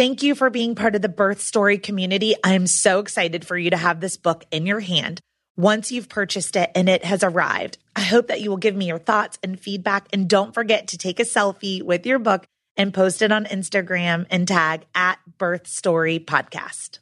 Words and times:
Thank 0.00 0.22
you 0.22 0.34
for 0.34 0.48
being 0.48 0.76
part 0.76 0.94
of 0.94 1.02
the 1.02 1.10
birth 1.10 1.42
story 1.42 1.76
community. 1.76 2.34
I 2.42 2.54
am 2.54 2.66
so 2.66 3.00
excited 3.00 3.46
for 3.46 3.54
you 3.58 3.68
to 3.68 3.76
have 3.76 4.00
this 4.00 4.16
book 4.16 4.46
in 4.50 4.64
your 4.64 4.80
hand 4.80 5.20
once 5.58 5.92
you've 5.92 6.08
purchased 6.08 6.56
it 6.56 6.70
and 6.74 6.88
it 6.88 7.04
has 7.04 7.22
arrived. 7.22 7.76
I 7.94 8.00
hope 8.00 8.28
that 8.28 8.40
you 8.40 8.48
will 8.48 8.56
give 8.56 8.74
me 8.74 8.86
your 8.86 8.98
thoughts 8.98 9.38
and 9.42 9.60
feedback. 9.60 10.08
And 10.10 10.26
don't 10.26 10.54
forget 10.54 10.88
to 10.88 10.96
take 10.96 11.20
a 11.20 11.24
selfie 11.24 11.82
with 11.82 12.06
your 12.06 12.18
book 12.18 12.46
and 12.78 12.94
post 12.94 13.20
it 13.20 13.30
on 13.30 13.44
Instagram 13.44 14.24
and 14.30 14.48
tag 14.48 14.86
at 14.94 15.18
Birth 15.36 15.66
Story 15.66 16.18
Podcast. 16.18 17.00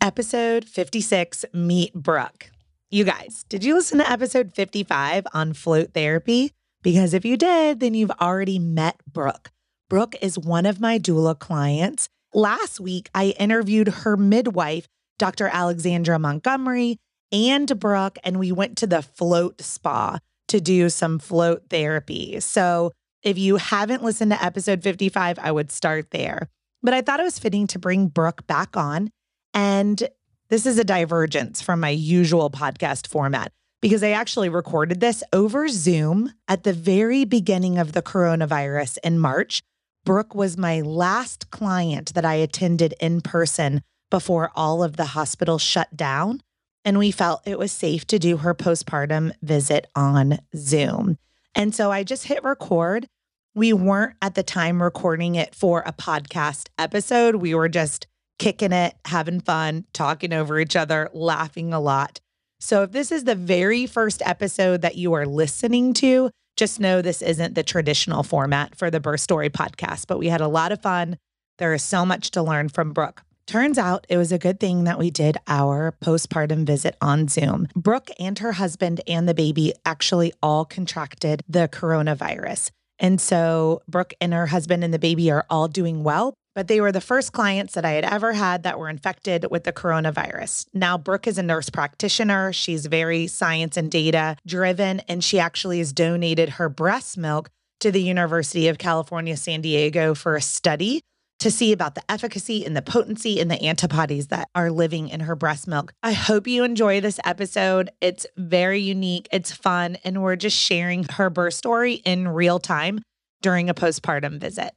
Episode 0.00 0.66
56 0.66 1.44
Meet 1.52 1.92
Brooke. 1.92 2.52
You 2.92 3.02
guys, 3.02 3.44
did 3.48 3.64
you 3.64 3.74
listen 3.74 3.98
to 3.98 4.08
episode 4.08 4.54
55 4.54 5.26
on 5.34 5.54
float 5.54 5.92
therapy? 5.92 6.52
Because 6.84 7.14
if 7.14 7.24
you 7.24 7.36
did, 7.36 7.80
then 7.80 7.94
you've 7.94 8.12
already 8.20 8.60
met 8.60 8.94
Brooke. 9.12 9.50
Brooke 9.90 10.16
is 10.22 10.38
one 10.38 10.66
of 10.66 10.80
my 10.80 10.98
doula 10.98 11.38
clients. 11.38 12.08
Last 12.32 12.80
week, 12.80 13.10
I 13.14 13.34
interviewed 13.38 13.88
her 13.88 14.16
midwife, 14.16 14.88
Dr. 15.18 15.48
Alexandra 15.52 16.18
Montgomery, 16.18 16.96
and 17.30 17.78
Brooke, 17.78 18.18
and 18.24 18.38
we 18.38 18.50
went 18.50 18.78
to 18.78 18.86
the 18.86 19.02
Float 19.02 19.60
Spa 19.60 20.18
to 20.48 20.60
do 20.60 20.88
some 20.88 21.18
float 21.18 21.64
therapy. 21.68 22.40
So 22.40 22.92
if 23.22 23.38
you 23.38 23.56
haven't 23.56 24.02
listened 24.02 24.32
to 24.32 24.42
episode 24.42 24.82
55, 24.82 25.38
I 25.38 25.52
would 25.52 25.70
start 25.70 26.10
there. 26.10 26.48
But 26.82 26.94
I 26.94 27.00
thought 27.00 27.20
it 27.20 27.24
was 27.24 27.38
fitting 27.38 27.66
to 27.68 27.78
bring 27.78 28.08
Brooke 28.08 28.46
back 28.46 28.76
on. 28.76 29.10
And 29.52 30.08
this 30.48 30.66
is 30.66 30.78
a 30.78 30.84
divergence 30.84 31.62
from 31.62 31.80
my 31.80 31.90
usual 31.90 32.50
podcast 32.50 33.06
format 33.06 33.52
because 33.80 34.02
I 34.02 34.10
actually 34.10 34.48
recorded 34.48 35.00
this 35.00 35.22
over 35.32 35.68
Zoom 35.68 36.32
at 36.48 36.64
the 36.64 36.72
very 36.72 37.24
beginning 37.24 37.78
of 37.78 37.92
the 37.92 38.02
coronavirus 38.02 38.98
in 39.04 39.18
March. 39.18 39.62
Brooke 40.04 40.34
was 40.34 40.58
my 40.58 40.80
last 40.82 41.50
client 41.50 42.14
that 42.14 42.24
I 42.24 42.34
attended 42.34 42.94
in 43.00 43.20
person 43.22 43.82
before 44.10 44.50
all 44.54 44.82
of 44.82 44.96
the 44.96 45.06
hospitals 45.06 45.62
shut 45.62 45.96
down. 45.96 46.40
And 46.84 46.98
we 46.98 47.10
felt 47.10 47.46
it 47.46 47.58
was 47.58 47.72
safe 47.72 48.06
to 48.08 48.18
do 48.18 48.36
her 48.38 48.54
postpartum 48.54 49.32
visit 49.42 49.86
on 49.96 50.38
Zoom. 50.54 51.16
And 51.54 51.74
so 51.74 51.90
I 51.90 52.02
just 52.02 52.26
hit 52.26 52.44
record. 52.44 53.06
We 53.54 53.72
weren't 53.72 54.16
at 54.20 54.34
the 54.34 54.42
time 54.42 54.82
recording 54.82 55.36
it 55.36 55.54
for 55.54 55.82
a 55.86 55.92
podcast 55.92 56.68
episode. 56.76 57.36
We 57.36 57.54
were 57.54 57.70
just 57.70 58.06
kicking 58.38 58.72
it, 58.72 58.94
having 59.06 59.40
fun, 59.40 59.86
talking 59.94 60.32
over 60.32 60.58
each 60.58 60.76
other, 60.76 61.08
laughing 61.14 61.72
a 61.72 61.80
lot. 61.80 62.20
So 62.60 62.82
if 62.82 62.92
this 62.92 63.10
is 63.10 63.24
the 63.24 63.34
very 63.34 63.86
first 63.86 64.22
episode 64.26 64.82
that 64.82 64.96
you 64.96 65.12
are 65.14 65.26
listening 65.26 65.94
to, 65.94 66.30
just 66.56 66.80
know 66.80 67.02
this 67.02 67.22
isn't 67.22 67.54
the 67.54 67.62
traditional 67.62 68.22
format 68.22 68.76
for 68.76 68.90
the 68.90 69.00
Birth 69.00 69.20
Story 69.20 69.50
podcast, 69.50 70.06
but 70.06 70.18
we 70.18 70.28
had 70.28 70.40
a 70.40 70.48
lot 70.48 70.72
of 70.72 70.82
fun. 70.82 71.18
There 71.58 71.74
is 71.74 71.82
so 71.82 72.04
much 72.04 72.30
to 72.32 72.42
learn 72.42 72.68
from 72.68 72.92
Brooke. 72.92 73.22
Turns 73.46 73.76
out 73.76 74.06
it 74.08 74.16
was 74.16 74.32
a 74.32 74.38
good 74.38 74.58
thing 74.58 74.84
that 74.84 74.98
we 74.98 75.10
did 75.10 75.36
our 75.46 75.94
postpartum 76.02 76.64
visit 76.64 76.96
on 77.00 77.28
Zoom. 77.28 77.68
Brooke 77.76 78.10
and 78.18 78.38
her 78.38 78.52
husband 78.52 79.02
and 79.06 79.28
the 79.28 79.34
baby 79.34 79.74
actually 79.84 80.32
all 80.42 80.64
contracted 80.64 81.42
the 81.46 81.68
coronavirus. 81.68 82.70
And 82.98 83.20
so 83.20 83.82
Brooke 83.86 84.14
and 84.20 84.32
her 84.32 84.46
husband 84.46 84.82
and 84.82 84.94
the 84.94 84.98
baby 84.98 85.30
are 85.30 85.44
all 85.50 85.68
doing 85.68 86.04
well, 86.04 86.34
but 86.54 86.68
they 86.68 86.80
were 86.80 86.92
the 86.92 87.00
first 87.00 87.32
clients 87.32 87.74
that 87.74 87.84
I 87.84 87.92
had 87.92 88.04
ever 88.04 88.32
had 88.32 88.62
that 88.62 88.78
were 88.78 88.88
infected 88.88 89.46
with 89.50 89.64
the 89.64 89.72
coronavirus. 89.72 90.66
Now, 90.72 90.96
Brooke 90.96 91.26
is 91.26 91.38
a 91.38 91.42
nurse 91.42 91.70
practitioner. 91.70 92.52
She's 92.52 92.86
very 92.86 93.26
science 93.26 93.76
and 93.76 93.90
data 93.90 94.36
driven, 94.46 95.00
and 95.00 95.22
she 95.22 95.38
actually 95.38 95.78
has 95.78 95.92
donated 95.92 96.50
her 96.50 96.68
breast 96.68 97.18
milk 97.18 97.50
to 97.80 97.90
the 97.90 98.02
University 98.02 98.68
of 98.68 98.78
California, 98.78 99.36
San 99.36 99.60
Diego 99.60 100.14
for 100.14 100.36
a 100.36 100.40
study 100.40 101.00
to 101.40 101.50
see 101.50 101.72
about 101.72 101.94
the 101.94 102.02
efficacy 102.10 102.64
and 102.64 102.76
the 102.76 102.80
potency 102.80 103.40
and 103.40 103.50
the 103.50 103.60
antibodies 103.62 104.28
that 104.28 104.48
are 104.54 104.70
living 104.70 105.08
in 105.08 105.20
her 105.20 105.34
breast 105.34 105.68
milk. 105.68 105.92
I 106.02 106.12
hope 106.12 106.46
you 106.46 106.64
enjoy 106.64 107.00
this 107.00 107.20
episode. 107.24 107.90
It's 108.00 108.26
very 108.36 108.80
unique, 108.80 109.28
it's 109.30 109.52
fun, 109.52 109.98
and 110.04 110.22
we're 110.22 110.36
just 110.36 110.56
sharing 110.56 111.04
her 111.04 111.28
birth 111.28 111.54
story 111.54 111.94
in 111.94 112.28
real 112.28 112.58
time 112.58 113.02
during 113.42 113.68
a 113.68 113.74
postpartum 113.74 114.40
visit. 114.40 114.72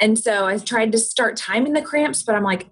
And 0.00 0.18
so 0.18 0.46
I 0.46 0.58
tried 0.58 0.92
to 0.92 0.98
start 0.98 1.36
timing 1.36 1.72
the 1.72 1.82
cramps, 1.82 2.22
but 2.22 2.34
I'm 2.34 2.44
like, 2.44 2.68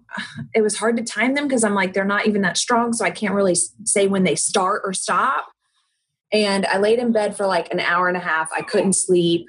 it 0.55 0.63
was 0.63 0.77
hard 0.77 0.97
to 0.97 1.03
time 1.03 1.35
them 1.35 1.49
because 1.49 1.65
I'm 1.65 1.75
like, 1.75 1.93
they're 1.93 2.05
not 2.05 2.27
even 2.27 2.43
that 2.43 2.57
strong. 2.57 2.93
So 2.93 3.05
I 3.05 3.11
can't 3.11 3.35
really 3.35 3.57
say 3.85 4.07
when 4.07 4.25
they 4.25 4.37
start 4.37 4.83
or 4.85 4.93
stop. 4.93 5.47
And 6.33 6.67
I 6.67 6.79
laid 6.79 6.99
in 6.99 7.13
bed 7.13 7.37
for 7.37 7.47
like 7.47 7.73
an 7.73 7.81
hour 7.81 8.09
and 8.09 8.17
a 8.17 8.21
half. 8.21 8.51
I 8.57 8.63
couldn't 8.63 8.95
sleep. 8.95 9.47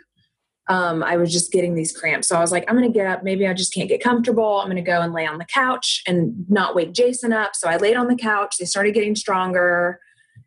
Um, 0.70 1.02
I 1.04 1.18
was 1.18 1.32
just 1.32 1.52
getting 1.52 1.76
these 1.76 1.96
cramps. 1.96 2.28
So 2.28 2.36
I 2.36 2.42
was 2.42 2.52
like, 2.52 2.66
I'm 2.68 2.76
going 2.76 2.92
to 2.92 2.98
get 2.98 3.08
up. 3.08 3.24
Maybe 3.24 3.48
I 3.48 3.54
just 3.54 3.74
can't 3.74 3.88
get 3.88 4.04
comfortable. 4.04 4.60
I'm 4.60 4.68
going 4.68 4.76
to 4.76 4.82
go 4.82 5.02
and 5.02 5.14
lay 5.14 5.26
on 5.26 5.38
the 5.38 5.46
couch 5.46 6.04
and 6.08 6.46
not 6.50 6.76
wake 6.76 6.94
Jason 6.94 7.32
up. 7.32 7.56
So 7.56 7.70
I 7.70 7.78
laid 7.78 7.96
on 7.96 8.08
the 8.08 8.18
couch. 8.18 8.58
They 8.60 8.66
started 8.66 8.94
getting 8.94 9.16
stronger. 9.16 10.00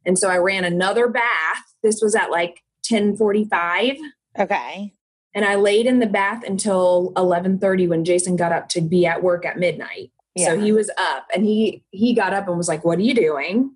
And 0.05 0.19
so 0.19 0.29
I 0.29 0.37
ran 0.37 0.65
another 0.65 1.09
bath. 1.09 1.63
This 1.83 2.01
was 2.03 2.15
at 2.15 2.31
like 2.31 2.61
1045. 2.89 3.97
Okay 4.39 4.95
and 5.35 5.45
I 5.45 5.55
laid 5.55 5.87
in 5.87 6.01
the 6.01 6.07
bath 6.07 6.43
until 6.47 7.13
11:30 7.17 7.89
when 7.89 8.05
Jason 8.05 8.37
got 8.37 8.53
up 8.53 8.69
to 8.71 8.81
be 8.81 9.07
at 9.07 9.23
work 9.23 9.47
at 9.47 9.59
midnight. 9.59 10.11
Yeah. 10.35 10.47
So 10.47 10.61
he 10.61 10.73
was 10.73 10.91
up 10.97 11.27
and 11.35 11.45
he 11.45 11.85
he 11.91 12.15
got 12.15 12.33
up 12.33 12.49
and 12.49 12.57
was 12.57 12.69
like, 12.69 12.85
"What 12.85 12.99
are 12.99 13.03
you 13.03 13.15
doing?" 13.15 13.73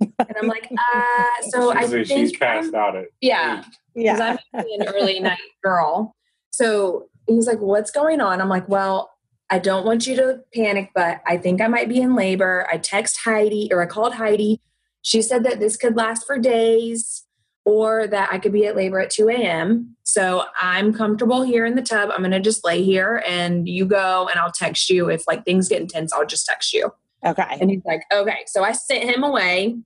and 0.00 0.36
I'm 0.40 0.48
like, 0.48 0.70
uh, 0.94 1.48
so 1.50 1.72
I 1.72 1.86
think 1.86 2.06
she's 2.06 2.36
passed 2.36 2.68
I'm, 2.68 2.74
out 2.74 2.96
at 2.96 3.06
yeah, 3.20 3.64
yeah, 3.94 4.36
I'm 4.54 4.64
an 4.64 4.88
early 4.88 5.20
night 5.20 5.38
girl. 5.62 6.14
So 6.50 7.08
he's 7.26 7.46
like, 7.46 7.60
"What's 7.60 7.90
going 7.90 8.20
on?" 8.20 8.40
I'm 8.40 8.48
like, 8.48 8.68
"Well, 8.68 9.10
I 9.50 9.58
don't 9.58 9.86
want 9.86 10.06
you 10.06 10.16
to 10.16 10.40
panic, 10.54 10.90
but 10.94 11.20
I 11.26 11.36
think 11.36 11.60
I 11.60 11.68
might 11.68 11.88
be 11.88 12.00
in 12.00 12.14
labor." 12.14 12.66
I 12.70 12.78
text 12.78 13.18
Heidi 13.24 13.68
or 13.72 13.82
I 13.82 13.86
called 13.86 14.14
Heidi. 14.14 14.60
She 15.02 15.22
said 15.22 15.44
that 15.44 15.60
this 15.60 15.76
could 15.76 15.96
last 15.96 16.26
for 16.26 16.38
days 16.38 17.24
or 17.64 18.06
that 18.06 18.30
I 18.32 18.38
could 18.38 18.52
be 18.52 18.66
at 18.66 18.76
labor 18.76 18.98
at 18.98 19.10
2 19.10 19.28
a.m. 19.28 19.96
So 20.08 20.44
I'm 20.58 20.94
comfortable 20.94 21.42
here 21.42 21.66
in 21.66 21.74
the 21.74 21.82
tub. 21.82 22.08
I'm 22.10 22.20
going 22.20 22.30
to 22.30 22.40
just 22.40 22.64
lay 22.64 22.82
here 22.82 23.22
and 23.26 23.68
you 23.68 23.84
go 23.84 24.26
and 24.26 24.40
I'll 24.40 24.50
text 24.50 24.88
you. 24.88 25.10
If 25.10 25.28
like 25.28 25.44
things 25.44 25.68
get 25.68 25.82
intense, 25.82 26.14
I'll 26.14 26.24
just 26.24 26.46
text 26.46 26.72
you. 26.72 26.90
Okay. 27.26 27.58
And 27.60 27.70
he's 27.70 27.84
like, 27.84 28.00
okay. 28.10 28.38
So 28.46 28.64
I 28.64 28.72
sent 28.72 29.04
him 29.04 29.22
away, 29.22 29.76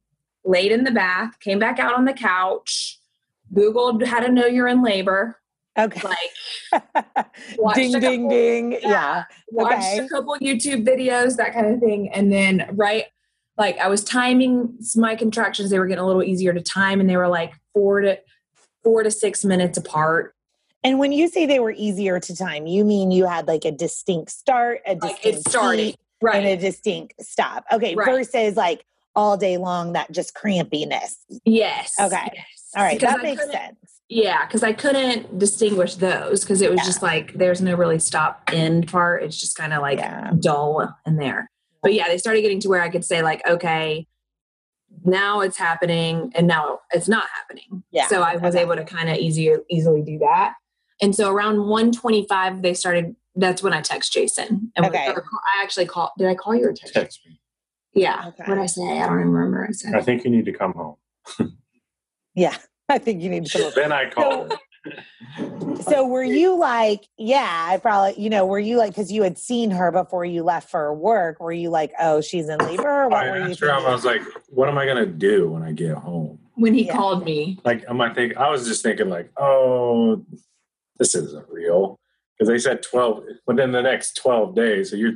laid 0.45 0.71
in 0.71 0.85
the 0.85 0.93
bath, 0.93 1.41
came 1.41 1.59
back 1.59 1.81
out 1.81 1.95
on 1.95 2.05
the 2.05 2.13
couch, 2.13 3.01
Googled 3.53 4.07
how 4.07 4.21
to 4.21 4.31
know 4.31 4.47
you're 4.47 4.69
in 4.69 4.85
labor. 4.85 5.41
Okay. 5.77 6.09
Like, 6.09 6.85
ding, 7.75 7.91
ding, 7.91 8.01
couple, 8.01 8.29
ding. 8.29 8.73
Yeah. 8.75 8.79
yeah. 8.81 9.25
Watched 9.51 9.75
okay. 9.75 9.99
a 9.99 10.09
couple 10.09 10.37
YouTube 10.39 10.87
videos, 10.87 11.35
that 11.37 11.53
kind 11.53 11.67
of 11.67 11.81
thing. 11.81 12.11
And 12.13 12.33
then, 12.33 12.69
right, 12.75 13.07
like 13.59 13.77
I 13.79 13.89
was 13.89 14.05
timing 14.05 14.79
my 14.95 15.17
contractions, 15.17 15.71
they 15.71 15.81
were 15.81 15.89
getting 15.89 16.05
a 16.05 16.07
little 16.07 16.23
easier 16.23 16.53
to 16.53 16.61
time 16.61 17.01
and 17.01 17.11
they 17.11 17.17
were 17.17 17.27
like 17.27 17.55
four 17.75 18.03
to 18.03 18.21
four 18.83 19.03
to 19.03 19.11
six 19.11 19.45
minutes 19.45 19.79
apart. 19.79 20.35
And 20.85 20.99
when 20.99 21.13
you 21.13 21.29
say 21.29 21.47
they 21.47 21.61
were 21.61 21.75
easier 21.77 22.19
to 22.19 22.37
time, 22.37 22.67
you 22.67 22.85
mean 22.85 23.11
you 23.11 23.27
had 23.27 23.47
like 23.47 23.65
a 23.65 23.71
distinct 23.71 24.31
start, 24.33 24.81
a 24.87 24.95
distinct 24.95 25.25
like 25.25 25.35
it 25.35 25.49
started, 25.49 25.97
right. 26.21 26.37
and 26.37 26.47
a 26.47 26.57
distinct 26.57 27.15
stop. 27.21 27.65
Okay, 27.73 27.95
right. 27.95 28.07
versus 28.07 28.57
like 28.57 28.85
all 29.15 29.37
day 29.37 29.59
long 29.59 29.93
that 29.93 30.11
just 30.11 30.35
crampiness. 30.35 31.17
Yes. 31.45 31.95
Okay. 32.01 32.31
Yes. 32.35 32.47
All 32.75 32.83
right, 32.83 32.99
because 32.99 33.15
that 33.15 33.21
I 33.21 33.23
makes 33.23 33.51
sense. 33.51 33.77
Yeah, 34.09 34.45
because 34.47 34.63
I 34.63 34.73
couldn't 34.73 35.39
distinguish 35.39 35.95
those 35.95 36.41
because 36.41 36.61
it 36.61 36.71
was 36.71 36.81
yeah. 36.81 36.85
just 36.85 37.03
like 37.03 37.33
there's 37.35 37.63
no 37.63 37.75
really 37.75 37.99
stop 37.99 38.43
end 38.53 38.89
part. 38.89 39.23
It's 39.23 39.39
just 39.39 39.57
kind 39.57 39.73
of 39.73 39.81
like 39.81 39.99
yeah. 39.99 40.33
dull 40.39 40.95
in 41.07 41.17
there. 41.17 41.51
But 41.83 41.95
yeah, 41.95 42.09
they 42.09 42.19
started 42.19 42.43
getting 42.43 42.61
to 42.61 42.69
where 42.69 42.83
I 42.83 42.89
could 42.89 43.05
say 43.05 43.23
like, 43.23 43.47
okay, 43.49 44.07
now 45.05 45.41
it's 45.41 45.57
happening 45.57 46.33
and 46.35 46.47
now 46.47 46.81
it's 46.93 47.09
not 47.09 47.27
happening. 47.35 47.83
Yeah. 47.91 48.09
So 48.09 48.23
I 48.23 48.37
was 48.37 48.55
able 48.55 48.77
to 48.77 48.85
kind 48.85 49.09
of 49.09 49.17
easier 49.17 49.61
easily 49.71 50.03
do 50.03 50.19
that. 50.19 50.55
And 51.01 51.15
so 51.15 51.31
around 51.31 51.59
125 51.67 52.63
they 52.63 52.75
started 52.75 53.17
that's 53.35 53.63
when 53.63 53.73
I 53.73 53.81
text 53.81 54.13
Jason. 54.13 54.71
And 54.77 54.87
okay. 54.87 55.09
I 55.09 55.63
actually 55.63 55.87
called 55.87 56.11
did 56.19 56.29
I 56.29 56.35
call 56.35 56.55
you 56.55 56.67
or 56.67 56.73
text? 56.73 56.95
Text 56.95 57.21
me. 57.27 57.41
Yeah. 57.95 58.29
Okay. 58.29 58.45
What 58.47 58.55
did 58.55 58.59
I 58.59 58.67
say? 58.67 59.01
I 59.01 59.07
don't 59.07 59.17
remember. 59.17 59.67
I 59.69 59.73
said 59.73 59.95
I 59.95 60.03
think 60.03 60.25
you 60.25 60.31
need 60.31 60.45
to 60.47 60.53
come 60.53 60.73
home. 60.73 60.97
yeah. 62.35 62.57
I 62.89 62.99
think 62.99 63.23
you 63.23 63.31
need 63.31 63.47
to 63.47 63.53
come 63.53 63.63
home. 63.63 63.73
then 63.77 63.93
I 63.93 64.11
called 64.11 64.53
her 64.53 64.59
so 65.83 66.07
were 66.07 66.23
you 66.23 66.57
like, 66.57 67.07
yeah, 67.17 67.69
I 67.71 67.79
probably, 67.79 68.21
you 68.23 68.31
know, 68.31 68.45
were 68.47 68.59
you 68.59 68.77
like, 68.77 68.91
because 68.91 69.13
you 69.13 69.23
had 69.23 69.39
seen 69.39 69.71
her 69.71 69.91
before 69.93 70.25
you 70.25 70.43
left 70.43 70.71
for 70.71 70.93
work, 70.95 71.41
were 71.41 71.53
you 71.53 71.71
like, 71.71 71.93
oh, 72.01 72.21
she's 72.21 72.49
in 72.49 72.59
labor? 72.59 73.09
what 73.09 73.27
I 73.27 73.31
were 73.31 73.49
you 73.49 73.71
I 73.71 73.93
was 73.93 74.05
like, 74.05 74.23
what 74.49 74.69
am 74.69 74.79
I 74.79 74.85
going 74.85 75.05
to 75.05 75.11
do 75.11 75.49
when 75.51 75.63
I 75.63 75.73
get 75.73 75.95
home? 75.95 76.39
When 76.55 76.75
he 76.75 76.87
yeah. 76.87 76.97
called 76.97 77.25
me. 77.25 77.59
Like, 77.65 77.85
am 77.89 78.01
I 78.01 78.13
thinking, 78.13 78.39
I 78.39 78.51
was 78.51 78.67
just 78.67 78.83
thinking 78.83 79.09
like, 79.09 79.31
oh, 79.37 80.25
this 80.99 81.15
isn't 81.15 81.47
real. 81.49 81.99
Because 82.37 82.49
they 82.49 82.59
said 82.59 82.83
12, 82.83 83.25
within 83.47 83.73
the 83.73 83.83
next 83.83 84.15
12 84.15 84.55
days. 84.55 84.91
So 84.91 84.97
you're, 84.97 85.13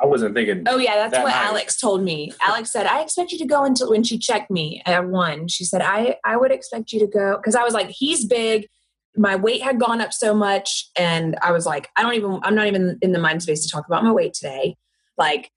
I 0.00 0.06
wasn't 0.06 0.34
thinking. 0.34 0.64
Oh 0.66 0.76
yeah, 0.76 0.96
that's 0.96 1.12
that 1.12 1.22
what 1.22 1.30
night. 1.30 1.46
Alex 1.46 1.76
told 1.76 2.02
me. 2.02 2.32
Alex 2.42 2.72
said, 2.72 2.84
"I 2.86 3.00
expect 3.00 3.30
you 3.30 3.38
to 3.38 3.46
go 3.46 3.62
until 3.62 3.90
when 3.90 4.02
she 4.02 4.18
checked 4.18 4.50
me 4.50 4.82
at 4.86 5.06
one." 5.06 5.46
She 5.46 5.64
said, 5.64 5.82
"I 5.82 6.16
I 6.24 6.36
would 6.36 6.50
expect 6.50 6.92
you 6.92 6.98
to 6.98 7.06
go 7.06 7.36
because 7.36 7.54
I 7.54 7.62
was 7.62 7.74
like, 7.74 7.90
he's 7.90 8.24
big 8.24 8.68
my 9.16 9.36
weight 9.36 9.62
had 9.62 9.78
gone 9.78 10.00
up 10.00 10.12
so 10.12 10.34
much 10.34 10.90
and 10.96 11.36
i 11.42 11.52
was 11.52 11.66
like 11.66 11.88
i 11.96 12.02
don't 12.02 12.14
even 12.14 12.40
i'm 12.42 12.54
not 12.54 12.66
even 12.66 12.98
in 13.02 13.12
the 13.12 13.18
mind 13.18 13.42
space 13.42 13.62
to 13.62 13.70
talk 13.70 13.86
about 13.86 14.04
my 14.04 14.12
weight 14.12 14.34
today. 14.34 14.76
Like 15.16 15.50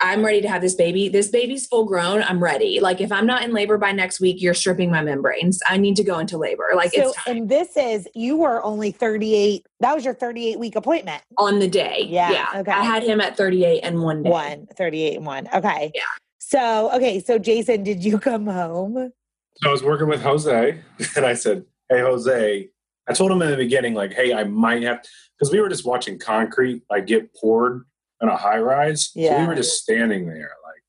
i'm 0.00 0.24
ready 0.24 0.42
to 0.42 0.48
have 0.48 0.60
this 0.60 0.74
baby. 0.74 1.08
This 1.08 1.28
baby's 1.28 1.66
full 1.66 1.86
grown. 1.86 2.22
I'm 2.22 2.42
ready. 2.42 2.80
Like 2.80 3.00
if 3.00 3.10
i'm 3.10 3.26
not 3.26 3.42
in 3.42 3.52
labor 3.52 3.78
by 3.78 3.92
next 3.92 4.20
week 4.20 4.42
you're 4.42 4.54
stripping 4.54 4.90
my 4.90 5.02
membranes. 5.02 5.60
I 5.66 5.78
need 5.78 5.96
to 5.96 6.04
go 6.04 6.18
into 6.18 6.36
labor. 6.36 6.70
Like 6.74 6.92
so, 6.92 7.08
it's 7.08 7.24
time. 7.24 7.36
and 7.36 7.48
this 7.48 7.76
is 7.76 8.08
you 8.14 8.36
were 8.36 8.62
only 8.62 8.90
38 8.90 9.66
that 9.80 9.94
was 9.94 10.04
your 10.04 10.14
38 10.14 10.58
week 10.58 10.76
appointment. 10.76 11.22
On 11.38 11.58
the 11.58 11.68
day. 11.68 12.06
Yeah, 12.08 12.30
yeah. 12.30 12.60
okay. 12.60 12.72
I 12.72 12.82
had 12.82 13.02
him 13.02 13.20
at 13.20 13.36
38 13.36 13.80
and 13.80 14.02
one 14.02 14.22
day. 14.22 14.30
One 14.30 14.66
38 14.76 15.16
and 15.16 15.26
one 15.26 15.48
okay. 15.54 15.92
Yeah. 15.94 16.02
So 16.38 16.92
okay 16.94 17.20
so 17.20 17.38
jason 17.38 17.82
did 17.82 18.04
you 18.04 18.18
come 18.30 18.46
home? 18.46 19.12
So 19.56 19.68
i 19.68 19.72
was 19.72 19.82
working 19.82 20.08
with 20.08 20.20
jose 20.20 20.80
and 21.16 21.24
i 21.24 21.32
said 21.32 21.64
hey 21.88 22.00
jose 22.00 22.68
I 23.08 23.12
told 23.12 23.30
him 23.30 23.42
in 23.42 23.50
the 23.50 23.56
beginning, 23.56 23.94
like, 23.94 24.14
hey, 24.14 24.32
I 24.32 24.44
might 24.44 24.82
have 24.82 25.04
because 25.38 25.52
we 25.52 25.60
were 25.60 25.68
just 25.68 25.84
watching 25.84 26.18
concrete 26.18 26.82
like 26.90 27.06
get 27.06 27.34
poured 27.34 27.84
in 28.22 28.28
a 28.28 28.36
high 28.36 28.58
rise. 28.58 29.10
Yeah. 29.14 29.30
So 29.36 29.40
we 29.40 29.46
were 29.48 29.54
just 29.54 29.82
standing 29.82 30.26
there, 30.26 30.52
like 30.64 30.82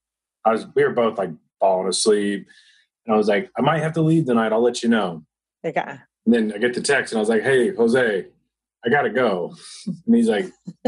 I 0.45 0.51
was. 0.51 0.67
We 0.75 0.84
were 0.84 0.93
both 0.93 1.17
like 1.17 1.31
falling 1.60 1.88
asleep. 1.88 2.48
And 3.05 3.13
I 3.13 3.17
was 3.17 3.27
like, 3.27 3.50
I 3.57 3.62
might 3.62 3.81
have 3.81 3.93
to 3.93 4.01
leave 4.01 4.25
tonight. 4.25 4.51
I'll 4.51 4.63
let 4.63 4.84
you 4.84 4.89
know. 4.89 5.24
Okay. 5.63 5.81
And 5.81 6.34
then 6.34 6.53
I 6.53 6.57
get 6.57 6.74
the 6.74 6.81
text 6.81 7.13
and 7.13 7.17
I 7.17 7.22
was 7.22 7.29
like, 7.29 7.43
Hey, 7.43 7.74
Jose, 7.75 8.25
I 8.85 8.89
gotta 8.89 9.09
go. 9.09 9.55
And 9.87 10.15
he's 10.15 10.27
like, 10.29 10.45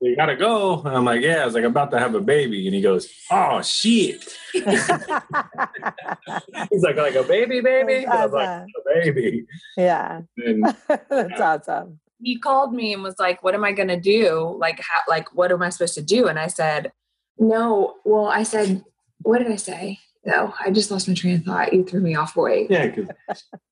You 0.00 0.16
gotta 0.16 0.36
go. 0.36 0.80
And 0.82 0.96
I'm 0.96 1.04
like, 1.04 1.20
Yeah, 1.22 1.42
I 1.42 1.44
was 1.44 1.54
like, 1.54 1.64
I'm 1.64 1.70
about 1.70 1.90
to 1.92 1.98
have 1.98 2.14
a 2.14 2.20
baby. 2.20 2.66
And 2.66 2.74
he 2.74 2.80
goes, 2.80 3.08
Oh 3.30 3.62
shit. 3.62 4.24
He's 4.52 4.88
like, 6.82 6.96
like 6.96 7.14
a 7.14 7.22
baby, 7.22 7.60
baby. 7.60 8.04
And 8.04 8.12
I 8.12 8.26
was 8.26 8.32
like, 8.32 8.48
a 8.48 8.66
baby. 9.02 9.46
yeah. 9.76 10.20
And 10.38 10.64
That's 11.08 11.40
awesome. 11.40 12.00
he 12.20 12.38
called 12.38 12.72
me 12.74 12.92
and 12.92 13.02
was 13.02 13.14
like, 13.18 13.42
"What 13.42 13.54
am 13.54 13.64
I 13.64 13.72
going 13.72 13.88
to 13.88 14.00
do? 14.00 14.56
Like, 14.58 14.80
how, 14.80 15.00
like, 15.08 15.34
what 15.34 15.52
am 15.52 15.62
I 15.62 15.68
supposed 15.68 15.94
to 15.94 16.02
do?" 16.02 16.26
And 16.28 16.38
I 16.38 16.48
said, 16.48 16.92
"No." 17.38 17.94
Well, 18.04 18.26
I 18.26 18.42
said, 18.42 18.84
"What 19.22 19.38
did 19.38 19.50
I 19.52 19.56
say?" 19.56 19.98
No, 20.24 20.52
I 20.64 20.70
just 20.70 20.90
lost 20.90 21.08
my 21.08 21.14
train 21.14 21.36
of 21.36 21.44
thought. 21.44 21.72
You 21.72 21.84
threw 21.84 22.00
me 22.00 22.14
off. 22.14 22.36
Wait. 22.36 22.70
yeah, 22.70 22.88
because 22.88 23.08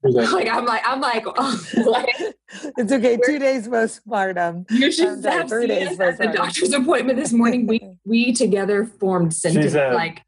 like, 0.02 0.32
Like 0.32 0.48
I'm 0.48 0.64
like 0.64 0.82
I'm 0.86 1.00
like, 1.00 1.24
oh, 1.26 1.60
It's 2.78 2.92
okay. 2.92 3.18
Two 3.26 3.38
days 3.38 3.68
postpartum. 3.68 4.70
you 4.70 4.86
I'm 4.86 4.92
should 4.92 5.24
have 5.24 5.48
three 5.48 5.66
seen 5.68 5.88
us 5.88 5.98
at 6.00 6.18
the 6.18 6.26
doctor's 6.28 6.72
appointment 6.72 7.18
this 7.18 7.32
morning. 7.32 7.66
We 7.66 7.80
we 8.04 8.32
together 8.32 8.84
formed 8.86 9.34
sentence. 9.34 9.72
said- 9.72 9.94
like 9.94 10.22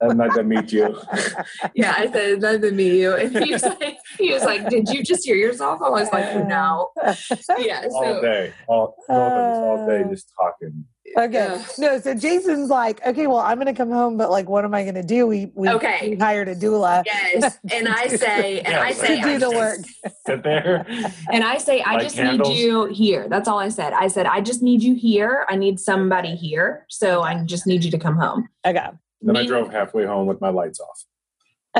I'd 0.00 0.16
like 0.16 0.32
to 0.34 0.44
meet 0.44 0.72
you. 0.72 0.96
yeah, 1.74 1.94
I 1.96 2.10
said 2.10 2.40
nice 2.40 2.60
to 2.60 2.70
meet 2.70 3.00
you, 3.00 3.14
and 3.14 3.36
he 3.44 3.52
was 3.52 3.62
like 3.64 3.96
he 4.18 4.32
was 4.32 4.44
like, 4.44 4.68
did 4.68 4.88
you 4.88 5.02
just 5.02 5.24
hear 5.24 5.36
yourself? 5.36 5.80
I 5.82 5.88
was 5.90 6.08
like, 6.12 6.46
no. 6.46 6.90
Yeah. 7.58 7.86
all 7.92 8.20
day, 8.20 8.52
all, 8.68 8.94
no, 9.08 9.14
all 9.16 9.86
day, 9.88 10.02
Uh, 10.02 10.08
just 10.10 10.32
talking. 10.36 10.84
Okay. 11.18 11.46
Ugh. 11.50 11.60
No, 11.78 11.98
so 11.98 12.14
Jason's 12.14 12.70
like, 12.70 13.04
okay, 13.06 13.26
well, 13.26 13.38
I'm 13.38 13.58
gonna 13.58 13.74
come 13.74 13.90
home, 13.90 14.16
but 14.16 14.30
like, 14.30 14.48
what 14.48 14.64
am 14.64 14.72
I 14.72 14.84
gonna 14.84 15.02
do? 15.02 15.26
We 15.26 15.50
we, 15.54 15.68
Okay. 15.68 16.10
we 16.10 16.16
hired 16.16 16.48
a 16.48 16.54
doula. 16.54 17.02
yes, 17.04 17.58
and 17.70 17.88
I 17.88 18.06
say, 18.24 18.60
and 18.60 18.68
Yeah, 18.68 18.82
I 18.82 18.92
to 18.92 18.98
say, 18.98 19.20
do 19.20 19.28
I 19.28 19.32
the 19.34 19.40
just- 19.40 19.54
work. 19.56 19.78
Sit 20.26 20.42
there. 20.44 20.86
And 21.30 21.42
I 21.44 21.58
say, 21.58 21.82
I 21.82 21.98
just 22.00 22.14
candles? 22.16 22.48
need 22.48 22.58
you 22.60 22.84
here. 22.86 23.26
That's 23.28 23.48
all 23.48 23.58
I 23.58 23.68
said. 23.68 23.92
I 23.92 24.06
said, 24.08 24.26
I 24.26 24.40
just 24.40 24.62
need 24.62 24.80
you 24.82 24.94
here. 24.94 25.44
I 25.48 25.56
need 25.56 25.80
somebody 25.80 26.36
here. 26.36 26.86
So 26.88 27.22
I 27.22 27.42
just 27.44 27.66
need 27.66 27.82
you 27.84 27.90
to 27.90 27.98
come 27.98 28.16
home. 28.16 28.48
Okay. 28.64 28.86
Then 29.22 29.36
I 29.36 29.46
drove 29.46 29.70
halfway 29.70 30.04
home 30.04 30.26
with 30.26 30.40
my 30.40 30.48
lights 30.50 30.80
off. 30.80 31.04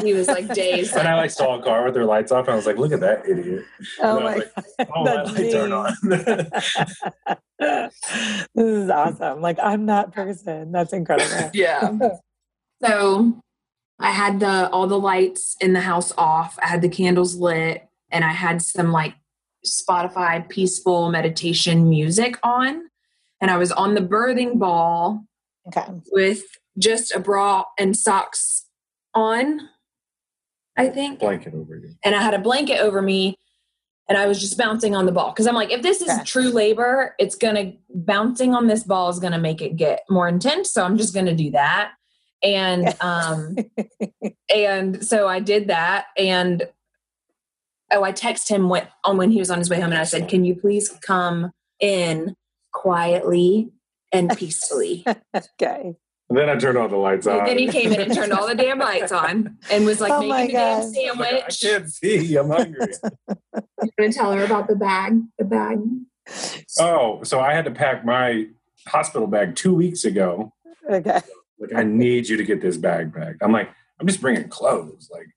He 0.03 0.15
was 0.15 0.29
like, 0.29 0.53
dazed. 0.55 0.97
And 0.97 1.07
I 1.07 1.17
like 1.17 1.31
saw 1.31 1.59
a 1.59 1.63
car 1.63 1.85
with 1.85 1.95
their 1.95 2.07
lights 2.07 2.33
off, 2.33 2.47
and 2.47 2.55
I 2.55 2.57
was 2.57 2.67
like, 2.67 2.79
"Look 2.79 2.93
at 2.93 3.01
that 3.01 3.29
idiot!" 3.29 3.65
Oh 4.01 4.17
And 4.17 4.25
my 4.25 4.35
was 4.37 4.45
like, 4.79 4.89
"Oh, 4.95 5.05
my 5.05 5.23
lights 5.23 5.55
aren't 5.55 5.73
on." 5.75 5.97
this 8.55 8.67
is 8.67 8.91
awesome. 8.91 9.41
Like 9.43 9.59
I'm 9.63 9.87
that 9.87 10.13
person. 10.13 10.73
That's 10.73 10.93
incredible. 10.93 11.51
yeah. 11.55 11.93
So 12.83 13.39
I 13.99 14.11
had 14.13 14.41
the 14.41 14.71
all 14.71 14.87
the 14.87 14.99
lights 14.99 15.57
in 15.61 15.75
the 15.75 15.81
house 15.81 16.13
off. 16.17 16.59
I 16.63 16.69
had 16.69 16.81
the 16.81 16.89
candles 16.89 17.37
lit, 17.37 17.87
and 18.11 18.25
I 18.25 18.33
had 18.33 18.63
some 18.63 18.93
like 18.93 19.15
Spotify 19.67 20.49
peaceful 20.49 21.11
meditation 21.11 21.89
music 21.91 22.39
on. 22.43 22.89
And 23.41 23.51
I 23.51 23.59
was 23.59 23.73
on 23.73 23.95
the 23.95 24.01
birthing 24.01 24.59
ball 24.59 25.25
Okay. 25.69 25.85
with 26.11 26.43
just 26.79 27.12
a 27.12 27.21
bra 27.21 27.64
and 27.79 27.97
socks 27.97 28.67
on. 29.14 29.69
I 30.76 30.88
think. 30.88 31.21
Blanket 31.21 31.55
over 31.55 31.76
you. 31.76 31.95
and 32.05 32.14
I 32.14 32.23
had 32.23 32.35
a 32.35 32.38
blanket 32.38 32.79
over 32.81 33.02
me 33.02 33.37
and 34.09 34.17
I 34.19 34.26
was 34.26 34.41
just 34.41 34.57
bouncing 34.59 34.95
on 34.97 35.07
the 35.07 35.12
ball 35.12 35.31
because 35.31 35.47
I'm 35.47 35.55
like, 35.55 35.71
if 35.71 35.83
this 35.83 36.00
is 36.00 36.09
Okay. 36.11 36.25
true 36.25 36.49
labor, 36.50 37.14
it's 37.19 37.35
gonna 37.37 37.73
bouncing 37.95 38.55
on 38.55 38.67
this 38.67 38.83
ball 38.83 39.09
is 39.11 39.19
gonna 39.19 39.38
make 39.38 39.61
it 39.62 39.76
get 39.76 40.00
more 40.11 40.29
intense. 40.29 40.73
So 40.73 40.83
I'm 40.85 40.97
just 40.97 41.14
gonna 41.14 41.35
do 41.37 41.50
that. 41.52 41.93
And 42.43 42.95
um 43.00 43.57
and 44.55 45.05
so 45.07 45.29
I 45.29 45.41
did 45.41 45.69
that 45.69 46.07
and 46.19 46.67
oh 47.93 48.02
I 48.02 48.12
texted 48.12 48.49
him 48.49 48.69
when 48.69 48.88
on 49.05 49.19
when 49.19 49.31
he 49.31 49.38
was 49.38 49.50
on 49.50 49.59
his 49.59 49.69
way 49.71 49.76
home 49.76 49.93
and 49.93 50.00
I 50.00 50.05
said, 50.05 50.29
Can 50.29 50.45
you 50.45 50.55
please 50.57 50.88
come 50.88 51.52
in 51.81 52.35
quietly 52.73 53.71
and 54.11 54.35
peacefully? 54.37 55.05
okay. 55.37 55.95
And 56.33 56.39
then 56.39 56.49
I 56.49 56.59
turned 56.59 56.79
all 56.79 56.89
the 56.89 56.97
lights 56.97 57.27
on. 57.27 57.41
and 57.41 57.49
then 57.49 57.59
he 57.59 57.69
came 57.69 57.93
in 57.93 58.01
and 58.01 58.15
turned 58.15 58.33
all 58.33 58.49
the 58.49 58.55
damn 58.55 58.79
lights 58.79 59.12
on 59.12 59.59
and 59.71 59.85
was 59.85 60.01
like 60.01 60.12
Oh 60.12 60.21
making 60.27 60.55
the 60.55 60.93
damn 60.95 61.19
God. 61.19 61.27
I 61.27 61.31
like, 61.31 61.45
I 61.45 61.49
can't 61.51 61.93
see. 61.93 62.37
I'm 62.37 62.49
hungry. 62.49 62.87
I'm 63.59 63.91
gonna 63.99 64.12
tell 64.15 64.33
her 64.33 64.43
about 64.43 64.67
the 64.67 64.75
bag. 64.75 65.21
The 65.39 65.45
bag. 65.45 65.79
oh, 66.81 67.23
so 67.23 67.39
I 67.39 67.53
had 67.53 67.67
to 67.67 67.71
pack 67.71 68.07
my 68.07 68.47
hospital 68.87 69.27
bag 69.27 69.57
two 69.57 69.75
weeks 69.75 70.07
ago. 70.07 70.55
Okay. 70.89 71.21
Like, 71.59 71.75
I 71.75 71.83
need 71.83 72.31
you 72.31 72.39
to 72.39 72.45
get 72.45 72.62
this 72.62 72.79
bag 72.79 73.12
back. 73.12 73.37
I'm 73.43 73.53
like, 73.53 73.69
I'm 74.01 74.07
just 74.07 74.23
bringing 74.23 74.49
clothes. 74.49 75.11
Like, 75.12 75.29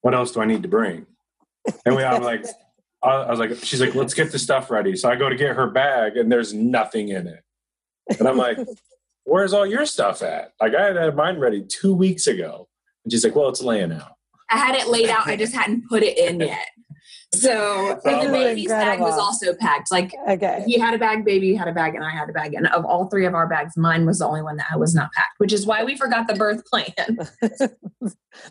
what 0.00 0.12
else 0.12 0.32
do 0.32 0.40
I 0.40 0.44
need 0.44 0.62
to 0.64 0.68
bring? 0.68 1.06
And 1.84 1.94
we, 1.94 2.02
I'm 2.02 2.24
like, 2.24 2.44
I 3.00 3.10
I 3.10 3.30
was 3.30 3.38
like, 3.38 3.56
she's 3.62 3.80
like, 3.80 3.94
let's 3.94 4.12
get 4.12 4.32
the 4.32 4.40
stuff 4.40 4.72
ready. 4.72 4.96
So 4.96 5.08
I 5.08 5.14
go 5.14 5.28
to 5.28 5.36
get 5.36 5.54
her 5.54 5.68
bag, 5.70 6.16
and 6.16 6.32
there's 6.32 6.52
nothing 6.52 7.10
in 7.10 7.28
it. 7.28 7.44
And 8.18 8.26
I'm 8.26 8.36
like, 8.36 8.58
where's 9.26 9.52
all 9.52 9.66
your 9.66 9.84
stuff 9.86 10.22
at? 10.22 10.52
Like, 10.60 10.74
I 10.74 10.92
had 11.04 11.14
mine 11.16 11.38
ready 11.38 11.62
two 11.62 11.94
weeks 11.94 12.26
ago. 12.26 12.68
And 13.04 13.12
she's 13.12 13.22
like, 13.24 13.36
well, 13.36 13.48
it's 13.48 13.62
laying 13.62 13.92
out. 13.92 14.12
I 14.50 14.56
had 14.56 14.74
it 14.76 14.88
laid 14.88 15.10
out. 15.10 15.26
I 15.26 15.36
just 15.36 15.54
hadn't 15.54 15.88
put 15.88 16.02
it 16.02 16.16
in 16.16 16.40
yet. 16.40 16.68
So, 17.34 18.00
and 18.04 18.22
the 18.22 18.28
Oh, 18.28 18.32
baby's 18.32 18.68
bag 18.68 19.00
was 19.00 19.18
also 19.18 19.52
packed. 19.54 19.90
Like 19.90 20.14
Okay. 20.28 20.62
he 20.66 20.78
had 20.78 20.94
a 20.94 20.98
bag, 20.98 21.24
baby 21.24 21.54
had 21.54 21.68
a 21.68 21.72
bag, 21.72 21.94
and 21.96 22.04
I 22.04 22.10
had 22.10 22.30
a 22.30 22.32
bag. 22.32 22.54
And 22.54 22.68
of 22.68 22.84
all 22.84 23.06
three 23.08 23.26
of 23.26 23.34
our 23.34 23.46
bags, 23.48 23.76
mine 23.76 24.06
was 24.06 24.20
the 24.20 24.26
only 24.26 24.42
one 24.42 24.56
that 24.56 24.78
was 24.78 24.94
not 24.94 25.10
packed, 25.12 25.34
which 25.38 25.52
is 25.52 25.66
why 25.66 25.82
we 25.84 25.96
forgot 25.96 26.28
the 26.28 26.34
birth 26.34 26.64
plan. 26.66 26.86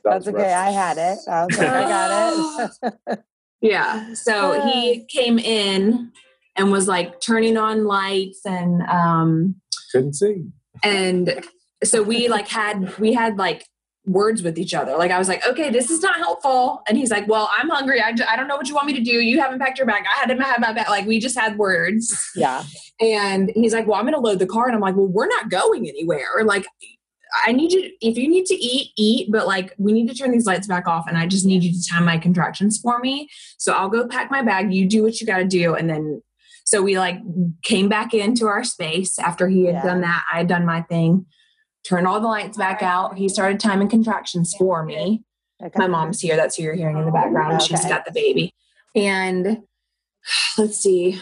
That's 0.03 0.27
okay. 0.27 0.53
I 0.53 0.71
had 0.71 0.97
it. 0.97 1.17
I 1.29 1.45
was 1.45 1.57
like, 1.57 1.67
I 1.67 1.81
got 1.81 2.71
it. 3.09 3.19
yeah. 3.61 4.13
So 4.13 4.61
he 4.67 5.05
came 5.09 5.39
in 5.39 6.11
and 6.57 6.71
was 6.71 6.87
like 6.87 7.21
turning 7.21 7.57
on 7.57 7.85
lights 7.85 8.41
and 8.45 8.81
um 8.83 9.55
Couldn't 9.91 10.13
see. 10.13 10.43
And 10.83 11.43
so 11.83 12.01
we 12.01 12.27
like 12.27 12.47
had 12.47 12.97
we 12.97 13.13
had 13.13 13.37
like 13.37 13.65
words 14.05 14.43
with 14.43 14.57
each 14.57 14.73
other. 14.73 14.95
Like 14.97 15.11
i 15.11 15.17
was 15.17 15.27
like 15.27 15.45
okay 15.47 15.69
this 15.69 15.89
is 15.89 16.01
not 16.01 16.17
helpful. 16.17 16.81
And 16.87 16.97
he's 16.97 17.11
like 17.11 17.27
well 17.27 17.49
i'm 17.57 17.69
hungry. 17.69 18.01
I 18.01 18.09
I 18.29 18.35
don't 18.35 18.47
know 18.47 18.55
what 18.55 18.67
you 18.67 18.75
want 18.75 18.87
me 18.87 18.93
to 18.93 19.01
do. 19.01 19.11
You 19.11 19.39
haven't 19.39 19.59
packed 19.59 19.77
your 19.77 19.87
bag. 19.87 20.03
I 20.03 20.19
had 20.19 20.35
to 20.35 20.43
have 20.43 20.59
my 20.59 20.73
bag. 20.73 20.89
Like 20.89 21.05
we 21.05 21.19
just 21.19 21.37
had 21.37 21.57
words. 21.57 22.15
Yeah. 22.35 22.63
and 23.01 23.51
he's 23.55 23.73
like 23.73 23.87
well 23.87 23.99
i'm 23.99 24.05
gonna 24.05 24.19
load 24.19 24.39
the 24.39 24.47
car. 24.47 24.67
And 24.67 24.75
i'm 24.75 24.81
like 24.81 24.95
well 24.95 25.07
we're 25.07 25.27
not 25.27 25.49
going 25.49 25.87
anywhere. 25.87 26.43
Like 26.43 26.65
i 27.45 27.51
need 27.51 27.71
you 27.71 27.91
if 28.01 28.17
you 28.17 28.29
need 28.29 28.45
to 28.45 28.55
eat 28.55 28.91
eat. 28.97 29.31
But 29.31 29.47
like 29.47 29.73
we 29.77 29.91
need 29.91 30.07
to 30.09 30.15
turn 30.15 30.31
these 30.31 30.45
lights 30.45 30.67
back 30.67 30.87
off 30.87 31.05
and 31.07 31.17
i 31.17 31.25
just 31.25 31.45
need 31.45 31.63
you 31.63 31.71
to 31.73 31.89
time 31.89 32.05
my 32.05 32.17
contractions 32.17 32.79
for 32.79 32.99
me. 32.99 33.27
So 33.57 33.73
i'll 33.73 33.89
go 33.89 34.07
pack 34.07 34.29
my 34.29 34.41
bag. 34.41 34.73
You 34.73 34.87
do 34.87 35.03
what 35.03 35.19
you 35.19 35.27
got 35.27 35.39
to 35.39 35.45
do 35.45 35.75
and 35.75 35.89
then 35.89 36.21
so 36.65 36.81
we 36.81 36.97
like 36.97 37.19
came 37.63 37.87
back 37.87 38.13
into 38.13 38.47
our 38.47 38.63
space 38.63 39.17
after 39.19 39.47
he 39.47 39.65
had 39.65 39.75
Yeah. 39.75 39.83
done 39.83 40.01
that 40.01 40.23
i 40.33 40.37
had 40.37 40.47
done 40.47 40.65
my 40.65 40.81
thing 40.81 41.25
turned 41.87 42.07
all 42.07 42.19
the 42.19 42.27
lights 42.27 42.57
back 42.57 42.81
out 42.83 43.17
he 43.17 43.29
started 43.29 43.59
timing 43.59 43.89
contractions 43.89 44.53
for 44.57 44.83
me 44.83 45.23
Okay. 45.63 45.71
my 45.79 45.87
mom's 45.87 46.19
here. 46.19 46.35
That's 46.35 46.57
who 46.57 46.63
you're 46.63 46.75
hearing 46.75 46.97
in 46.97 47.05
the 47.05 47.11
background. 47.13 47.61
She's 47.61 47.85
got 47.85 48.03
the 48.03 48.11
baby. 48.11 48.53
And 48.93 49.63
let's 50.57 50.75
see 50.77 51.17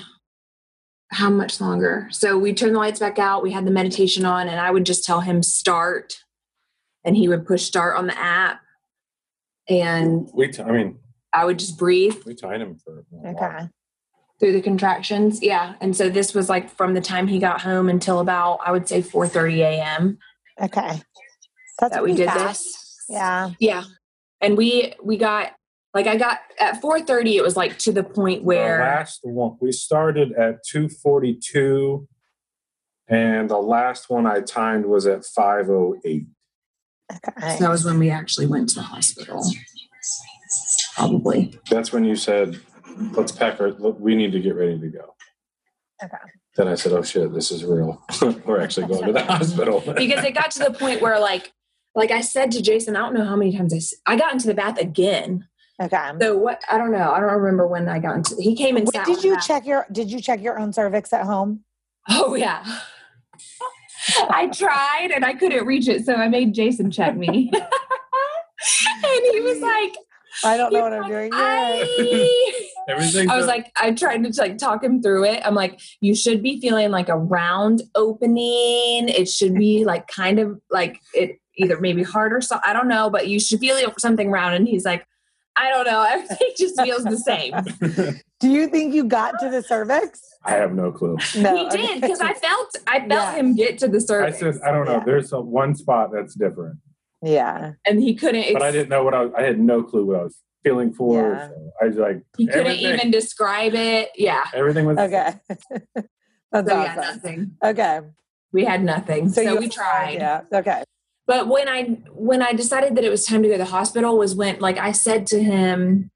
how 1.11 1.29
much 1.29 1.61
longer. 1.61 2.07
So 2.09 2.39
we 2.39 2.51
turned 2.51 2.73
the 2.73 2.79
lights 2.79 2.99
back 2.99 3.19
out. 3.19 3.43
We 3.43 3.51
had 3.51 3.63
the 3.67 3.69
meditation 3.71 4.25
on, 4.25 4.49
and 4.49 4.59
I 4.59 4.71
would 4.71 4.87
just 4.87 5.05
tell 5.05 5.21
him 5.21 5.43
start, 5.43 6.15
and 7.05 7.15
he 7.15 7.27
would 7.27 7.45
push 7.45 7.61
start 7.61 7.95
on 7.95 8.07
the 8.07 8.17
app, 8.17 8.61
and 9.69 10.27
We, 10.33 10.47
t- 10.47 10.63
I 10.63 10.71
mean, 10.71 10.97
I 11.31 11.45
would 11.45 11.59
just 11.59 11.77
breathe 11.77 12.15
we 12.25 12.33
tied 12.33 12.59
him 12.59 12.77
for 12.83 12.99
a 12.99 13.03
while. 13.11 13.35
Okay. 13.35 13.69
Through 14.43 14.51
the 14.51 14.61
contractions. 14.61 15.41
Yeah. 15.41 15.75
And 15.79 15.95
so 15.95 16.09
this 16.09 16.33
was 16.33 16.49
like 16.49 16.69
from 16.69 16.95
the 16.95 16.99
time 16.99 17.27
he 17.27 17.39
got 17.39 17.61
home 17.61 17.87
until 17.87 18.19
about 18.19 18.59
I 18.65 18.73
would 18.73 18.89
say 18.89 19.01
4:30 19.01 19.59
a.m. 19.59 20.17
Okay. 20.61 21.01
That's 21.79 21.95
that 21.95 22.03
we 22.03 22.13
did 22.13 22.27
fast. 22.27 22.65
this. 22.65 23.05
Yeah. 23.07 23.51
Yeah. 23.59 23.83
And 24.41 24.57
we 24.57 24.95
we 25.01 25.15
got 25.15 25.53
like 25.93 26.07
I 26.07 26.17
got 26.17 26.39
at 26.59 26.81
4:30 26.81 27.35
it 27.35 27.41
was 27.41 27.55
like 27.55 27.77
to 27.79 27.93
the 27.93 28.03
point 28.03 28.43
where 28.43 28.79
The 28.79 28.83
last 28.83 29.19
one, 29.23 29.57
we 29.61 29.71
started 29.71 30.33
at 30.33 30.65
242, 30.65 32.05
and 33.07 33.49
the 33.49 33.57
last 33.57 34.09
one 34.09 34.27
I 34.27 34.41
timed 34.41 34.85
was 34.85 35.05
at 35.07 35.23
508. 35.23 36.25
Okay. 37.13 37.55
so 37.55 37.63
that 37.63 37.69
was 37.69 37.85
when 37.85 37.97
we 37.97 38.09
actually 38.09 38.47
went 38.47 38.67
to 38.69 38.75
the 38.75 38.81
hospital. 38.81 39.41
Probably. 40.95 41.57
That's 41.69 41.93
when 41.93 42.03
you 42.03 42.15
said, 42.15 42.59
let's 43.13 43.31
pack 43.31 43.59
our, 43.59 43.69
we 43.71 44.15
need 44.15 44.31
to 44.31 44.39
get 44.39 44.55
ready 44.55 44.79
to 44.79 44.87
go. 44.87 45.15
Okay. 46.03 46.17
Then 46.55 46.67
I 46.67 46.75
said, 46.75 46.91
oh 46.91 47.01
shit, 47.01 47.33
this 47.33 47.51
is 47.51 47.63
real. 47.65 48.03
We're 48.45 48.61
actually 48.61 48.87
going 48.87 49.05
to 49.05 49.13
the 49.13 49.23
hospital. 49.25 49.81
Because 49.81 50.23
it 50.23 50.35
got 50.35 50.51
to 50.51 50.59
the 50.59 50.71
point 50.71 51.01
where 51.01 51.19
like 51.19 51.51
like 51.95 52.11
I 52.11 52.21
said 52.21 52.51
to 52.51 52.61
Jason, 52.61 52.95
I 52.95 52.99
don't 52.99 53.13
know 53.13 53.25
how 53.25 53.35
many 53.35 53.55
times 53.55 53.93
i, 54.07 54.13
I 54.13 54.15
got 54.15 54.33
into 54.33 54.47
the 54.47 54.53
bath 54.53 54.79
again. 54.79 55.47
Okay. 55.81 56.11
So 56.21 56.37
what 56.37 56.61
I 56.71 56.77
don't 56.77 56.91
know. 56.91 57.11
I 57.11 57.19
don't 57.19 57.31
remember 57.31 57.67
when 57.67 57.89
I 57.89 57.99
got 57.99 58.15
into 58.15 58.35
he 58.39 58.55
came 58.55 58.77
and 58.77 58.87
Wait, 58.93 59.05
did 59.05 59.23
you 59.23 59.39
check 59.39 59.65
your 59.65 59.85
did 59.91 60.11
you 60.11 60.21
check 60.21 60.41
your 60.41 60.59
own 60.59 60.73
cervix 60.73 61.11
at 61.13 61.25
home? 61.25 61.63
Oh 62.09 62.35
yeah. 62.35 62.63
I 64.29 64.47
tried 64.47 65.11
and 65.15 65.23
I 65.23 65.33
couldn't 65.33 65.65
reach 65.65 65.87
it, 65.87 66.05
so 66.05 66.15
I 66.15 66.27
made 66.27 66.53
Jason 66.53 66.91
check 66.91 67.15
me. 67.15 67.49
and 67.53 69.23
he 69.31 69.39
was 69.39 69.59
like, 69.59 69.95
I 70.43 70.57
don't 70.57 70.73
know 70.73 70.81
what 70.81 70.93
I'm 70.93 71.03
like, 71.03 71.09
doing 71.09 71.31
yet. 71.31 71.39
I, 71.41 72.69
Everything. 72.87 73.29
I 73.29 73.37
was 73.37 73.47
like, 73.47 73.71
I 73.77 73.91
tried 73.91 74.23
to 74.23 74.41
like 74.41 74.57
talk 74.57 74.83
him 74.83 75.01
through 75.01 75.25
it. 75.25 75.41
I'm 75.45 75.55
like, 75.55 75.79
you 76.01 76.15
should 76.15 76.41
be 76.43 76.59
feeling 76.59 76.91
like 76.91 77.09
a 77.09 77.17
round 77.17 77.83
opening. 77.95 79.09
It 79.09 79.29
should 79.29 79.55
be 79.55 79.85
like 79.85 80.07
kind 80.07 80.39
of 80.39 80.59
like 80.71 80.99
it 81.13 81.39
either 81.57 81.79
maybe 81.79 82.03
hard 82.03 82.33
or 82.33 82.41
so. 82.41 82.59
I 82.65 82.73
don't 82.73 82.87
know, 82.87 83.09
but 83.09 83.27
you 83.27 83.39
should 83.39 83.59
feel 83.59 83.77
something 83.99 84.29
round. 84.31 84.55
And 84.55 84.67
he's 84.67 84.85
like, 84.85 85.05
I 85.55 85.69
don't 85.69 85.85
know. 85.85 86.03
Everything 86.09 86.49
just 86.57 86.81
feels 86.81 87.03
the 87.03 87.17
same. 87.17 87.53
Do 88.39 88.49
you 88.49 88.67
think 88.67 88.93
you 88.93 89.05
got 89.05 89.39
to 89.39 89.49
the 89.49 89.61
cervix? 89.61 90.19
I 90.43 90.51
have 90.55 90.73
no 90.73 90.91
clue. 90.91 91.17
No. 91.37 91.69
he 91.69 91.77
did 91.77 92.01
because 92.01 92.19
I 92.19 92.33
felt 92.33 92.75
I 92.87 92.99
felt 92.99 93.09
Yeah. 93.11 93.35
him 93.35 93.55
get 93.55 93.77
to 93.79 93.87
the 93.87 94.01
cervix. 94.01 94.37
I 94.37 94.51
said, 94.51 94.61
I 94.61 94.71
don't 94.71 94.85
know. 94.85 94.93
Yeah. 94.97 95.03
There's 95.05 95.31
a, 95.31 95.39
one 95.39 95.75
spot 95.75 96.09
that's 96.11 96.33
different, 96.35 96.79
Yeah. 97.21 97.73
and 97.85 98.01
he 98.01 98.15
couldn't. 98.15 98.51
but 98.53 98.61
I 98.63 98.71
didn't 98.71 98.89
know 98.89 99.03
what 99.03 99.13
I 99.13 99.25
was. 99.25 99.33
I 99.37 99.43
had 99.43 99.59
no 99.59 99.83
clue 99.83 100.05
what 100.05 100.19
I 100.19 100.23
was 100.23 100.37
feeling 100.63 100.93
for. 100.93 101.21
Yeah. 101.33 101.47
So 101.49 101.71
I 101.81 101.85
was 101.87 101.95
like, 101.97 102.21
He 102.37 102.45
couldn't 102.47 102.61
everything- 102.67 102.93
even 102.95 103.11
describe 103.11 103.73
it. 103.73 104.09
Yeah. 104.15 104.43
Everything 104.53 104.85
was 104.85 104.97
Okay. 104.97 105.33
That's 106.51 106.69
So 106.69 106.81
yeah, 106.81 106.95
awesome. 106.97 107.15
nothing. 107.15 107.51
Okay. 107.63 107.99
We 108.51 108.65
had 108.65 108.83
nothing. 108.83 109.29
So, 109.29 109.41
you 109.41 109.57
we 109.57 109.67
tried. 109.69 110.13
Yeah. 110.15 110.41
Okay. 110.53 110.83
But 111.25 111.47
when 111.47 111.67
I 111.67 111.83
when 112.11 112.41
I 112.41 112.53
decided 112.53 112.95
that 112.95 113.03
it 113.03 113.09
was 113.09 113.25
time 113.25 113.41
to 113.43 113.47
go 113.47 113.53
to 113.55 113.57
the 113.57 113.65
hospital 113.65 114.17
was 114.17 114.35
when 114.35 114.59
like 114.59 114.77
I 114.77 114.91
said 114.91 115.25
to 115.27 115.41
him, 115.43 116.11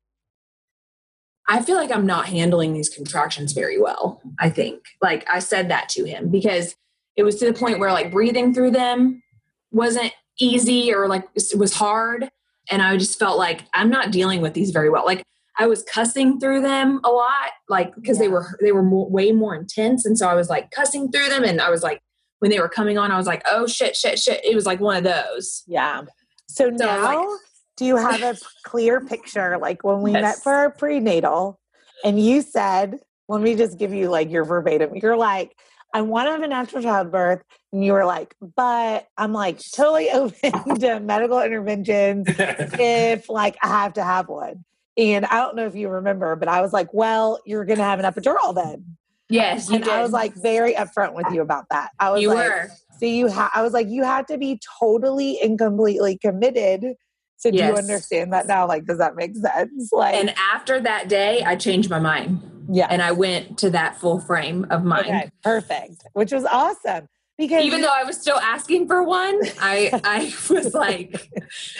I 1.47 1.61
feel 1.61 1.75
like 1.77 1.91
I'm 1.91 2.05
not 2.05 2.27
handling 2.27 2.73
these 2.73 2.89
contractions 2.89 3.53
very 3.53 3.79
well. 3.79 4.21
I 4.39 4.49
think. 4.49 4.83
Like 5.01 5.25
I 5.31 5.39
said 5.39 5.69
that 5.71 5.89
to 5.89 6.03
him 6.05 6.29
because 6.29 6.75
it 7.15 7.23
was 7.23 7.35
to 7.37 7.45
the 7.45 7.53
point 7.53 7.79
where 7.79 7.91
like 7.91 8.11
breathing 8.11 8.53
through 8.53 8.71
them 8.71 9.23
wasn't 9.71 10.11
easy 10.39 10.93
or 10.93 11.07
like 11.07 11.23
it 11.35 11.57
was 11.57 11.73
hard. 11.73 12.29
And 12.69 12.81
I 12.81 12.97
just 12.97 13.17
felt 13.17 13.37
like 13.37 13.65
I'm 13.73 13.89
not 13.89 14.11
dealing 14.11 14.41
with 14.41 14.53
these 14.53 14.71
very 14.71 14.89
well. 14.89 15.05
Like 15.05 15.23
I 15.59 15.67
was 15.67 15.83
cussing 15.83 16.39
through 16.39 16.61
them 16.61 16.99
a 17.03 17.09
lot, 17.09 17.51
like 17.69 17.95
because 17.95 18.19
they 18.19 18.27
were 18.27 18.57
they 18.61 18.71
were 18.71 18.83
more, 18.83 19.09
way 19.09 19.31
more 19.31 19.55
intense, 19.55 20.05
and 20.05 20.17
so 20.17 20.27
I 20.27 20.35
was 20.35 20.49
like 20.49 20.71
cussing 20.71 21.11
through 21.11 21.29
them, 21.29 21.43
and 21.43 21.59
I 21.61 21.69
was 21.69 21.81
like, 21.83 21.99
when 22.39 22.51
they 22.51 22.59
were 22.59 22.69
coming 22.69 22.97
on, 22.97 23.11
I 23.11 23.17
was 23.17 23.25
like, 23.27 23.43
oh 23.49 23.65
shit, 23.67 23.95
shit, 23.95 24.19
shit. 24.19 24.43
It 24.45 24.53
was 24.55 24.65
like 24.65 24.79
one 24.79 24.97
of 24.97 25.03
those. 25.03 25.63
Yeah. 25.67 26.03
So 26.47 26.69
So, 26.77 26.85
now, 26.85 27.03
like- 27.03 27.39
do 27.77 27.85
you 27.85 27.95
have 27.97 28.21
a 28.21 28.37
clear 28.65 29.01
picture? 29.01 29.57
Like 29.57 29.83
when 29.83 30.01
we 30.01 30.11
met 30.11 30.37
for 30.43 30.53
our 30.53 30.69
prenatal, 30.71 31.59
and 32.03 32.19
you 32.19 32.41
said, 32.41 32.99
let 33.27 33.41
me 33.41 33.55
just 33.55 33.77
give 33.77 33.93
you 33.93 34.09
like 34.09 34.29
your 34.29 34.45
verbatim. 34.45 34.95
You're 34.95 35.17
like, 35.17 35.55
I 35.93 36.01
want 36.01 36.27
to 36.27 36.31
have 36.31 36.41
a 36.41 36.47
natural 36.47 36.81
childbirth. 36.81 37.41
And 37.71 37.83
you 37.83 37.93
were 37.93 38.05
like, 38.05 38.35
but 38.55 39.07
I'm 39.17 39.33
like 39.33 39.59
totally 39.73 40.09
open 40.11 40.79
to 40.79 40.99
medical 40.99 41.41
interventions 41.41 42.27
if 42.29 43.29
like 43.29 43.57
I 43.61 43.67
have 43.67 43.93
to 43.93 44.03
have 44.03 44.27
one. 44.29 44.63
And 44.97 45.25
I 45.25 45.37
don't 45.37 45.55
know 45.55 45.67
if 45.67 45.75
you 45.75 45.89
remember, 45.89 46.35
but 46.35 46.47
I 46.47 46.61
was 46.61 46.73
like, 46.73 46.91
well, 46.91 47.39
you're 47.45 47.65
going 47.65 47.77
to 47.77 47.83
have 47.83 47.99
an 47.99 48.05
epidural 48.05 48.55
then. 48.55 48.97
Yes, 49.29 49.69
you 49.69 49.75
and 49.75 49.83
did. 49.83 49.93
I 49.93 50.01
was 50.01 50.11
like 50.11 50.33
very 50.35 50.73
upfront 50.73 51.13
with 51.13 51.27
you 51.31 51.41
about 51.41 51.65
that. 51.69 51.91
I 51.99 52.11
was 52.11 52.21
you 52.21 52.29
like, 52.29 52.49
were. 52.49 52.69
so 52.97 53.05
you 53.05 53.29
ha- 53.29 53.51
I 53.53 53.61
was 53.61 53.73
like, 53.73 53.87
you 53.89 54.03
have 54.03 54.25
to 54.27 54.37
be 54.37 54.59
totally 54.79 55.39
and 55.41 55.59
completely 55.59 56.17
committed. 56.17 56.95
So 57.35 57.51
do 57.51 57.57
you 57.57 57.75
understand 57.75 58.33
that 58.33 58.47
now? 58.47 58.67
Like, 58.67 58.85
does 58.85 58.97
that 58.97 59.15
make 59.15 59.35
sense? 59.35 59.91
Like, 59.91 60.15
And 60.15 60.33
after 60.53 60.79
that 60.79 61.07
day, 61.07 61.43
I 61.43 61.55
changed 61.55 61.89
my 61.89 61.99
mind 61.99 62.41
yeah. 62.69 62.87
and 62.89 63.01
I 63.01 63.11
went 63.11 63.57
to 63.59 63.69
that 63.71 63.99
full 63.99 64.19
frame 64.19 64.65
of 64.69 64.83
mind. 64.83 65.07
okay, 65.07 65.31
perfect. 65.43 66.03
Which 66.13 66.31
was 66.31 66.45
awesome 66.45 67.07
because 67.37 67.63
Even 67.63 67.81
though 67.81 67.93
I 67.93 68.03
was 68.03 68.19
still 68.19 68.39
asking 68.39 68.87
for 68.87 69.03
one, 69.03 69.39
I 69.59 69.91
I 70.03 70.33
was 70.49 70.73
like, 70.73 71.29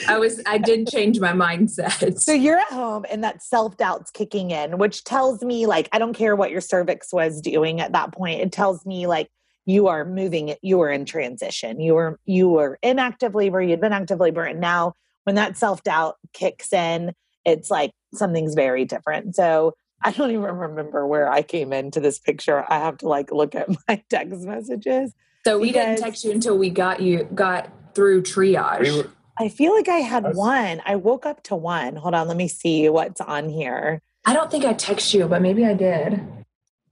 I 0.08 0.20
was 0.20 0.42
I 0.46 0.58
did 0.58 0.88
change 0.88 1.20
my 1.20 1.32
mindset. 1.32 2.20
so 2.20 2.32
you're 2.32 2.60
at 2.60 2.68
home 2.68 3.06
and 3.10 3.24
that 3.24 3.42
self 3.42 3.76
doubt's 3.78 4.12
kicking 4.12 4.52
in, 4.52 4.78
which 4.78 5.04
tells 5.04 5.44
me 5.44 5.66
like 5.66 5.90
I 5.92 6.00
don't 6.00 6.14
care 6.14 6.36
what 6.36 6.52
your 6.52 6.62
cervix 6.62 7.12
was 7.12 7.42
doing 7.42 7.82
at 7.82 7.94
that 7.94 8.14
point. 8.14 8.42
It 8.42 8.52
tells 8.52 8.86
me 8.86 9.08
like 9.08 9.30
you 9.66 9.88
are 9.88 10.06
moving 10.06 10.50
it. 10.50 10.60
You 10.62 10.78
were 10.78 10.92
in 10.92 11.06
transition. 11.06 11.80
You 11.80 11.96
were 11.96 12.20
you 12.26 12.50
were 12.50 12.78
in 12.84 13.00
active 13.00 13.34
labor. 13.34 13.62
You'd 13.62 13.82
been 13.82 13.94
active 13.94 14.20
labor, 14.20 14.44
and 14.44 14.60
now 14.60 14.94
when 15.24 15.36
that 15.36 15.58
self 15.58 15.82
doubt 15.82 16.18
kicks 16.34 16.72
in, 16.72 17.14
it's 17.46 17.72
like 17.72 17.92
something's 18.14 18.54
very 18.54 18.86
different. 18.86 19.36
So 19.36 19.74
I 20.04 20.12
don't 20.12 20.32
even 20.32 20.44
remember 20.44 21.06
where 21.08 21.30
I 21.32 21.42
came 21.42 21.74
into 21.74 22.00
this 22.00 22.20
picture. 22.20 22.66
I 22.70 22.80
have 22.80 22.98
to 23.00 23.08
like 23.08 23.32
look 23.32 23.56
at 23.56 23.68
my 23.88 24.04
text 24.10 24.42
messages. 24.42 25.14
so 25.46 25.58
we 25.60 25.68
because- 25.70 25.86
didn't 25.86 26.00
text 26.02 26.24
you 26.24 26.32
until 26.32 26.58
we 26.58 26.70
got 26.70 27.02
you 27.02 27.24
got 27.34 27.70
through 27.96 28.22
triage. 28.24 28.82
we 28.82 28.92
were, 28.92 29.10
I 29.40 29.50
feel 29.50 29.76
like 29.76 29.88
I 29.88 29.98
had 29.98 30.36
one. 30.36 30.82
I 30.86 30.96
woke 30.96 31.26
up 31.26 31.44
to 31.44 31.56
one. 31.56 31.96
Hold 31.96 32.14
on, 32.16 32.28
let 32.28 32.38
me 32.38 32.48
see 32.48 32.90
what's 32.90 33.22
on 33.22 33.50
here. 33.50 34.02
I 34.26 34.34
don't 34.34 34.50
think 34.52 34.66
I 34.66 34.74
text 34.74 35.14
you, 35.14 35.28
but 35.28 35.42
maybe 35.42 35.66
I 35.66 35.74
did. 35.74 36.22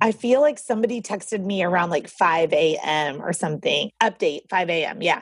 I 0.02 0.12
feel 0.12 0.42
like 0.42 0.60
somebody 0.60 1.02
texted 1.02 1.44
me 1.44 1.64
around 1.64 1.90
like 1.90 2.08
5 2.08 2.54
a.m. 2.54 3.22
or 3.22 3.34
something. 3.34 3.90
Update 4.02 4.42
5 4.50 4.70
a.m. 4.70 5.02
Yeah. 5.02 5.22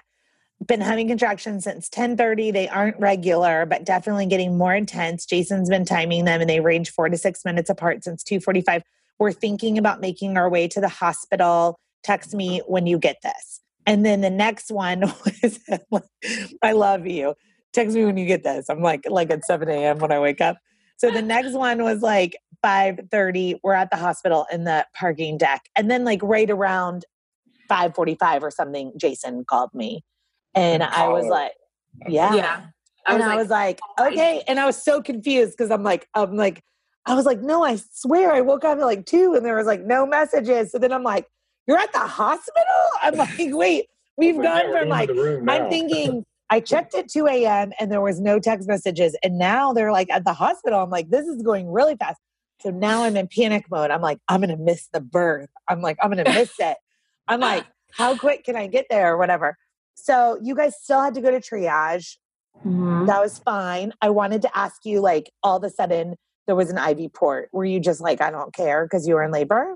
Been 0.68 0.82
having 0.82 1.08
contractions 1.08 1.64
since 1.64 1.90
10:30. 1.90 2.52
They 2.52 2.70
aren't 2.70 3.00
regular, 3.00 3.66
but 3.66 3.86
definitely 3.86 4.28
getting 4.28 4.58
more 4.58 4.74
intense. 4.74 5.26
Jason's 5.26 5.70
been 5.70 5.86
timing 5.86 6.26
them 6.26 6.42
and 6.42 6.50
they 6.50 6.60
range 6.60 6.92
four 6.92 7.10
to 7.10 7.18
six 7.18 7.44
minutes 7.44 7.70
apart 7.70 8.04
since 8.04 8.24
2:45. 8.24 8.84
We're 9.20 9.32
thinking 9.32 9.78
about 9.78 10.02
making 10.02 10.38
our 10.38 10.50
way 10.50 10.68
to 10.68 10.80
the 10.80 10.90
hospital. 10.90 11.78
Text 12.04 12.34
me 12.34 12.62
when 12.68 12.86
you 12.88 13.00
get 13.00 13.18
this. 13.24 13.62
And 13.86 14.06
then 14.06 14.22
the 14.22 14.30
next 14.30 14.72
one 14.72 15.02
was 15.42 15.60
I 16.62 16.72
love 16.74 17.08
you. 17.08 17.34
Text 17.74 17.96
me 17.96 18.06
when 18.06 18.18
you 18.18 18.26
get 18.26 18.44
this. 18.44 18.70
I'm 18.70 18.82
like 18.82 19.06
like 19.10 19.32
at 19.32 19.46
7 19.46 19.68
a.m. 19.70 19.98
when 20.00 20.12
I 20.12 20.20
wake 20.20 20.42
up. 20.42 20.58
So 20.98 21.10
the 21.10 21.22
next 21.22 21.54
one 21.54 21.84
was 21.84 22.02
like 22.02 22.38
5:30. 22.64 23.60
We're 23.64 23.74
at 23.74 23.90
the 23.90 23.98
hospital 23.98 24.46
in 24.52 24.64
the 24.64 24.86
parking 24.96 25.38
deck. 25.38 25.64
And 25.76 25.90
then 25.90 26.06
like 26.06 26.20
right 26.24 26.50
around 26.50 27.06
5:45 27.70 28.44
or 28.44 28.52
something, 28.52 28.94
Jason 28.98 29.44
called 29.46 29.74
me. 29.74 30.04
And 30.56 30.84
I 30.84 31.08
was 31.08 31.26
like, 31.28 31.54
yeah. 32.08 32.34
Yeah. 32.36 32.66
I 33.06 33.14
and 33.14 33.20
was 33.20 33.26
I 33.26 33.30
like, 33.30 33.38
was 33.38 33.50
like, 33.50 33.80
"Oh, 33.98 34.08
okay. 34.08 34.44
And 34.48 34.60
I 34.60 34.66
was 34.66 34.82
so 34.82 35.02
confused 35.02 35.54
because 35.58 35.72
I'm 35.72 35.84
like, 35.84 36.08
I'm 36.16 36.36
like, 36.36 36.64
I 37.06 37.16
was 37.16 37.26
like, 37.26 37.42
no, 37.42 37.64
I 37.64 37.78
swear 37.94 38.32
I 38.32 38.42
woke 38.42 38.64
up 38.64 38.78
at 38.78 38.86
like 38.86 39.06
two 39.06 39.34
and 39.36 39.46
there 39.46 39.58
was 39.58 39.68
like 39.68 39.82
no 39.82 40.06
messages. 40.06 40.72
So 40.72 40.78
then 40.78 40.94
I'm 40.94 41.04
like, 41.04 41.28
you're 41.68 41.78
at 41.78 41.92
the 41.92 42.00
hospital? 42.00 42.64
I'm 43.02 43.16
like, 43.16 43.30
wait, 43.40 43.88
we've 44.18 44.36
gone 44.36 44.70
we're 44.70 44.82
from 44.82 44.90
like 44.90 45.10
to 45.10 45.16
the 45.16 45.22
room 45.22 45.50
I'm 45.50 45.70
thinking 45.70 46.24
I 46.50 46.60
checked 46.60 46.94
at 46.96 47.10
2 47.10 47.28
a.m. 47.28 47.72
and 47.80 47.92
there 47.92 48.02
was 48.02 48.22
no 48.22 48.40
text 48.40 48.68
messages. 48.68 49.18
And 49.24 49.38
now 49.38 49.74
they're 49.74 49.92
like 49.92 50.10
at 50.10 50.24
the 50.24 50.34
hospital. 50.34 50.80
I'm 50.82 50.90
like, 50.90 51.10
this 51.10 51.26
is 51.26 51.42
going 51.42 51.72
really 51.72 51.96
fast. 51.96 52.20
So 52.62 52.70
now 52.70 53.04
I'm 53.04 53.18
in 53.18 53.28
panic 53.28 53.66
mode. 53.70 53.92
I'm 53.92 54.02
like, 54.02 54.20
I'm 54.30 54.40
going 54.42 54.56
to 54.56 54.64
miss 54.64 54.88
the 54.94 55.02
birth. 55.02 55.50
I'm 55.68 55.82
like, 55.82 55.98
I'm 56.02 56.12
going 56.12 56.24
to 56.24 56.32
miss 56.32 56.54
it. 56.60 56.78
I'm 57.28 57.40
like, 57.40 57.66
how 57.92 58.16
quick 58.16 58.44
can 58.44 58.56
I 58.56 58.68
get 58.68 58.86
there 58.90 59.14
or 59.14 59.18
whatever? 59.18 59.58
So 59.96 60.38
you 60.42 60.56
guys 60.56 60.76
still 60.82 61.02
had 61.02 61.14
to 61.16 61.22
go 61.22 61.32
to 61.32 61.40
triage. 61.40 62.18
Mhm. 62.66 63.08
That 63.08 63.22
was 63.22 63.40
fine. 63.40 63.94
I 64.02 64.10
wanted 64.10 64.42
to 64.44 64.58
ask 64.58 64.86
you, 64.86 65.02
like, 65.02 65.32
all 65.44 65.58
of 65.58 65.64
a 65.64 65.70
sudden 65.70 66.16
there 66.48 66.56
was 66.56 66.70
an 66.70 66.78
IV 66.78 67.14
port. 67.14 67.50
Were 67.52 67.66
you 67.66 67.80
just 67.80 68.02
like, 68.02 68.22
I 68.22 68.32
don't 68.32 68.54
care 68.54 68.86
because 68.86 69.08
you 69.08 69.16
were 69.16 69.24
in 69.24 69.32
labor? 69.32 69.76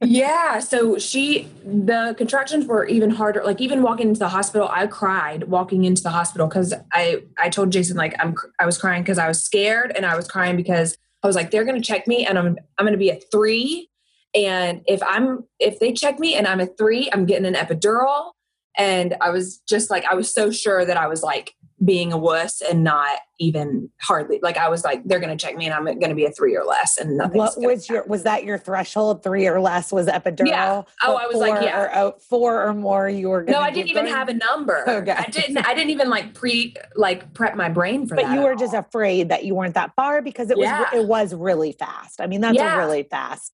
Yeah, 0.00 0.60
so 0.60 0.96
she 0.98 1.48
the 1.64 2.14
contractions 2.16 2.66
were 2.66 2.86
even 2.86 3.10
harder. 3.10 3.42
Like 3.42 3.60
even 3.60 3.82
walking 3.82 4.10
into 4.10 4.20
the 4.20 4.28
hospital, 4.28 4.68
I 4.70 4.86
cried 4.86 5.44
walking 5.44 5.84
into 5.84 6.02
the 6.02 6.10
hospital 6.10 6.46
because 6.46 6.72
I 6.92 7.24
I 7.36 7.48
told 7.48 7.72
Jason 7.72 7.96
like 7.96 8.14
I'm 8.20 8.36
I 8.60 8.66
was 8.66 8.78
crying 8.78 9.02
because 9.02 9.18
I 9.18 9.26
was 9.26 9.42
scared 9.42 9.92
and 9.96 10.06
I 10.06 10.14
was 10.14 10.28
crying 10.28 10.56
because 10.56 10.96
I 11.24 11.26
was 11.26 11.34
like 11.34 11.50
they're 11.50 11.64
gonna 11.64 11.80
check 11.80 12.06
me 12.06 12.24
and 12.24 12.38
I'm 12.38 12.56
I'm 12.78 12.86
gonna 12.86 12.96
be 12.96 13.10
a 13.10 13.18
three 13.32 13.90
and 14.36 14.82
if 14.86 15.02
I'm 15.02 15.44
if 15.58 15.80
they 15.80 15.92
check 15.92 16.20
me 16.20 16.36
and 16.36 16.46
I'm 16.46 16.60
a 16.60 16.66
three 16.66 17.10
I'm 17.12 17.26
getting 17.26 17.46
an 17.46 17.54
epidural 17.54 18.30
and 18.78 19.16
I 19.20 19.30
was 19.30 19.58
just 19.68 19.90
like 19.90 20.04
I 20.10 20.14
was 20.14 20.32
so 20.32 20.50
sure 20.50 20.84
that 20.84 20.96
I 20.96 21.06
was 21.08 21.22
like 21.22 21.54
being 21.84 22.12
a 22.12 22.18
wuss 22.18 22.60
and 22.60 22.82
not 22.82 23.20
even 23.38 23.88
hardly 24.00 24.40
like 24.42 24.56
I 24.56 24.68
was 24.68 24.82
like 24.82 25.00
they're 25.04 25.20
gonna 25.20 25.36
check 25.36 25.56
me 25.56 25.64
and 25.66 25.72
I'm 25.74 25.98
gonna 26.00 26.14
be 26.14 26.24
a 26.24 26.30
three 26.30 26.56
or 26.56 26.64
less 26.64 26.98
and 26.98 27.16
nothing. 27.16 27.38
What 27.38 27.54
was 27.56 27.88
your 27.88 28.04
was 28.06 28.24
that 28.24 28.44
your 28.44 28.58
threshold? 28.58 29.22
Three 29.22 29.46
or 29.46 29.60
less 29.60 29.92
was 29.92 30.06
epidural? 30.08 30.48
Yeah. 30.48 30.82
Oh, 31.04 31.14
I 31.16 31.26
was 31.26 31.36
like, 31.36 31.62
yeah. 31.62 31.80
Or, 31.80 31.96
oh, 31.96 32.14
four 32.28 32.66
or 32.66 32.74
more, 32.74 33.08
you 33.08 33.28
were. 33.28 33.44
No, 33.44 33.60
I 33.60 33.70
didn't 33.70 33.90
even 33.90 34.06
have 34.06 34.28
a 34.28 34.34
number. 34.34 34.88
Okay. 34.88 35.12
I 35.12 35.26
didn't. 35.30 35.58
I 35.58 35.74
didn't 35.74 35.90
even 35.90 36.08
like 36.08 36.34
pre 36.34 36.74
like 36.96 37.32
prep 37.34 37.54
my 37.54 37.68
brain 37.68 38.06
for 38.06 38.16
But 38.16 38.22
that. 38.24 38.28
But 38.30 38.34
you 38.34 38.44
were 38.46 38.56
just 38.56 38.74
all. 38.74 38.80
afraid 38.80 39.28
that 39.28 39.44
you 39.44 39.54
weren't 39.54 39.74
that 39.74 39.92
far 39.94 40.20
because 40.22 40.50
it 40.50 40.56
was 40.56 40.64
Yeah. 40.64 40.86
it 40.92 41.06
was 41.06 41.32
really 41.34 41.72
fast. 41.72 42.20
I 42.20 42.26
mean, 42.26 42.40
that's 42.40 42.56
Yeah. 42.56 42.74
a 42.74 42.78
really 42.78 43.04
fast. 43.04 43.52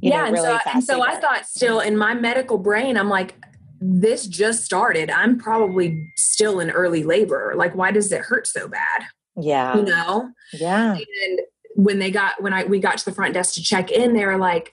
You 0.00 0.10
yeah, 0.10 0.18
know, 0.18 0.24
and 0.26 0.34
really 0.34 0.46
so, 0.46 0.70
and 0.74 0.84
so 0.84 1.02
I 1.02 1.16
thought 1.16 1.46
still 1.46 1.80
in 1.80 1.96
my 1.96 2.14
medical 2.14 2.58
brain, 2.58 2.96
I'm 2.96 3.08
like, 3.08 3.34
this 3.80 4.26
just 4.26 4.64
started. 4.64 5.10
I'm 5.10 5.38
probably 5.38 6.10
still 6.16 6.60
in 6.60 6.70
early 6.70 7.02
labor. 7.04 7.54
Like, 7.56 7.74
why 7.74 7.90
does 7.90 8.10
it 8.12 8.22
hurt 8.22 8.46
so 8.46 8.68
bad? 8.68 9.04
yeah, 9.36 9.76
You 9.76 9.82
know. 9.82 10.30
yeah. 10.52 10.92
And 10.94 11.40
when 11.76 11.98
they 11.98 12.10
got 12.10 12.40
when 12.42 12.52
I 12.52 12.64
we 12.64 12.78
got 12.78 12.98
to 12.98 13.04
the 13.04 13.12
front 13.12 13.34
desk 13.34 13.54
to 13.54 13.62
check 13.62 13.90
in, 13.90 14.14
they 14.14 14.24
were 14.24 14.38
like, 14.38 14.72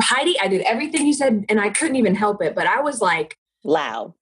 Heidi, 0.00 0.38
I 0.40 0.48
did 0.48 0.60
everything 0.62 1.06
you 1.06 1.14
said, 1.14 1.44
and 1.48 1.60
I 1.60 1.70
couldn't 1.70 1.96
even 1.96 2.14
help 2.14 2.42
it. 2.42 2.54
But 2.54 2.66
I 2.66 2.80
was 2.80 3.00
like. 3.00 3.38
Loud. 3.64 4.12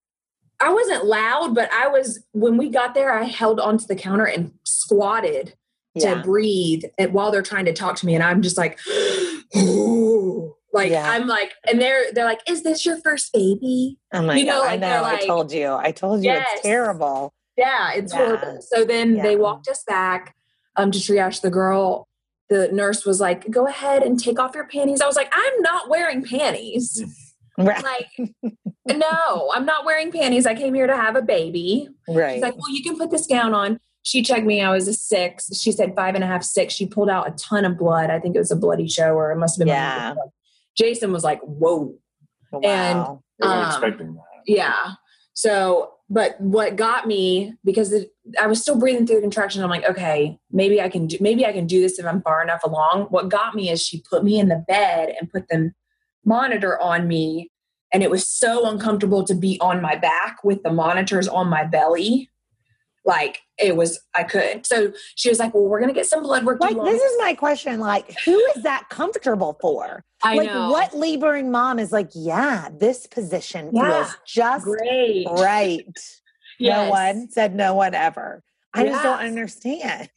I 0.60 0.72
wasn't 0.72 1.04
loud, 1.04 1.54
but 1.56 1.68
I 1.72 1.88
was 1.88 2.24
when 2.30 2.56
we 2.56 2.68
got 2.68 2.94
there, 2.94 3.12
I 3.12 3.24
held 3.24 3.58
onto 3.58 3.86
the 3.86 3.96
counter 3.96 4.24
and 4.24 4.52
squatted 4.62 5.54
to 5.98 6.22
breathe 6.24 6.84
and 6.98 7.12
while 7.12 7.30
they're 7.30 7.42
trying 7.42 7.66
to 7.66 7.72
talk 7.74 7.96
to 7.96 8.06
me 8.06 8.14
and 8.14 8.24
i'm 8.24 8.40
just 8.40 8.56
like 8.56 8.78
"Ooh." 9.56 10.56
Like 10.72 10.90
Yeah. 10.90 11.10
i'm 11.10 11.26
like 11.26 11.52
and 11.68 11.80
they're 11.80 12.12
they're 12.12 12.24
like 12.24 12.40
is 12.48 12.62
this 12.62 12.84
your 12.86 12.96
first 13.02 13.32
baby 13.32 13.98
Oh 14.12 14.22
my 14.22 14.36
You 14.36 14.44
know, 14.46 14.60
God. 14.62 14.68
I 14.70 14.76
know. 14.76 14.88
they're 15.04 15.04
I 15.04 15.26
told 15.26 15.52
you. 15.52 15.72
I 15.72 15.90
told 15.92 16.22
you 16.24 16.30
Yes. 16.30 16.48
it's 16.54 16.62
terrible. 16.62 17.32
yeah 17.56 17.92
it's 17.92 18.12
Yeah. 18.12 18.18
horrible 18.18 18.62
so 18.62 18.84
then 18.84 19.14
they 19.14 19.36
walked 19.36 19.68
us 19.68 19.82
back 19.86 20.34
um 20.76 20.90
to 20.90 20.98
triage 20.98 21.40
the 21.42 21.50
girl 21.50 22.08
the 22.48 22.68
nurse 22.72 23.04
was 23.06 23.20
like 23.20 23.50
go 23.50 23.66
ahead 23.66 24.02
and 24.02 24.18
take 24.22 24.38
off 24.38 24.54
your 24.54 24.66
panties 24.66 25.00
i 25.00 25.06
was 25.06 25.16
like 25.16 25.32
i'm 25.34 25.62
not 25.62 25.88
wearing 25.88 26.22
panties 26.24 27.02
Right. 27.58 27.84
like 27.84 28.30
no 28.96 29.50
i'm 29.54 29.66
not 29.66 29.84
wearing 29.84 30.10
panties 30.10 30.46
i 30.46 30.54
came 30.54 30.72
here 30.74 30.86
to 30.86 30.96
have 30.96 31.16
a 31.16 31.22
baby 31.22 31.88
right. 32.08 32.34
She's 32.34 32.42
like, 32.42 32.56
well, 32.56 32.70
you 32.70 32.82
can 32.82 32.96
put 32.98 33.10
this 33.10 33.26
gown 33.26 33.54
on. 33.54 33.78
She 34.04 34.22
checked 34.22 34.44
me. 34.44 34.60
I 34.60 34.70
was 34.72 34.88
a 34.88 34.92
six. 34.92 35.48
She 35.60 35.70
said 35.70 35.94
five 35.94 36.16
and 36.16 36.24
a 36.24 36.26
half, 36.26 36.42
six. 36.42 36.74
She 36.74 36.86
pulled 36.86 37.08
out 37.08 37.28
a 37.28 37.30
ton 37.32 37.64
of 37.64 37.78
blood. 37.78 38.10
I 38.10 38.18
think 38.18 38.34
it 38.34 38.40
was 38.40 38.50
a 38.50 38.56
bloody 38.56 38.88
show, 38.88 39.14
or 39.14 39.30
it 39.30 39.36
must 39.36 39.54
have 39.58 39.66
been. 39.66 39.68
Yeah. 39.68 40.14
Blood. 40.76 40.88
Jason 40.88 41.12
was 41.12 41.24
like, 41.24 41.40
whoa. 41.42 41.94
wow. 42.52 43.22
I 43.42 43.46
wasn't 43.46 43.62
Um, 43.62 43.66
expecting 43.68 44.14
that. 44.14 44.22
Yeah. 44.46 44.92
So, 45.34 45.94
but 46.10 46.38
what 46.40 46.76
got 46.76 47.06
me 47.06 47.54
because 47.64 47.92
it, 47.92 48.10
I 48.38 48.46
was 48.46 48.60
still 48.60 48.78
breathing 48.78 49.06
through 49.06 49.16
the 49.16 49.22
contraction. 49.22 49.62
I'm 49.62 49.70
like, 49.70 49.88
okay, 49.88 50.38
maybe 50.50 50.80
I 50.80 50.88
can 50.90 51.06
do. 51.06 51.16
Maybe 51.20 51.46
I 51.46 51.52
can 51.52 51.66
do 51.66 51.80
this 51.80 51.98
if 51.98 52.04
I'm 52.04 52.20
far 52.22 52.42
enough 52.42 52.62
along. 52.64 53.04
What 53.04 53.30
got 53.30 53.54
me 53.54 53.70
is 53.70 53.82
she 53.82 54.02
put 54.02 54.22
me 54.22 54.38
in 54.38 54.48
the 54.48 54.62
bed 54.68 55.14
and 55.18 55.30
put 55.30 55.48
the 55.48 55.72
monitor 56.24 56.78
on 56.80 57.08
me, 57.08 57.50
and 57.94 58.02
it 58.02 58.10
was 58.10 58.28
so 58.28 58.68
uncomfortable 58.68 59.24
to 59.24 59.34
be 59.34 59.58
on 59.60 59.80
my 59.80 59.96
back 59.96 60.44
with 60.44 60.62
the 60.62 60.70
monitors 60.72 61.28
on 61.28 61.48
my 61.48 61.64
belly. 61.64 62.28
Like 63.04 63.40
it 63.58 63.74
was, 63.76 63.98
I 64.14 64.22
couldn't. 64.22 64.66
So 64.66 64.92
she 65.16 65.28
was 65.30 65.38
like, 65.38 65.54
"Well, 65.54 65.64
we're 65.64 65.80
gonna 65.80 65.94
get 65.94 66.06
some 66.06 66.22
blood 66.22 66.44
work." 66.44 66.60
Do 66.60 66.68
Like 66.68 66.84
this 66.92 67.02
is 67.02 67.18
my 67.20 67.32
question. 67.34 67.80
Like, 67.80 68.14
who 68.26 68.36
is 68.54 68.62
that 68.64 68.88
comfortable 68.90 69.56
for? 69.62 70.04
I 70.24 70.36
like, 70.36 70.46
know. 70.48 70.70
what 70.70 70.94
laboring 70.96 71.50
mom 71.50 71.78
is 71.78 71.92
like? 71.92 72.10
Yeah, 72.14 72.68
this 72.78 73.06
position 73.06 73.70
Yeah. 73.72 74.04
feels 74.04 74.16
just 74.26 74.64
Great. 74.64 75.26
right. 75.30 75.86
No 76.60 76.90
one 76.90 77.28
said 77.28 77.56
no 77.56 77.74
one 77.74 77.92
ever. 77.92 78.40
I 78.72 78.84
just 78.86 79.02
don't 79.02 79.18
understand. 79.18 80.08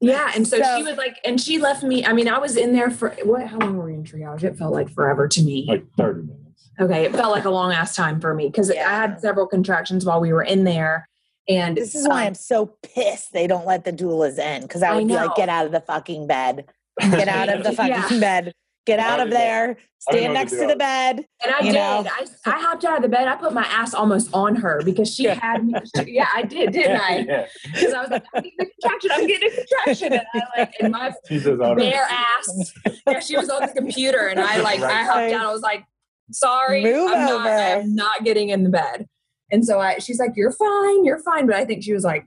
Yeah, 0.00 0.30
and 0.34 0.46
so, 0.46 0.58
So- 0.58 0.76
she 0.76 0.82
was 0.82 0.98
like, 0.98 1.16
and 1.24 1.40
she 1.40 1.58
left 1.58 1.82
me. 1.82 2.04
I 2.04 2.12
mean, 2.12 2.28
I 2.28 2.36
was 2.38 2.56
in 2.58 2.74
there 2.74 2.90
for 2.90 3.10
what? 3.24 3.46
How 3.46 3.58
long 3.58 3.78
were 3.78 3.86
we 3.86 3.94
in 3.94 4.04
triage? 4.04 4.42
It 4.42 4.58
felt 4.58 4.74
like 4.74 4.90
forever 4.90 5.28
to 5.28 5.42
me. 5.42 5.64
Like 5.66 5.86
30 5.96 6.22
minutes. 6.22 6.68
okay, 6.78 7.04
it 7.04 7.12
felt 7.12 7.32
like 7.32 7.46
a 7.46 7.50
long 7.50 7.72
ass 7.72 7.96
time 7.96 8.20
for 8.20 8.34
me 8.34 8.48
because 8.48 8.70
I 8.70 8.74
had 8.74 9.18
several 9.20 9.46
contractions 9.46 10.04
while 10.04 10.20
we 10.20 10.30
were 10.34 10.42
in 10.42 10.64
there, 10.64 11.08
and 11.48 11.74
This 11.76 11.94
is 11.94 12.06
why 12.06 12.22
um, 12.22 12.26
I'm 12.28 12.34
so 12.34 12.76
pissed 12.82 13.32
they 13.32 13.46
don't 13.46 13.64
let 13.64 13.84
the 13.84 13.92
doulas 13.92 14.38
in 14.38 14.62
because 14.62 14.82
I 14.82 14.90
I 14.90 14.96
would 14.96 15.08
be 15.08 15.14
like, 15.14 15.34
get 15.36 15.48
out 15.48 15.64
of 15.64 15.72
the 15.72 15.80
fucking 15.80 16.26
bed. 16.26 16.66
Get 17.00 17.28
out 17.28 17.48
of 17.48 17.64
the 17.64 17.72
fucking 17.76 18.18
Yeah. 18.18 18.20
bed. 18.20 18.54
Get 18.86 18.98
out 18.98 19.20
of 19.20 19.30
there. 19.30 19.76
Stand 19.98 20.34
next 20.34 20.52
to 20.52 20.58
to 20.58 20.66
the 20.66 20.76
bed. 20.76 21.24
and 21.42 21.54
I 21.54 21.60
you 21.60 21.72
did. 21.72 21.78
know. 21.78 22.04
I, 22.06 22.26
I 22.44 22.60
hopped 22.60 22.84
out 22.84 22.96
of 22.98 23.02
the 23.02 23.08
bed. 23.08 23.26
I 23.26 23.36
put 23.36 23.54
my 23.54 23.62
ass 23.64 23.94
almost 23.94 24.28
on 24.34 24.54
her 24.56 24.82
because 24.84 25.14
she 25.14 25.24
Yeah. 25.24 25.34
had 25.40 25.64
me. 25.64 25.72
Yeah, 26.06 26.28
I 26.34 26.42
did, 26.42 26.72
didn't 26.72 27.00
I? 27.00 27.18
yeah. 27.20 27.46
Because 27.72 27.92
I 27.94 28.00
was 28.02 28.10
like, 28.10 28.24
I'm 28.34 28.42
getting 28.42 28.60
a 28.60 28.66
contraction. 28.66 29.10
I'm 29.14 29.26
getting 29.26 29.48
a 29.50 29.54
contraction, 29.56 30.12
and 30.12 30.22
I 30.34 30.58
like, 30.60 30.74
and 30.80 30.92
my 30.92 31.12
She 31.28 31.38
says, 31.38 31.58
all 31.58 31.74
right. 31.74 31.78
bare 31.92 32.06
ass. 32.10 32.72
Yeah, 33.06 33.20
she 33.20 33.36
was 33.38 33.48
on 33.48 33.62
the 33.62 33.72
computer, 33.72 34.26
and 34.26 34.38
I 34.38 34.58
like, 34.60 34.80
I 34.80 35.04
hopped 35.04 35.16
Right. 35.16 35.32
out. 35.32 35.46
I 35.46 35.52
was 35.52 35.62
like, 35.62 35.84
sorry, 36.32 36.82
Move 36.82 37.10
I'm 37.10 37.26
not. 37.26 37.46
I'm 37.48 37.94
not 37.94 38.24
getting 38.24 38.50
in 38.50 38.62
the 38.64 38.70
bed. 38.70 39.06
And 39.50 39.64
so 39.64 39.80
I, 39.80 39.98
she's 39.98 40.18
like, 40.18 40.32
you're 40.36 40.52
fine, 40.52 41.04
you're 41.06 41.20
fine. 41.22 41.46
But 41.46 41.56
I 41.56 41.64
think 41.64 41.82
she 41.82 41.94
was 41.94 42.04
like, 42.04 42.26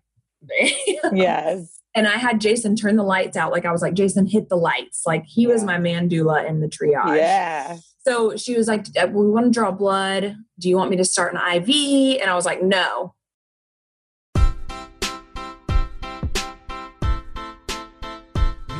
Yes. 1.13 1.76
And 1.97 2.07
I 2.07 2.17
had 2.17 2.39
Jason 2.39 2.75
turn 2.75 2.95
the 2.95 3.03
lights 3.03 3.35
out. 3.35 3.51
Like 3.51 3.65
I 3.65 3.71
was 3.71 3.81
like, 3.81 3.95
Jason, 3.95 4.27
hit 4.27 4.49
the 4.49 4.55
lights. 4.55 5.01
Like 5.07 5.25
he 5.25 5.47
was 5.47 5.63
my 5.63 5.79
man 5.79 6.07
doula 6.07 6.47
in 6.47 6.59
the 6.59 6.67
triage. 6.67 7.17
Yeah. 7.17 7.77
So 8.01 8.37
she 8.37 8.55
was 8.55 8.67
like, 8.67 8.85
"Uh, 8.95 9.07
we 9.07 9.27
want 9.27 9.47
to 9.47 9.51
draw 9.51 9.71
blood. 9.71 10.35
Do 10.59 10.69
you 10.69 10.77
want 10.77 10.91
me 10.91 10.97
to 10.97 11.03
start 11.03 11.33
an 11.33 11.39
IV? 11.39 12.21
And 12.21 12.29
I 12.29 12.35
was 12.35 12.45
like, 12.45 12.61
no. 12.61 13.15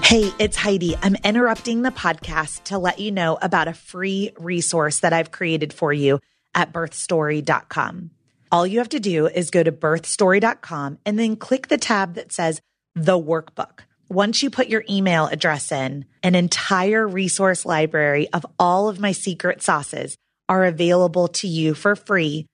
Hey, 0.03 0.31
it's 0.37 0.55
Heidi. 0.55 0.95
I'm 1.01 1.15
interrupting 1.23 1.81
the 1.81 1.89
podcast 1.89 2.65
to 2.65 2.77
let 2.77 2.99
you 2.99 3.11
know 3.11 3.39
about 3.41 3.67
a 3.67 3.73
free 3.73 4.31
resource 4.37 4.99
that 4.99 5.11
I've 5.11 5.31
created 5.31 5.73
for 5.73 5.91
you 5.91 6.19
at 6.53 6.71
birthstory.com. 6.71 8.11
All 8.51 8.67
you 8.67 8.77
have 8.77 8.89
to 8.89 8.99
do 8.99 9.25
is 9.25 9.49
go 9.49 9.63
to 9.63 9.71
birthstory.com 9.71 10.99
and 11.03 11.17
then 11.17 11.35
click 11.35 11.67
the 11.67 11.79
tab 11.79 12.13
that 12.13 12.31
says 12.31 12.61
the 12.97 13.19
workbook. 13.19 13.81
Once 14.09 14.41
you 14.41 14.49
put 14.49 14.69
your 14.69 14.83
email 14.89 15.27
address 15.27 15.71
in, 15.71 16.05
an 16.23 16.33
entire 16.33 17.07
resource 17.07 17.63
library 17.63 18.27
of 18.33 18.45
all 18.57 18.89
of 18.89 18.99
my 18.99 19.11
secret 19.11 19.61
sauces 19.61 20.17
are 20.49 20.65
available 20.65 21.27
to 21.27 21.47
you 21.47 21.75
for 21.75 21.95
free 21.95 22.47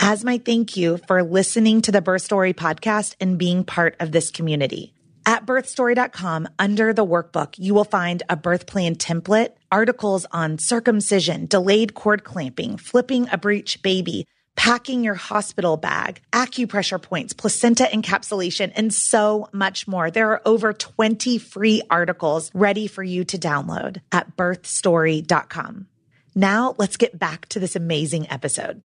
as 0.00 0.24
my 0.24 0.38
thank 0.38 0.76
you 0.76 0.98
for 1.06 1.22
listening 1.22 1.80
to 1.82 1.92
the 1.92 2.02
Birth 2.02 2.22
Story 2.22 2.52
podcast 2.52 3.14
and 3.20 3.38
being 3.38 3.62
part 3.62 3.94
of 4.00 4.10
this 4.10 4.32
community. 4.32 4.92
At 5.24 5.46
birthstory.com, 5.46 6.48
under 6.58 6.92
the 6.92 7.06
workbook, 7.06 7.54
you 7.56 7.72
will 7.72 7.84
find 7.84 8.22
a 8.28 8.36
birth 8.36 8.66
plan 8.66 8.96
template, 8.96 9.52
articles 9.70 10.26
on 10.32 10.58
circumcision, 10.58 11.46
delayed 11.46 11.94
cord 11.94 12.24
clamping, 12.24 12.76
flipping 12.76 13.28
a 13.30 13.38
breech 13.38 13.80
baby, 13.82 14.26
packing 14.56 15.04
your 15.04 15.14
hospital 15.14 15.76
bag, 15.76 16.20
acupressure 16.32 17.00
points, 17.00 17.32
placenta 17.32 17.84
encapsulation, 17.92 18.72
and 18.74 18.92
so 18.92 19.48
much 19.52 19.86
more. 19.88 20.10
There 20.10 20.30
are 20.30 20.42
over 20.46 20.72
20 20.72 21.38
free 21.38 21.82
articles 21.90 22.50
ready 22.54 22.86
for 22.86 23.02
you 23.02 23.24
to 23.24 23.38
download 23.38 24.00
at 24.12 24.36
birthstory.com. 24.36 25.86
Now 26.34 26.74
let's 26.78 26.96
get 26.96 27.18
back 27.18 27.46
to 27.50 27.60
this 27.60 27.76
amazing 27.76 28.28
episode. 28.30 28.82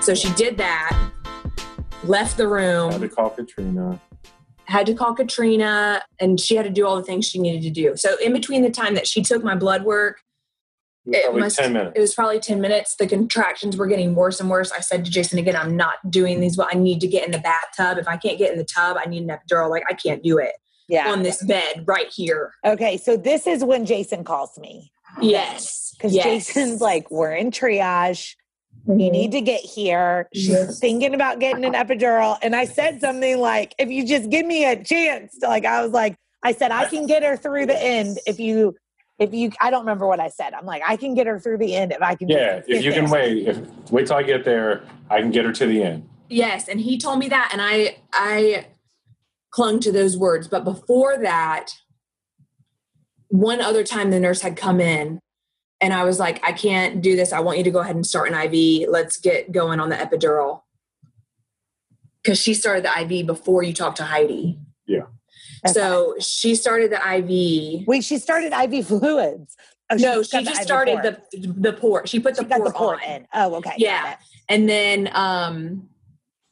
So 0.00 0.14
she 0.14 0.32
did 0.34 0.56
that, 0.58 1.10
left 2.04 2.36
the 2.36 2.46
I 2.46 2.92
had 2.92 3.00
to 3.00 3.08
call 3.08 3.30
Katrina. 3.30 4.00
had 4.64 4.86
to 4.86 4.94
call 4.94 5.14
Katrina, 5.14 6.02
and 6.20 6.38
she 6.38 6.54
had 6.54 6.62
to 6.64 6.70
do 6.70 6.86
all 6.86 6.96
the 6.96 7.02
things 7.02 7.26
she 7.26 7.40
needed 7.40 7.62
to 7.62 7.70
do. 7.70 7.96
So 7.96 8.16
in 8.18 8.32
between 8.32 8.62
the 8.62 8.70
time 8.70 8.94
that 8.94 9.08
she 9.08 9.22
took 9.22 9.42
my 9.42 9.56
blood 9.56 9.84
work, 9.84 10.20
It 11.06 11.10
was 11.10 11.16
It 11.18 11.22
probably 11.24 11.40
must- 11.40 11.56
10 11.58 11.72
minutes. 11.72 11.92
it 11.96 12.00
was 12.00 12.14
probably 12.14 12.40
10 12.40 12.60
minutes. 12.60 12.96
The 12.96 13.06
contractions 13.06 13.76
were 13.76 13.86
getting 13.86 14.14
worse 14.14 14.40
and 14.40 14.50
worse. 14.50 14.72
I 14.72 14.80
said 14.80 15.04
to 15.04 15.10
Jason 15.10 15.38
again, 15.38 15.54
I'm 15.56 15.76
not 15.76 16.10
doing 16.10 16.40
these. 16.40 16.56
Well, 16.56 16.68
I 16.70 16.76
need 16.76 17.00
to 17.00 17.06
get 17.06 17.24
in 17.24 17.30
the 17.30 17.38
bathtub. 17.38 17.98
If 17.98 18.08
I 18.08 18.16
can't 18.16 18.38
get 18.38 18.50
in 18.52 18.58
the 18.58 18.64
tub, 18.64 18.96
I 19.00 19.08
need 19.08 19.22
an 19.22 19.28
epidural. 19.28 19.70
Like 19.70 19.84
I 19.88 19.94
can't 19.94 20.22
do 20.22 20.38
it 20.38 20.52
Yeah. 20.88 21.10
on 21.12 21.22
this 21.22 21.42
bed 21.44 21.84
right 21.86 22.08
here. 22.12 22.52
Okay. 22.64 22.96
So 22.96 23.16
this 23.16 23.46
is 23.46 23.62
when 23.64 23.86
Jason 23.86 24.24
calls 24.24 24.58
me. 24.58 24.90
Yes. 25.20 25.94
Because 25.96 26.12
Yes. 26.14 26.24
Jason's 26.24 26.80
like, 26.80 27.10
we're 27.10 27.32
in 27.34 27.50
triage. 27.50 28.34
Mhm. 28.88 29.00
You 29.04 29.10
need 29.10 29.32
to 29.32 29.40
get 29.40 29.60
here. 29.60 30.28
She's 30.34 30.48
Yes. 30.48 30.78
thinking 30.78 31.14
about 31.14 31.38
getting 31.38 31.64
an 31.64 31.72
epidural. 31.72 32.36
And 32.42 32.54
I 32.54 32.64
said 32.66 33.00
something 33.00 33.38
like, 33.40 33.74
if 33.78 33.88
you 33.90 34.04
just 34.06 34.28
give 34.28 34.44
me 34.46 34.64
a 34.64 34.76
chance, 34.82 35.36
like 35.42 35.64
I 35.64 35.82
was 35.82 35.92
like, 35.92 36.16
I 36.42 36.52
said, 36.52 36.70
I 36.70 36.84
can 36.84 37.06
get 37.06 37.22
her 37.24 37.36
through 37.36 37.66
the 37.66 37.82
end 37.82 38.18
if 38.26 38.38
you, 38.38 38.74
if 39.18 39.32
you, 39.32 39.50
I 39.60 39.70
don't 39.70 39.80
remember 39.80 40.06
what 40.06 40.20
I 40.20 40.28
said. 40.28 40.52
I'm 40.52 40.66
like, 40.66 40.82
I 40.86 40.96
can 40.96 41.14
get 41.14 41.26
her 41.26 41.40
through 41.40 41.58
the 41.58 41.74
end 41.74 41.92
if 41.92 42.02
I 42.02 42.14
can. 42.14 42.28
Yeah, 42.28 42.58
just 42.58 42.68
if 42.68 42.82
get 42.82 42.84
you 42.84 42.92
can 42.92 43.10
wait, 43.10 43.48
if 43.48 43.90
wait 43.90 44.06
till 44.06 44.16
I 44.16 44.22
get 44.22 44.44
there, 44.44 44.84
I 45.08 45.20
can 45.20 45.30
get 45.30 45.44
her 45.44 45.52
to 45.52 45.66
the 45.66 45.82
end. 45.82 46.08
Yes, 46.28 46.68
and 46.68 46.80
he 46.80 46.98
told 46.98 47.18
me 47.18 47.28
that, 47.28 47.50
and 47.52 47.62
I 47.62 47.98
I 48.12 48.66
clung 49.50 49.80
to 49.80 49.92
those 49.92 50.16
words. 50.16 50.48
But 50.48 50.64
before 50.64 51.16
that, 51.18 51.70
one 53.28 53.60
other 53.60 53.84
time 53.84 54.10
the 54.10 54.20
nurse 54.20 54.42
had 54.42 54.56
come 54.56 54.80
in, 54.80 55.20
and 55.80 55.94
I 55.94 56.04
was 56.04 56.18
like, 56.18 56.46
I 56.46 56.52
can't 56.52 57.00
do 57.00 57.16
this. 57.16 57.32
I 57.32 57.40
want 57.40 57.58
you 57.58 57.64
to 57.64 57.70
go 57.70 57.80
ahead 57.80 57.96
and 57.96 58.06
start 58.06 58.30
an 58.30 58.34
IV. 58.34 58.88
Let's 58.90 59.18
get 59.18 59.52
going 59.52 59.80
on 59.80 59.88
the 59.88 59.96
epidural. 59.96 60.62
Because 62.22 62.40
she 62.40 62.54
started 62.54 62.84
the 62.84 63.00
IV 63.02 63.26
before 63.26 63.62
you 63.62 63.72
talked 63.72 63.98
to 63.98 64.04
Heidi. 64.04 64.58
Okay. 65.64 65.72
So 65.72 66.14
she 66.20 66.54
started 66.54 66.90
the 66.92 66.96
IV. 67.80 67.86
Wait, 67.86 68.04
she 68.04 68.18
started 68.18 68.52
IV 68.52 68.86
fluids. 68.86 69.56
Oh, 69.90 69.96
no, 69.96 70.22
she 70.22 70.42
just 70.42 70.60
IV 70.60 70.66
started 70.66 71.00
port. 71.00 71.20
the 71.32 71.48
the 71.48 71.72
port. 71.72 72.08
She 72.08 72.18
put 72.18 72.34
the 72.34 72.42
She 72.42 72.48
port, 72.48 72.64
the 72.64 72.70
port 72.72 72.98
on. 73.04 73.10
in. 73.10 73.26
Oh, 73.32 73.54
okay. 73.56 73.74
Yeah. 73.76 74.16
And 74.48 74.68
then, 74.68 75.08
um, 75.12 75.88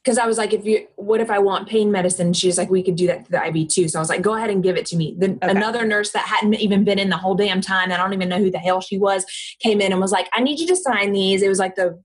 because 0.03 0.17
I 0.19 0.27
was 0.27 0.37
like, 0.37 0.53
if 0.53 0.65
you, 0.65 0.85
what 0.97 1.19
if 1.19 1.31
I 1.31 1.39
want 1.39 1.67
pain 1.67 1.91
medicine? 1.91 2.31
She's 2.31 2.59
like, 2.59 2.69
we 2.69 2.83
could 2.83 2.95
do 2.95 3.07
that 3.07 3.25
to 3.25 3.31
the 3.31 3.43
IV 3.47 3.69
too. 3.69 3.87
So 3.87 3.97
I 3.97 4.01
was 4.01 4.09
like, 4.09 4.21
go 4.21 4.35
ahead 4.35 4.51
and 4.51 4.61
give 4.61 4.77
it 4.77 4.85
to 4.87 4.95
me. 4.95 5.15
Then 5.17 5.39
Okay. 5.41 5.49
another 5.51 5.83
nurse 5.83 6.11
that 6.11 6.25
hadn't 6.27 6.53
even 6.55 6.83
been 6.83 6.99
in 6.99 7.09
the 7.09 7.17
whole 7.17 7.33
damn 7.33 7.59
time, 7.59 7.91
I 7.91 7.97
don't 7.97 8.13
even 8.13 8.29
know 8.29 8.37
who 8.37 8.51
the 8.51 8.59
hell 8.59 8.81
she 8.81 8.99
was, 8.99 9.25
came 9.59 9.81
in 9.81 9.91
and 9.91 9.99
was 9.99 10.11
like, 10.11 10.29
I 10.33 10.41
need 10.41 10.59
you 10.59 10.67
to 10.67 10.75
sign 10.75 11.11
these. 11.11 11.41
It 11.41 11.47
was 11.49 11.57
like 11.57 11.73
the 11.75 11.99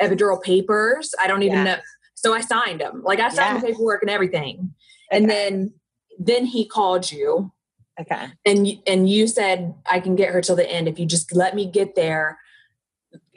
epidural 0.00 0.42
papers. 0.42 1.14
I 1.22 1.28
don't 1.28 1.42
even 1.44 1.58
Yeah. 1.58 1.64
know. 1.64 1.76
So 2.16 2.34
I 2.34 2.40
signed 2.40 2.80
them. 2.80 3.00
Like 3.04 3.20
I 3.20 3.28
signed 3.28 3.54
Yeah. 3.54 3.60
the 3.60 3.66
paperwork 3.68 4.02
and 4.02 4.10
everything. 4.10 4.74
And 5.12 5.30
then, 5.30 5.72
then 6.20 6.44
he 6.44 6.66
called 6.66 7.10
you 7.10 7.50
Okay. 7.98 8.28
and 8.46 8.66
you, 8.66 8.78
and 8.86 9.10
you 9.10 9.26
said 9.26 9.74
I 9.90 10.00
can 10.00 10.16
get 10.16 10.30
her 10.30 10.40
till 10.40 10.56
the 10.56 10.70
end 10.70 10.88
if 10.88 10.98
you 10.98 11.06
just 11.06 11.34
let 11.34 11.54
me 11.54 11.66
get 11.66 11.96
there. 11.96 12.38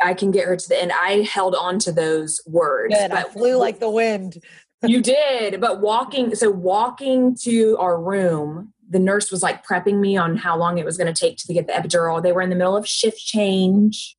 I 0.01 0.13
can 0.13 0.31
get 0.31 0.45
her 0.45 0.55
to 0.55 0.69
the 0.69 0.81
end. 0.81 0.91
I 0.93 1.21
held 1.21 1.55
on 1.55 1.79
to 1.79 1.91
those 1.91 2.39
words. 2.45 2.95
Good. 2.95 3.11
I 3.11 3.23
flew 3.23 3.55
like 3.57 3.79
the 3.79 3.89
wind. 3.89 4.37
you 4.83 5.01
did, 5.01 5.59
but 5.59 5.81
walking, 5.81 6.35
so 6.35 6.49
walking 6.51 7.35
to 7.43 7.77
our 7.79 7.99
room, 8.01 8.73
the 8.89 8.99
nurse 8.99 9.31
was 9.31 9.41
like 9.41 9.65
prepping 9.65 9.99
me 9.99 10.15
on 10.15 10.37
how 10.37 10.57
long 10.57 10.77
it 10.77 10.85
was 10.85 10.97
going 10.97 11.11
to 11.11 11.19
take 11.19 11.37
to 11.37 11.53
get 11.53 11.67
the 11.67 11.73
epidural. 11.73 12.21
They 12.21 12.31
were 12.31 12.41
in 12.41 12.49
the 12.49 12.55
middle 12.55 12.77
of 12.77 12.87
shift 12.87 13.17
change. 13.17 14.15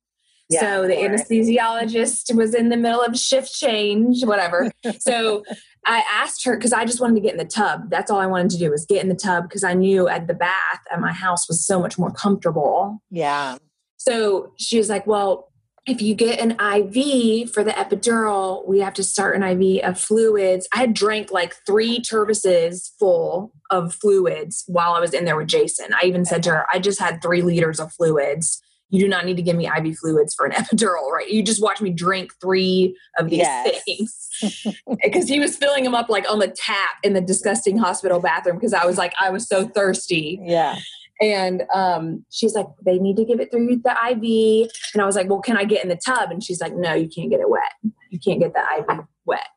Yeah, 0.49 0.59
so 0.59 0.87
the 0.87 0.93
anesthesiologist 0.93 2.35
was 2.35 2.53
in 2.53 2.69
the 2.69 2.77
middle 2.77 3.01
of 3.01 3.17
shift 3.17 3.51
change, 3.53 4.23
whatever. 4.23 4.71
so 4.99 5.43
I 5.85 6.03
asked 6.11 6.45
her 6.45 6.55
because 6.55 6.73
I 6.73 6.85
just 6.85 7.01
wanted 7.01 7.15
to 7.15 7.21
get 7.21 7.31
in 7.31 7.37
the 7.37 7.45
tub. 7.45 7.89
That's 7.89 8.11
all 8.11 8.19
I 8.19 8.27
wanted 8.27 8.51
to 8.51 8.57
do 8.57 8.69
was 8.69 8.85
get 8.85 9.01
in 9.01 9.09
the 9.09 9.15
tub 9.15 9.49
because 9.49 9.63
I 9.63 9.73
knew 9.73 10.07
at 10.07 10.27
the 10.27 10.33
bath 10.33 10.81
at 10.91 10.99
my 10.99 11.11
house 11.11 11.47
was 11.47 11.65
so 11.65 11.79
much 11.79 11.97
more 11.97 12.11
comfortable. 12.11 13.01
Yeah. 13.09 13.57
So 13.97 14.53
she 14.57 14.77
was 14.77 14.89
like, 14.89 15.07
Well, 15.07 15.51
if 15.85 16.01
you 16.01 16.15
get 16.15 16.39
an 16.39 16.51
IV 16.51 17.51
for 17.51 17.63
the 17.63 17.71
epidural, 17.71 18.67
we 18.67 18.79
have 18.79 18.95
to 18.95 19.03
start 19.03 19.35
an 19.35 19.43
IV 19.43 19.83
of 19.83 19.99
fluids. 19.99 20.67
I 20.73 20.79
had 20.79 20.93
drank 20.93 21.31
like 21.31 21.55
three 21.65 21.99
Tervises 21.99 22.89
full 22.97 23.51
of 23.69 23.93
fluids 23.93 24.63
while 24.67 24.93
I 24.93 24.99
was 24.99 25.13
in 25.13 25.25
there 25.25 25.37
with 25.37 25.47
Jason. 25.47 25.87
I 25.93 26.05
even 26.05 26.25
said 26.25 26.41
to 26.43 26.51
her, 26.51 26.65
I 26.73 26.79
just 26.79 26.99
had 26.99 27.21
three 27.21 27.41
liters 27.41 27.79
of 27.79 27.93
fluids. 27.93 28.61
You 28.89 28.99
do 28.99 29.07
not 29.07 29.25
need 29.25 29.35
to 29.37 29.41
give 29.43 29.55
me 29.55 29.67
IV 29.67 29.97
fluids 29.97 30.33
for 30.35 30.45
an 30.45 30.51
epidural, 30.55 31.09
right? 31.11 31.29
You 31.29 31.43
just 31.43 31.61
watch 31.61 31.81
me 31.81 31.89
drink 31.91 32.31
three 32.41 32.95
of 33.19 33.29
these 33.29 33.39
Yes. 33.39 33.83
things. 33.83 34.21
Because 35.03 35.29
he 35.29 35.39
was 35.39 35.55
filling 35.55 35.85
them 35.85 35.95
up 35.95 36.09
like 36.09 36.29
on 36.29 36.39
the 36.39 36.47
tap 36.49 36.95
in 37.03 37.13
the 37.13 37.21
disgusting 37.21 37.77
hospital 37.77 38.19
bathroom 38.19 38.57
because 38.57 38.73
I 38.73 38.85
was 38.85 38.97
like, 38.97 39.13
I 39.19 39.29
was 39.29 39.47
so 39.47 39.65
thirsty. 39.67 40.39
Yeah. 40.43 40.77
And 41.21 41.63
um, 41.73 42.25
she's 42.31 42.53
like, 42.53 42.67
they 42.85 42.97
need 42.99 43.15
to 43.15 43.23
give 43.23 43.39
it 43.39 43.49
through 43.49 43.67
the 43.77 43.91
IV. 44.11 44.69
And 44.93 45.01
I 45.01 45.05
was 45.05 45.15
like, 45.15 45.29
well, 45.29 45.39
can 45.39 45.55
I 45.55 45.63
get 45.63 45.81
in 45.83 45.89
the 45.89 45.95
tub? 45.95 46.31
And 46.31 46.43
she's 46.43 46.59
like, 46.59 46.75
no, 46.75 46.93
you 46.93 47.07
can't 47.07 47.29
get 47.29 47.39
it 47.39 47.49
wet. 47.49 47.71
You 48.09 48.19
can't 48.19 48.39
get 48.41 48.53
the 48.53 48.61
IV 48.93 49.05
wet. 49.25 49.47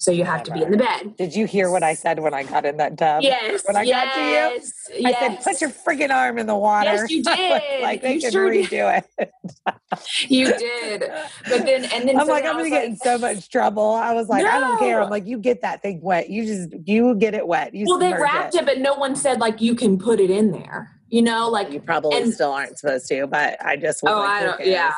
So 0.00 0.10
you 0.10 0.24
have 0.24 0.42
to 0.44 0.52
be 0.52 0.62
in 0.62 0.70
the 0.70 0.78
bed. 0.78 1.14
Did 1.18 1.34
you 1.36 1.46
hear 1.46 1.70
what 1.70 1.82
I 1.82 1.92
said 1.92 2.20
when 2.20 2.32
I 2.32 2.42
got 2.42 2.64
in 2.64 2.78
that 2.78 2.96
tub? 2.96 3.22
Yes. 3.22 3.62
When 3.66 3.76
I 3.76 3.84
got 3.84 4.14
to 4.14 4.20
you? 4.22 4.26
yes, 4.30 4.72
I 5.04 5.12
said, 5.12 5.42
put 5.44 5.60
your 5.60 5.68
freaking 5.68 6.08
arm 6.10 6.38
in 6.38 6.46
the 6.46 6.56
water. 6.56 6.90
Yes, 7.06 7.10
you 7.10 7.22
did. 7.36 7.82
like 7.82 8.00
they 8.00 8.14
You 8.14 8.20
can 8.22 8.32
sure 8.32 8.50
did. 8.50 8.64
redo 8.70 8.98
it. 9.18 9.30
You 10.28 10.46
did. 10.56 11.00
But 11.46 11.66
then, 11.66 11.84
and 11.92 12.08
then 12.08 12.18
I'm 12.18 12.24
so 12.26 12.32
like, 12.32 12.46
I'm 12.46 12.56
gonna 12.56 12.70
get 12.70 12.84
in 12.86 12.90
like- 12.92 13.02
so 13.02 13.18
much 13.18 13.50
trouble. 13.50 13.90
I 13.90 14.14
was 14.14 14.28
like, 14.30 14.46
I 14.46 14.58
don't 14.58 14.78
care. 14.78 15.02
I'm 15.02 15.10
like, 15.10 15.26
you 15.26 15.36
get 15.38 15.60
that 15.60 15.82
thing 15.82 16.00
wet. 16.00 16.30
You 16.30 16.46
just 16.46 16.70
you 16.88 17.14
get 17.16 17.34
it 17.34 17.46
wet. 17.46 17.74
You 17.74 17.84
Well, 17.86 17.98
they 17.98 18.14
wrapped 18.14 18.54
it, 18.54 18.64
but 18.64 18.78
no 18.78 18.94
one 18.94 19.14
said 19.14 19.38
like 19.38 19.60
you 19.60 19.74
can 19.74 19.98
put 19.98 20.18
it 20.18 20.30
in 20.30 20.50
there. 20.50 20.90
You 21.10 21.20
know, 21.20 21.48
like 21.50 21.72
You 21.72 21.80
probably 21.80 22.16
And- 22.22 22.32
still 22.32 22.52
aren't 22.52 22.78
supposed 22.78 23.06
to, 23.08 23.26
but 23.26 23.62
I 23.62 23.76
just 23.76 24.02
was 24.02 24.12
Oh, 24.12 24.18
like, 24.20 24.28
I 24.30 24.46
don't. 24.46 24.66
Yeah. 24.66 24.94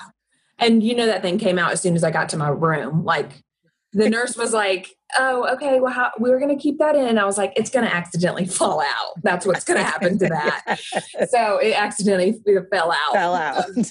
And 0.61 0.81
you 0.81 0.95
know 0.95 1.07
that 1.07 1.23
thing 1.23 1.39
came 1.39 1.59
out 1.59 1.73
as 1.73 1.81
soon 1.81 1.97
as 1.97 2.05
I 2.05 2.13
got 2.13 2.29
to 2.29 2.37
my 2.37 2.51
room. 2.51 3.05
Like 3.05 3.43
the 3.93 4.09
nurse 4.09 4.37
was 4.37 4.53
like, 4.53 4.97
"Oh, 5.19 5.47
okay. 5.55 5.81
Well, 5.81 5.93
how, 5.93 6.11
we 6.19 6.31
were 6.31 6.39
going 6.39 6.57
to 6.57 6.61
keep 6.61 6.79
that 6.79 6.97
in." 6.97 7.07
And 7.07 7.21
I 7.21 7.25
was 7.25 7.37
like, 7.37 7.53
"It's 7.57 7.71
going 7.71 7.85
to 7.85 7.95
accidentally 7.95 8.47
fall 8.47 8.81
out. 8.81 9.23
That's 9.23 9.47
what's 9.47 9.65
going 9.65 9.79
to 9.79 9.85
happen 9.85 10.19
to 10.19 10.29
that." 10.29 10.81
so 11.31 11.59
it 11.59 11.73
accidentally 11.73 12.41
fell 12.71 12.93
out. 12.93 13.13
Fell 13.13 13.35
out. 13.35 13.65
Um, 13.67 13.85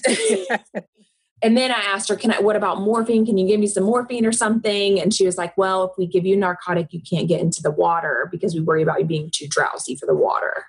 and 1.42 1.56
then 1.56 1.70
I 1.70 1.80
asked 1.80 2.08
her, 2.08 2.16
"Can 2.16 2.32
I? 2.32 2.40
What 2.40 2.56
about 2.56 2.80
morphine? 2.80 3.24
Can 3.24 3.38
you 3.38 3.46
give 3.46 3.60
me 3.60 3.66
some 3.66 3.84
morphine 3.84 4.26
or 4.26 4.32
something?" 4.32 5.00
And 5.00 5.14
she 5.14 5.24
was 5.24 5.38
like, 5.38 5.56
"Well, 5.56 5.84
if 5.84 5.92
we 5.96 6.06
give 6.06 6.26
you 6.26 6.36
narcotic, 6.36 6.92
you 6.92 7.00
can't 7.08 7.28
get 7.28 7.40
into 7.40 7.62
the 7.62 7.70
water 7.70 8.28
because 8.30 8.54
we 8.54 8.60
worry 8.60 8.82
about 8.82 9.00
you 9.00 9.06
being 9.06 9.30
too 9.32 9.46
drowsy 9.48 9.96
for 9.96 10.06
the 10.06 10.14
water." 10.14 10.66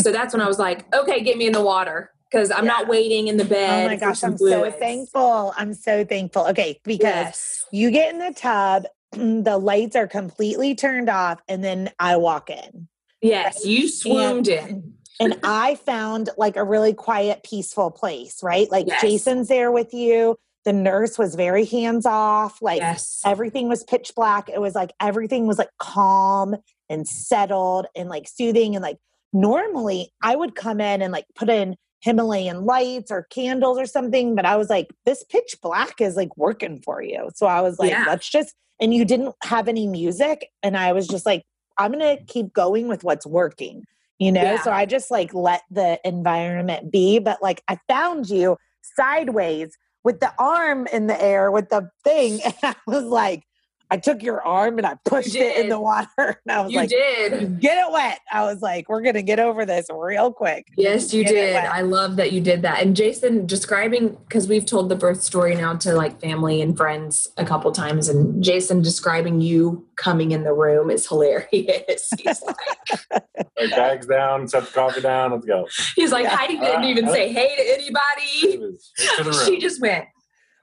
So 0.00 0.12
that's 0.12 0.34
when 0.34 0.42
I 0.42 0.46
was 0.46 0.58
like, 0.58 0.92
"Okay, 0.94 1.22
get 1.22 1.38
me 1.38 1.46
in 1.46 1.52
the 1.52 1.62
water." 1.62 2.10
Because 2.30 2.50
I'm 2.50 2.66
not 2.66 2.88
waiting 2.88 3.28
in 3.28 3.36
the 3.36 3.44
bed. 3.44 3.84
oh 3.84 3.88
my 3.88 3.96
gosh, 3.96 4.22
I'm 4.22 4.36
so 4.36 4.70
thankful. 4.70 5.54
I'm 5.56 5.72
so 5.74 6.04
thankful. 6.04 6.46
Okay, 6.48 6.78
because 6.84 7.02
Yes. 7.02 7.64
you 7.72 7.90
get 7.90 8.12
in 8.12 8.18
the 8.18 8.32
tub, 8.34 8.84
the 9.12 9.56
lights 9.58 9.96
are 9.96 10.06
completely 10.06 10.74
turned 10.74 11.08
off, 11.08 11.40
and 11.48 11.64
then 11.64 11.90
I 11.98 12.16
walk 12.16 12.50
in. 12.50 12.88
Yes, 13.22 13.64
you 13.64 13.88
swooned 13.88 14.48
in. 14.48 14.94
and 15.20 15.38
I 15.42 15.76
found 15.76 16.30
like 16.36 16.56
a 16.56 16.64
really 16.64 16.92
quiet, 16.92 17.42
peaceful 17.42 17.90
place, 17.90 18.42
right? 18.42 18.70
Like 18.70 18.86
Yes. 18.86 19.00
Jason's 19.00 19.48
there 19.48 19.72
with 19.72 19.94
you. 19.94 20.36
The 20.64 20.72
nurse 20.74 21.16
was 21.18 21.34
very 21.34 21.64
hands 21.64 22.04
off. 22.04 22.60
Like 22.60 22.80
Yes. 22.80 23.22
everything 23.24 23.68
was 23.68 23.84
pitch 23.84 24.12
black. 24.14 24.50
It 24.50 24.60
was 24.60 24.74
like 24.74 24.92
everything 25.00 25.46
was 25.46 25.56
like 25.56 25.70
calm 25.78 26.56
and 26.90 27.08
settled 27.08 27.86
and 27.96 28.08
like 28.10 28.28
soothing. 28.28 28.76
And 28.76 28.82
like 28.82 28.98
normally 29.32 30.12
I 30.22 30.36
would 30.36 30.54
come 30.54 30.80
in 30.80 31.00
and 31.00 31.10
like 31.12 31.24
put 31.34 31.48
in 31.48 31.76
Himalayan 32.00 32.64
lights 32.64 33.10
or 33.10 33.26
candles 33.30 33.78
or 33.78 33.86
something, 33.86 34.34
but 34.34 34.44
I 34.44 34.56
was 34.56 34.68
like, 34.70 34.88
this 35.04 35.24
pitch 35.24 35.56
black 35.62 36.00
is 36.00 36.16
like 36.16 36.36
working 36.36 36.80
for 36.80 37.02
you. 37.02 37.30
So 37.34 37.46
I 37.46 37.60
was 37.60 37.78
like, 37.78 37.90
Yeah. 37.90 38.04
let's 38.06 38.28
just, 38.28 38.54
and 38.80 38.94
you 38.94 39.04
didn't 39.04 39.34
have 39.42 39.68
any 39.68 39.86
music. 39.86 40.48
And 40.62 40.76
I 40.76 40.92
was 40.92 41.08
just 41.08 41.26
like, 41.26 41.42
I'm 41.78 41.92
going 41.92 42.16
to 42.16 42.24
keep 42.24 42.52
going 42.52 42.88
with 42.88 43.04
what's 43.04 43.26
working 43.26 43.84
you 44.18 44.32
know 44.32 44.42
Yeah. 44.42 44.60
so 44.62 44.72
i 44.72 44.84
just 44.84 45.10
like 45.10 45.32
let 45.32 45.62
the 45.70 45.98
environment 46.04 46.90
be 46.90 47.18
but 47.18 47.40
like 47.42 47.62
i 47.68 47.78
found 47.88 48.28
you 48.28 48.56
sideways 48.82 49.76
with 50.04 50.20
the 50.20 50.32
arm 50.38 50.86
in 50.92 51.06
the 51.06 51.20
air 51.22 51.50
with 51.50 51.68
the 51.70 51.88
thing 52.04 52.40
and 52.44 52.54
i 52.62 52.74
was 52.86 53.04
like 53.04 53.44
i 53.90 53.96
took 53.96 54.22
your 54.22 54.42
arm 54.46 54.78
and 54.78 54.86
i 54.86 54.94
pushed 55.04 55.34
it 55.34 55.56
in 55.56 55.68
the 55.68 55.78
water 55.80 56.08
and 56.18 56.36
i 56.50 56.60
was 56.62 56.72
You 56.72 56.78
like 56.78 56.88
did. 56.90 57.60
get 57.60 57.78
it 57.86 57.92
wet 57.92 58.18
i 58.32 58.44
was 58.44 58.60
like 58.60 58.88
we're 58.88 59.00
gonna 59.02 59.22
get 59.22 59.38
over 59.40 59.64
this 59.66 59.86
real 59.92 60.32
quick 60.32 60.66
Yes, 60.76 61.12
you 61.12 61.24
Get 61.24 61.30
did. 61.32 61.56
I 61.56 61.80
love 61.80 62.16
that 62.16 62.32
you 62.32 62.40
did 62.40 62.62
that. 62.62 62.82
And 62.82 62.94
Jason 62.94 63.46
describing 63.46 64.16
because 64.28 64.46
we've 64.48 64.64
told 64.64 64.88
the 64.88 64.94
birth 64.94 65.22
story 65.22 65.54
now 65.56 65.74
to 65.76 65.92
like 65.94 66.20
family 66.20 66.62
and 66.62 66.76
friends 66.76 67.26
a 67.36 67.44
couple 67.44 67.72
times, 67.72 68.08
and 68.08 68.42
Jason 68.42 68.80
describing 68.80 69.40
you 69.40 69.86
coming 69.96 70.30
in 70.30 70.44
the 70.44 70.52
room 70.52 70.88
is 70.90 71.06
hilarious. 71.08 72.10
He's 72.18 72.42
like, 72.42 73.24
Like 73.58 73.70
bags 73.70 74.06
down, 74.06 74.46
set 74.46 74.66
the 74.66 74.72
coffee 74.72 75.00
down, 75.00 75.32
let's 75.32 75.46
go. 75.46 75.66
he's 75.96 76.12
like 76.12 76.24
Yeah. 76.24 76.36
Heidi 76.36 76.58
didn't 76.58 76.84
even 76.84 77.08
uh, 77.08 77.12
say 77.12 77.30
uh, 77.30 77.32
hey 77.34 77.56
to 77.56 77.62
It 77.62 77.80
anybody. 77.80 78.58
was 78.58 78.92
straight 78.94 79.24
to. 79.26 79.44
She 79.44 79.58
just 79.58 79.80
went, 79.80 80.04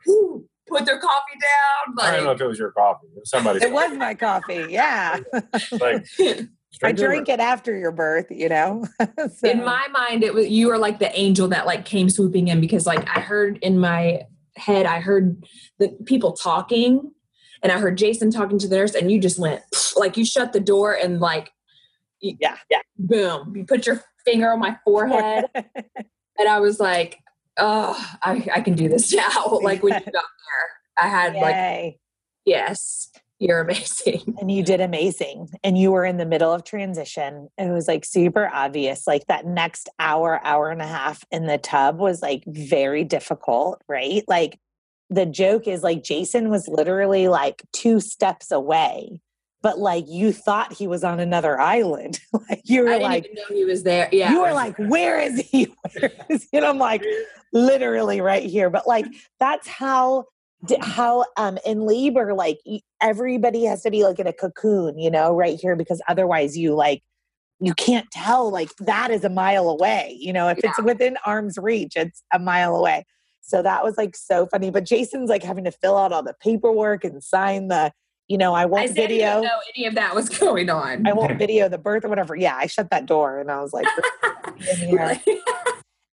"Whew," 0.05 0.45
put 0.67 0.85
their 0.85 0.99
coffee 0.99 1.37
down. 1.41 1.95
I 2.07 2.15
don't 2.15 2.25
know 2.25 2.31
if 2.31 2.41
it 2.41 2.47
was 2.47 2.59
your 2.59 2.71
coffee. 2.71 3.07
It 3.07 3.19
was 3.19 3.29
somebody's. 3.29 3.63
it 3.63 3.71
was 3.71 3.95
my 3.97 4.13
coffee 4.15 4.65
yeah 4.69 5.19
like 5.79 6.05
i 6.83 6.91
drank 6.91 7.29
it 7.29 7.39
after 7.39 7.77
your 7.77 7.91
birth 7.91 8.25
you 8.29 8.49
know 8.49 8.83
So- 9.37 9.49
in 9.49 9.63
my 9.63 9.87
mind 9.93 10.23
it 10.23 10.33
was 10.33 10.47
you 10.49 10.67
were 10.67 10.77
like 10.77 10.99
the 10.99 11.17
angel 11.17 11.47
that 11.49 11.65
like 11.65 11.85
came 11.85 12.09
swooping 12.09 12.47
in 12.49 12.59
because 12.59 12.85
like 12.85 13.07
i 13.15 13.21
heard 13.21 13.57
in 13.61 13.79
my 13.79 14.23
head 14.57 14.85
i 14.85 14.99
heard 14.99 15.41
the 15.79 15.89
people 16.05 16.33
talking 16.33 17.11
and 17.63 17.71
i 17.71 17.77
heard 17.79 17.97
jason 17.97 18.29
talking 18.31 18.59
to 18.59 18.67
the 18.67 18.75
nurse 18.75 18.93
and 18.95 19.09
you 19.11 19.19
just 19.19 19.39
went 19.39 19.61
like 19.95 20.17
you 20.17 20.25
shut 20.25 20.51
the 20.51 20.59
door 20.59 20.91
and 20.93 21.19
like 21.21 21.49
Yeah, 22.21 22.57
yeah. 22.69 22.79
boom 22.97 23.55
you 23.55 23.63
put 23.65 23.85
your 23.87 24.01
finger 24.25 24.51
on 24.51 24.59
my 24.59 24.75
forehead 24.83 25.45
and 25.55 26.49
i 26.49 26.59
was 26.59 26.79
like 26.79 27.19
oh 27.57 28.17
i, 28.21 28.47
I 28.53 28.61
can 28.61 28.75
do 28.75 28.89
this 28.89 29.13
now 29.15 29.59
like 29.61 29.83
when 29.83 29.93
you 29.93 29.99
got 29.99 30.13
there 30.13 30.69
i 30.97 31.07
had 31.07 31.35
like 31.35 31.99
yes 32.45 33.09
you're 33.37 33.59
amazing. 33.59 34.37
And 34.39 34.49
you 34.49 34.63
did 34.63 34.79
amazing 34.79 35.49
and 35.61 35.77
you 35.77 35.91
were 35.91 36.05
in 36.05 36.15
the 36.15 36.25
middle 36.25 36.53
of 36.53 36.63
transition. 36.63 37.49
It 37.57 37.69
was 37.69 37.85
like 37.85 38.05
super 38.05 38.49
obvious 38.51 39.05
like 39.05 39.27
that 39.27 39.45
next 39.45 39.89
hour 39.99 40.39
hour 40.45 40.69
and 40.69 40.81
a 40.81 40.87
half 40.87 41.25
in 41.31 41.45
the 41.45 41.57
tub 41.57 41.99
was 41.99 42.21
like 42.21 42.45
very 42.47 43.03
difficult 43.03 43.81
right? 43.89 44.23
Like 44.29 44.57
the 45.09 45.25
joke 45.25 45.67
is 45.67 45.83
like 45.83 46.03
jason 46.03 46.49
was 46.49 46.67
literally 46.67 47.27
like 47.27 47.61
two 47.71 47.99
steps 47.99 48.51
away 48.51 49.21
but 49.65 49.79
like 49.79 50.05
you 50.07 50.31
thought 50.31 50.71
he 50.73 50.85
was 50.85 51.03
on 51.03 51.19
another 51.19 51.59
island. 51.59 52.19
Like 52.47 52.61
you 52.65 52.81
i 52.81 52.83
were 52.83 52.89
didn't 52.89 53.01
like 53.03 53.25
even 53.25 53.35
know 53.35 53.55
he 53.55 53.65
was 53.65 53.81
there. 53.81 54.07
Yeah. 54.11 54.31
You 54.31 54.41
were 54.41 54.53
like 54.53 54.77
where 54.77 55.19
is 55.19 55.39
he? 55.39 55.73
Where 55.99 56.11
is 56.29 56.47
he? 56.51 56.57
and 56.57 56.65
i'm 56.65 56.77
like 56.77 57.03
literally 57.51 58.21
right 58.21 58.43
here. 58.43 58.69
But 58.69 58.85
like 58.85 59.07
that's 59.39 59.67
how 59.67 60.25
how 60.81 61.25
um 61.37 61.57
in 61.65 61.81
labor 61.81 62.35
like 62.35 62.59
everybody 63.01 63.63
has 63.63 63.81
to 63.81 63.89
be 63.89 64.03
like 64.03 64.19
in 64.19 64.27
a 64.27 64.33
cocoon 64.33 64.99
you 64.99 65.09
know 65.09 65.35
right 65.35 65.59
here 65.59 65.75
because 65.75 66.01
otherwise 66.07 66.55
you 66.55 66.75
like 66.75 67.01
you 67.59 67.73
can't 67.73 68.09
tell 68.11 68.51
like 68.51 68.69
that 68.79 69.09
is 69.09 69.23
a 69.23 69.29
mile 69.29 69.67
away 69.69 70.15
you 70.19 70.31
know 70.31 70.47
if 70.47 70.59
it's 70.63 70.81
within 70.83 71.17
arm's 71.25 71.57
reach 71.57 71.93
it's 71.95 72.21
a 72.31 72.37
mile 72.37 72.75
away. 72.75 73.03
So 73.41 73.61
that 73.61 73.83
was 73.83 73.97
like 73.97 74.15
so 74.15 74.45
funny 74.45 74.69
but 74.69 74.85
jason's 74.85 75.29
like 75.29 75.43
having 75.43 75.63
to 75.63 75.71
fill 75.71 75.97
out 75.97 76.11
all 76.11 76.23
the 76.23 76.35
paperwork 76.39 77.03
and 77.03 77.23
sign 77.23 77.69
the 77.69 77.91
you 78.27 78.37
know 78.37 78.53
i 78.53 78.61
i 78.61 78.65
won't 78.65 78.87
didn't 78.87 78.97
video 79.09 79.29
even 79.31 79.43
know 79.43 79.59
any 79.75 79.85
of 79.85 79.95
that 79.95 80.15
was 80.15 80.29
going 80.29 80.69
on 80.69 81.05
i 81.05 81.13
won't 81.13 81.37
video 81.45 81.69
the 81.69 81.77
birth 81.77 82.03
or 82.05 82.09
whatever 82.09 82.35
yeah 82.35 82.55
i 82.55 82.65
shut 82.65 82.89
that 82.89 83.05
door 83.05 83.39
and 83.39 83.51
i 83.51 83.61
was 83.61 83.73
like. 83.73 83.87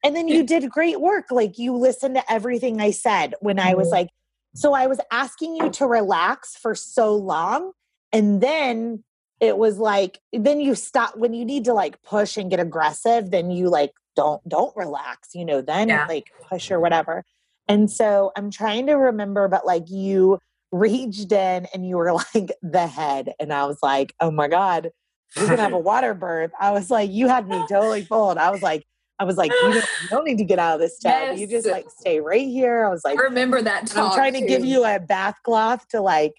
And 0.03 0.15
then 0.15 0.27
you 0.27 0.43
did 0.43 0.67
great 0.71 0.99
work. 0.99 1.25
Like 1.29 1.59
you 1.59 1.75
listened 1.75 2.15
to 2.15 2.23
everything 2.31 2.81
I 2.81 2.89
said 2.89 3.35
when 3.39 3.59
I 3.59 3.75
was 3.75 3.89
Mhm. 3.89 3.91
like, 3.91 4.09
so 4.55 4.73
I 4.73 4.87
was 4.87 4.99
asking 5.11 5.55
you 5.55 5.69
to 5.69 5.85
relax 5.85 6.55
for 6.55 6.73
so 6.73 7.15
long. 7.15 7.73
And 8.11 8.41
then 8.41 9.03
it 9.39 9.59
was 9.59 9.77
like, 9.77 10.19
then 10.33 10.59
you 10.59 10.73
stop 10.73 11.15
when 11.17 11.35
you 11.35 11.45
need 11.45 11.65
to 11.65 11.73
like 11.73 12.01
push 12.01 12.35
and 12.35 12.49
get 12.49 12.59
aggressive, 12.59 13.29
then 13.29 13.51
you 13.51 13.69
like 13.69 13.91
don't 14.15 14.41
don't 14.49 14.75
relax, 14.75 15.29
you 15.35 15.45
know, 15.45 15.61
then 15.61 15.89
Yeah. 15.89 16.07
like 16.09 16.31
push 16.49 16.71
or 16.71 16.79
whatever. 16.79 17.23
And 17.67 17.89
so 17.91 18.31
I'm 18.35 18.49
trying 18.49 18.87
to 18.87 18.93
remember, 18.95 19.47
but 19.47 19.67
like 19.67 19.87
you 19.91 20.39
reached 20.71 21.31
in 21.31 21.67
and 21.73 21.87
you 21.87 21.97
were 21.97 22.13
like 22.35 22.53
the 22.61 22.87
head. 22.87 23.33
And 23.39 23.53
I 23.53 23.65
was 23.65 23.77
like, 23.81 24.13
oh 24.19 24.31
my 24.31 24.47
God, 24.47 24.91
you're 25.35 25.47
gonna 25.47 25.61
have 25.61 25.73
a 25.73 25.79
water 25.91 26.13
birth. 26.13 26.51
I 26.59 26.71
was 26.71 26.89
like, 26.89 27.11
you 27.11 27.27
had 27.27 27.47
me 27.47 27.63
totally 27.69 28.03
fooled. 28.09 28.37
I 28.37 28.51
was 28.51 28.61
like, 28.61 28.85
I 29.19 29.23
was 29.23 29.37
like, 29.37 29.51
you 29.51 29.73
don't, 29.73 29.85
you 30.01 30.09
don't 30.09 30.25
need 30.25 30.39
to 30.39 30.43
get 30.43 30.57
out 30.57 30.75
of 30.75 30.79
this 30.79 30.97
tub. 30.97 31.37
You 31.37 31.45
just 31.45 31.67
like 31.67 31.85
stay 31.91 32.19
right 32.19 32.47
here. 32.47 32.85
I 32.85 32.89
was 32.89 33.03
like, 33.05 33.19
I 33.19 33.21
remember 33.21 33.61
that 33.61 33.81
and 33.81 33.89
talk. 33.91 34.13
I'm 34.13 34.17
trying 34.17 34.33
to 34.33 34.41
give 34.41 34.65
you 34.65 34.83
a 34.83 34.99
bath 34.99 35.35
cloth 35.43 35.87
to 35.89 36.01
like 36.01 36.33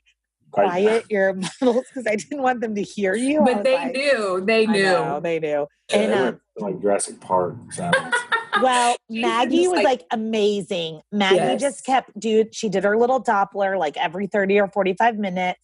quiet 0.50 1.04
your 1.08 1.32
muscles 1.34 1.84
because 1.88 2.08
I 2.08 2.16
didn't 2.16 2.42
want 2.42 2.60
them 2.60 2.74
to 2.74 2.82
hear 2.82 3.14
you. 3.14 3.40
But 3.44 3.62
they 3.62 3.74
like, 3.74 3.92
knew. 3.92 4.42
They 4.44 4.66
I 4.66 4.72
knew. 4.72 4.82
know, 4.82 5.20
they 5.20 5.38
knew. 5.38 5.66
Yeah, 5.90 5.96
And 5.96 6.12
they 6.12 6.18
um, 6.18 6.40
like 6.56 6.80
Jurassic 6.80 7.20
Park 7.20 7.54
sounds. 7.70 8.14
Well, 8.60 8.96
Maggie 9.08 9.68
was 9.68 9.76
like- 9.78 9.84
like, 9.84 10.04
amazing. 10.10 11.00
Maggie 11.12 11.36
Yes. 11.36 11.60
just 11.60 11.86
kept, 11.86 12.18
dude, 12.18 12.54
she 12.54 12.68
did 12.68 12.84
her 12.84 12.96
little 12.96 13.22
Doppler 13.22 13.78
like 13.78 13.96
every 13.96 14.26
30 14.26 14.60
or 14.60 14.68
45 14.68 15.16
minutes. 15.18 15.58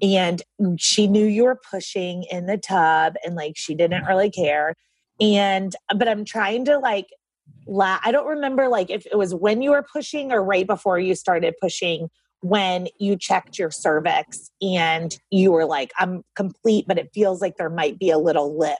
And 0.00 0.42
she 0.78 1.06
knew 1.06 1.24
you 1.24 1.44
were 1.44 1.60
pushing 1.70 2.24
in 2.24 2.46
the 2.46 2.58
tub 2.58 3.14
and 3.24 3.36
like 3.36 3.52
she 3.56 3.74
didn't 3.74 4.04
really 4.04 4.30
care. 4.30 4.74
And, 5.20 5.76
but 5.96 6.08
I'm 6.08 6.24
trying 6.24 6.64
to 6.64 6.78
like, 6.78 7.06
la- 7.68 8.00
I 8.04 8.10
don't 8.10 8.26
remember 8.26 8.68
like 8.68 8.90
if 8.90 9.06
it 9.06 9.16
was 9.16 9.32
when 9.32 9.62
you 9.62 9.70
were 9.70 9.86
pushing 9.92 10.32
or 10.32 10.42
right 10.42 10.66
before 10.66 10.98
you 10.98 11.14
started 11.14 11.54
pushing 11.60 12.08
when 12.40 12.88
you 12.98 13.16
checked 13.16 13.56
your 13.56 13.70
cervix 13.70 14.50
and 14.60 15.16
you 15.30 15.52
were 15.52 15.64
like, 15.64 15.92
I'm 16.00 16.24
complete, 16.34 16.86
but 16.88 16.98
it 16.98 17.10
feels 17.14 17.40
like 17.40 17.56
there 17.56 17.70
might 17.70 18.00
be 18.00 18.10
a 18.10 18.18
little 18.18 18.58
lip. 18.58 18.78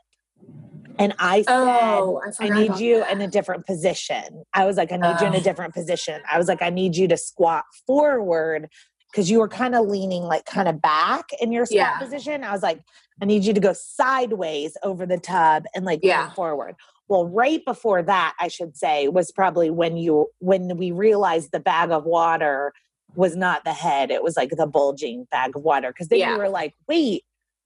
And 0.99 1.15
I 1.19 1.43
said, 1.43 1.49
Oh, 1.49 2.21
I, 2.41 2.47
I 2.47 2.49
need 2.51 2.77
you 2.79 3.01
that. 3.01 3.13
in 3.13 3.21
a 3.21 3.29
different 3.29 3.67
position. 3.67 4.45
I 4.55 4.65
was 4.67 4.77
like, 4.77 4.93
I 4.93 4.97
need 4.97 5.21
you 5.21 5.27
in 5.27 5.35
a 5.35 5.41
different 5.41 5.75
position. 5.75 6.21
I 6.31 6.39
was 6.39 6.49
like, 6.49 6.63
I 6.63 6.71
need 6.71 6.97
you 6.97 7.09
to 7.09 7.17
squat 7.17 7.65
forward 7.87 8.69
because 9.11 9.31
you 9.31 9.41
were 9.41 9.49
kind 9.49 9.75
of 9.75 9.87
leaning 9.89 10.23
like 10.23 10.45
kind 10.47 10.69
of 10.69 10.81
back 10.81 11.27
in 11.41 11.53
your 11.53 11.67
squat 11.67 11.79
Yeah. 11.79 11.99
position. 11.99 12.45
I 12.45 12.53
was 12.53 12.63
like, 12.63 12.81
I 13.21 13.25
need 13.25 13.45
you 13.45 13.53
to 13.53 13.61
go 13.61 13.73
sideways 13.75 14.77
over 14.83 15.07
the 15.07 15.19
tub 15.19 15.65
and 15.75 15.85
like 15.85 16.01
Yeah. 16.03 16.23
lean 16.27 16.31
forward. 16.35 16.77
Well, 17.09 17.27
right 17.27 17.63
before 17.65 18.03
that, 18.03 18.35
I 18.41 18.49
should 18.49 18.77
say, 18.77 19.09
was 19.09 19.31
probably 19.33 19.69
when 19.71 19.97
you 19.97 20.29
when 20.39 20.77
we 20.79 20.93
realized 20.93 21.53
the 21.53 21.61
bag 21.61 21.91
of 21.91 22.05
water 22.05 22.73
was 23.15 23.37
not 23.37 23.65
the 23.65 23.75
head; 23.75 24.11
it 24.11 24.23
was 24.23 24.35
like 24.35 24.49
the 24.51 24.67
bulging 24.67 25.27
bag 25.31 25.55
of 25.55 25.63
water. 25.63 25.89
Because 25.89 26.09
then 26.09 26.21
Yeah. 26.21 26.33
you 26.33 26.39
were 26.39 26.49
like, 26.49 26.73
"Wait, 26.89 27.25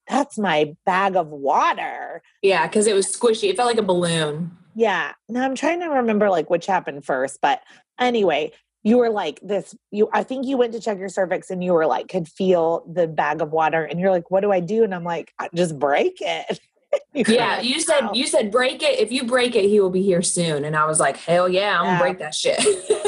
that's 0.09 0.38
my 0.38 0.75
bag 0.85 1.16
of 1.16 1.29
water." 1.29 2.23
Yeah, 2.42 2.66
because 2.66 2.87
it 2.87 2.95
was 2.95 3.07
squishy. 3.07 3.49
It 3.51 3.57
felt 3.57 3.69
like 3.69 3.79
a 3.79 3.83
balloon. 3.83 4.57
Yeah. 4.75 5.12
Now 5.29 5.45
I'm 5.45 5.55
trying 5.55 5.81
to 5.81 5.87
remember 5.88 6.29
like 6.31 6.51
which 6.51 6.66
happened 6.66 7.05
first, 7.05 7.40
but 7.40 7.62
anyway, 7.99 8.53
you 8.83 8.99
were 8.99 9.09
like 9.11 9.40
this 9.42 9.75
you 9.90 10.09
I 10.12 10.23
think 10.23 10.47
you 10.47 10.57
went 10.59 10.73
to 10.75 10.81
check 10.81 10.99
your 10.99 11.09
cervix 11.09 11.51
and 11.51 11.64
you 11.64 11.73
were 11.73 11.87
like 11.87 12.09
could 12.09 12.29
feel 12.29 12.85
the 12.92 13.09
bag 13.09 13.40
of 13.40 13.53
water 13.53 13.83
and 13.85 13.99
you're 13.99 14.11
like, 14.11 14.31
what 14.31 14.42
do 14.42 14.53
I 14.53 14.61
do? 14.61 14.85
And 14.85 14.95
I'm 14.95 15.03
like, 15.05 15.33
just 15.55 15.79
break 15.79 16.19
it. 16.21 16.61
You 17.12 17.25
Yeah, 17.29 17.57
like, 17.57 17.64
you 17.64 17.81
said 17.81 18.11
you 18.14 18.27
said 18.27 18.51
break 18.51 18.83
it. 18.83 18.99
If 19.01 19.11
you 19.12 19.25
break 19.25 19.55
it, 19.57 19.64
he 19.64 19.81
will 19.81 19.90
be 19.90 20.03
here 20.03 20.23
soon. 20.23 20.64
And 20.64 20.75
I 20.77 20.87
was 20.87 20.99
like, 21.01 21.16
hell 21.16 21.47
yeah, 21.49 21.79
I'm 21.79 21.85
Yeah. 21.85 21.90
gonna 21.99 22.05
break 22.05 22.19
that 22.21 22.35
shit. 22.35 22.59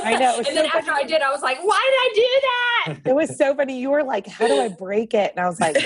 I 0.05 0.17
know, 0.17 0.37
and 0.47 0.47
then 0.47 0.69
so 0.69 0.79
after. 0.79 0.93
I 0.93 1.05
did, 1.05 1.23
I 1.23 1.31
was 1.31 1.41
like, 1.43 1.59
why 1.65 1.81
did 1.91 1.97
I 2.01 2.11
do 2.15 2.95
that? 3.03 3.11
it 3.11 3.15
was 3.15 3.37
so 3.39 3.55
funny. 3.55 3.79
You 3.81 3.91
were 3.91 4.03
like, 4.03 4.27
how 4.27 4.47
do 4.49 4.59
I 4.61 4.69
break 4.69 5.15
it? 5.15 5.31
And 5.37 5.41
I 5.45 5.49
was 5.49 5.61
like, 5.61 5.77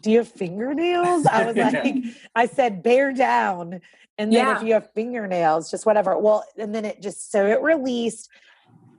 do 0.00 0.10
you 0.10 0.18
have 0.18 0.28
fingernails? 0.28 1.26
I 1.26 1.46
was 1.46 1.56
like, 1.74 1.94
I 2.34 2.46
said, 2.46 2.82
bear 2.82 3.12
down. 3.12 3.80
And 4.18 4.32
then 4.32 4.56
if 4.56 4.62
you 4.62 4.74
have 4.74 4.90
fingernails, 4.92 5.70
just 5.70 5.86
whatever. 5.86 6.16
Well, 6.18 6.44
and 6.58 6.74
then 6.74 6.84
it 6.84 7.00
just, 7.00 7.30
so 7.32 7.46
it 7.46 7.62
released. 7.62 8.28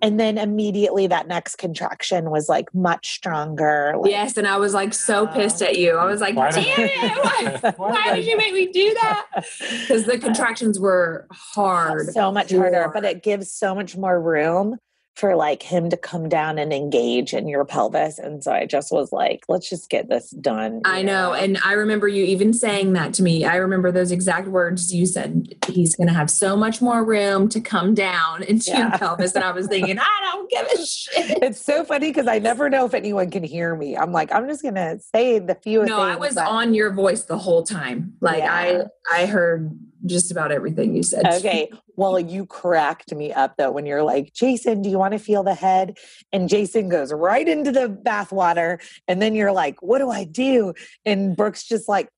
And 0.04 0.20
then 0.20 0.40
immediately 0.40 1.06
that 1.08 1.28
next 1.28 1.58
contraction 1.58 2.32
was 2.32 2.50
like 2.50 2.74
much 2.74 3.12
stronger. 3.12 3.94
Like, 4.00 4.10
Yes, 4.10 4.36
and 4.36 4.48
I 4.48 4.58
was 4.58 4.74
like 4.74 4.96
so 4.96 5.28
pissed 5.28 5.62
at 5.62 5.78
you. 5.78 5.92
I 5.96 6.06
was 6.06 6.22
like, 6.22 6.36
Why 6.36 6.50
damn 6.50 6.64
did- 6.76 6.90
it! 6.92 7.24
Why, 7.24 7.74
why 7.78 7.92
Why 7.92 8.16
did 8.16 8.26
you 8.26 8.36
make 8.36 8.52
me 8.54 8.66
do 8.72 8.96
that? 8.96 9.28
Because 9.82 10.06
the 10.06 10.18
contractions 10.18 10.80
were 10.80 11.28
hard. 11.32 12.08
so 12.14 12.32
much 12.32 12.52
harder, 12.52 12.90
but 12.92 13.06
it 13.06 13.22
gives 13.22 13.52
so 13.52 13.76
much 13.76 13.96
more 13.96 14.20
room 14.20 14.78
for 15.16 15.36
like 15.36 15.62
him 15.62 15.90
to 15.90 15.98
come 15.98 16.30
down 16.30 16.58
and 16.58 16.72
engage 16.72 17.34
in 17.34 17.48
your 17.48 17.66
pelvis. 17.66 18.18
And 18.18 18.44
so 18.44 18.52
I 18.52 18.66
just 18.66 18.92
was 18.92 19.12
like, 19.12 19.44
let's 19.50 19.70
just 19.70 19.90
get 19.90 20.10
this 20.10 20.30
done. 20.32 20.82
I 20.86 21.02
know. 21.02 21.34
And 21.34 21.58
I 21.64 21.74
remember 21.74 22.08
you 22.08 22.24
even 22.24 22.54
saying 22.54 22.94
that 22.94 23.14
to 23.16 23.24
me. 23.24 23.44
I 23.46 23.58
remember 23.58 23.92
those 23.92 24.12
exact 24.12 24.48
words 24.48 24.94
you 24.94 25.06
said. 25.06 25.54
He's 25.68 25.96
going 25.96 26.08
to 26.08 26.14
have 26.14 26.30
so 26.30 26.56
much 26.56 26.82
more 26.82 27.04
room 27.04 27.50
to 27.50 27.60
come 27.60 27.94
down 27.94 28.44
into 28.44 28.72
your 28.76 28.90
pelvis. 28.92 29.36
And 29.36 29.44
I 29.44 29.52
was 29.52 29.68
thinking, 29.68 30.00
I 30.00 30.32
don't 30.32 30.50
give 30.50 30.66
a 30.68 30.86
shit. 30.86 31.44
it's 31.44 31.64
so 31.64 31.84
funny 31.84 32.10
because 32.10 32.28
I 32.28 32.40
never 32.40 32.70
know 32.70 32.86
if 32.86 32.94
anyone 32.94 33.30
can 33.30 33.44
hear 33.44 33.76
me. 33.76 33.98
I'm 33.98 34.12
like, 34.12 34.32
I'm 34.32 34.48
just 34.48 34.64
gonna 34.64 34.98
say 35.14 35.40
the 35.40 35.56
few. 35.56 35.84
No, 35.86 36.00
I 36.00 36.16
was 36.16 36.36
that- 36.36 36.48
on 36.48 36.74
your 36.74 36.94
voice 36.94 37.24
the 37.24 37.38
whole 37.38 37.64
time. 37.64 38.14
Like 38.22 38.40
Yeah. 38.40 38.86
I, 39.12 39.24
I 39.24 39.26
heard 39.26 39.78
just 40.06 40.32
about 40.32 40.52
everything 40.52 40.96
you 40.96 41.04
said. 41.04 41.26
Okay. 41.26 41.72
Well, 41.96 42.20
you 42.20 42.46
cracked 42.46 43.14
me 43.14 43.32
up 43.34 43.56
though 43.58 43.72
when 43.72 43.86
you're 43.86 44.04
like, 44.04 44.34
Jason, 44.34 44.82
do 44.82 44.90
you 44.90 44.98
want 44.98 45.14
to 45.14 45.20
feel 45.20 45.44
the 45.44 45.54
head? 45.54 45.98
And 46.32 46.50
Jason 46.50 46.90
goes 46.90 47.14
right 47.14 47.48
into 47.48 47.72
the 47.72 47.88
bathwater. 47.90 48.80
And 49.08 49.22
then 49.22 49.36
you're 49.36 49.52
like, 49.52 49.82
what 49.82 50.00
do 50.00 50.10
I 50.10 50.24
do? 50.24 50.74
And 51.06 51.36
Brooke's 51.36 51.64
just 51.64 51.88
like, 51.88 52.10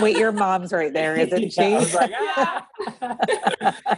wait, 0.00 0.16
your 0.16 0.32
mom's 0.32 0.72
right 0.72 0.92
there, 0.92 1.16
isn't 1.16 1.52
she? 1.52 1.60
Yeah, 1.60 1.86
like, 1.94 2.12
ah. 2.20 2.66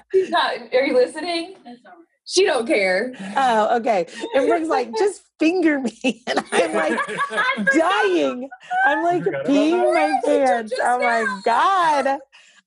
She's 0.12 0.30
not, 0.30 0.52
are 0.72 0.86
you 0.86 0.94
listening? 0.94 1.56
She 2.24 2.44
don't 2.44 2.66
care. 2.66 3.12
oh, 3.36 3.76
okay. 3.78 4.06
And 4.34 4.46
Brooke's 4.46 4.68
like, 4.68 4.96
just 4.96 5.22
finger 5.40 5.80
me. 5.80 6.22
And 6.28 6.44
I'm 6.52 6.72
like, 6.72 7.00
dying. 7.74 8.48
I'm 8.86 9.02
like 9.02 9.24
forgot 9.24 9.40
about 9.40 9.52
peeing 9.52 9.92
my 9.92 10.06
that. 10.08 10.24
pants. 10.24 10.70
Just 10.70 10.82
Oh 10.84 10.98
my. 11.00 11.40
God. 11.44 12.18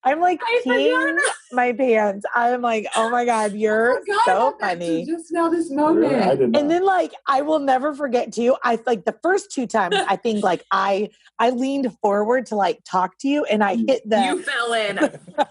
I'm 0.06 0.22
like 0.22 0.40
I 0.44 0.62
peeing 0.66 1.18
my 1.52 1.74
pants. 1.74 2.26
I'm 2.36 2.62
like, 2.62 2.86
oh 2.96 3.10
my 3.10 3.26
God, 3.26 3.52
oh 3.54 3.56
you're 3.56 4.02
so 4.26 4.56
funny. 4.60 5.04
Just 5.06 5.32
now, 5.32 5.50
this 5.50 5.72
Really? 5.72 6.16
I 6.16 6.36
did 6.36 6.52
not. 6.52 6.62
And 6.62 6.70
then 6.70 6.84
like 6.86 7.12
I 7.28 7.42
will 7.42 7.60
never 7.60 7.94
forget 7.94 8.32
too. 8.32 8.56
I 8.64 8.80
like 8.86 9.06
the 9.06 9.16
first 9.24 9.52
two 9.52 9.66
times 9.66 9.96
I 10.08 10.16
think 10.16 10.44
like 10.44 10.64
I 10.72 11.10
I 11.40 11.50
leaned 11.50 11.98
forward 12.02 12.46
to 12.48 12.56
like 12.56 12.80
talk 12.86 13.18
to 13.20 13.28
you 13.28 13.46
and 13.46 13.64
I 13.64 13.76
hit 13.76 14.08
the 14.08 14.22
You 14.24 14.42
fell 14.44 14.74
in. 14.74 15.00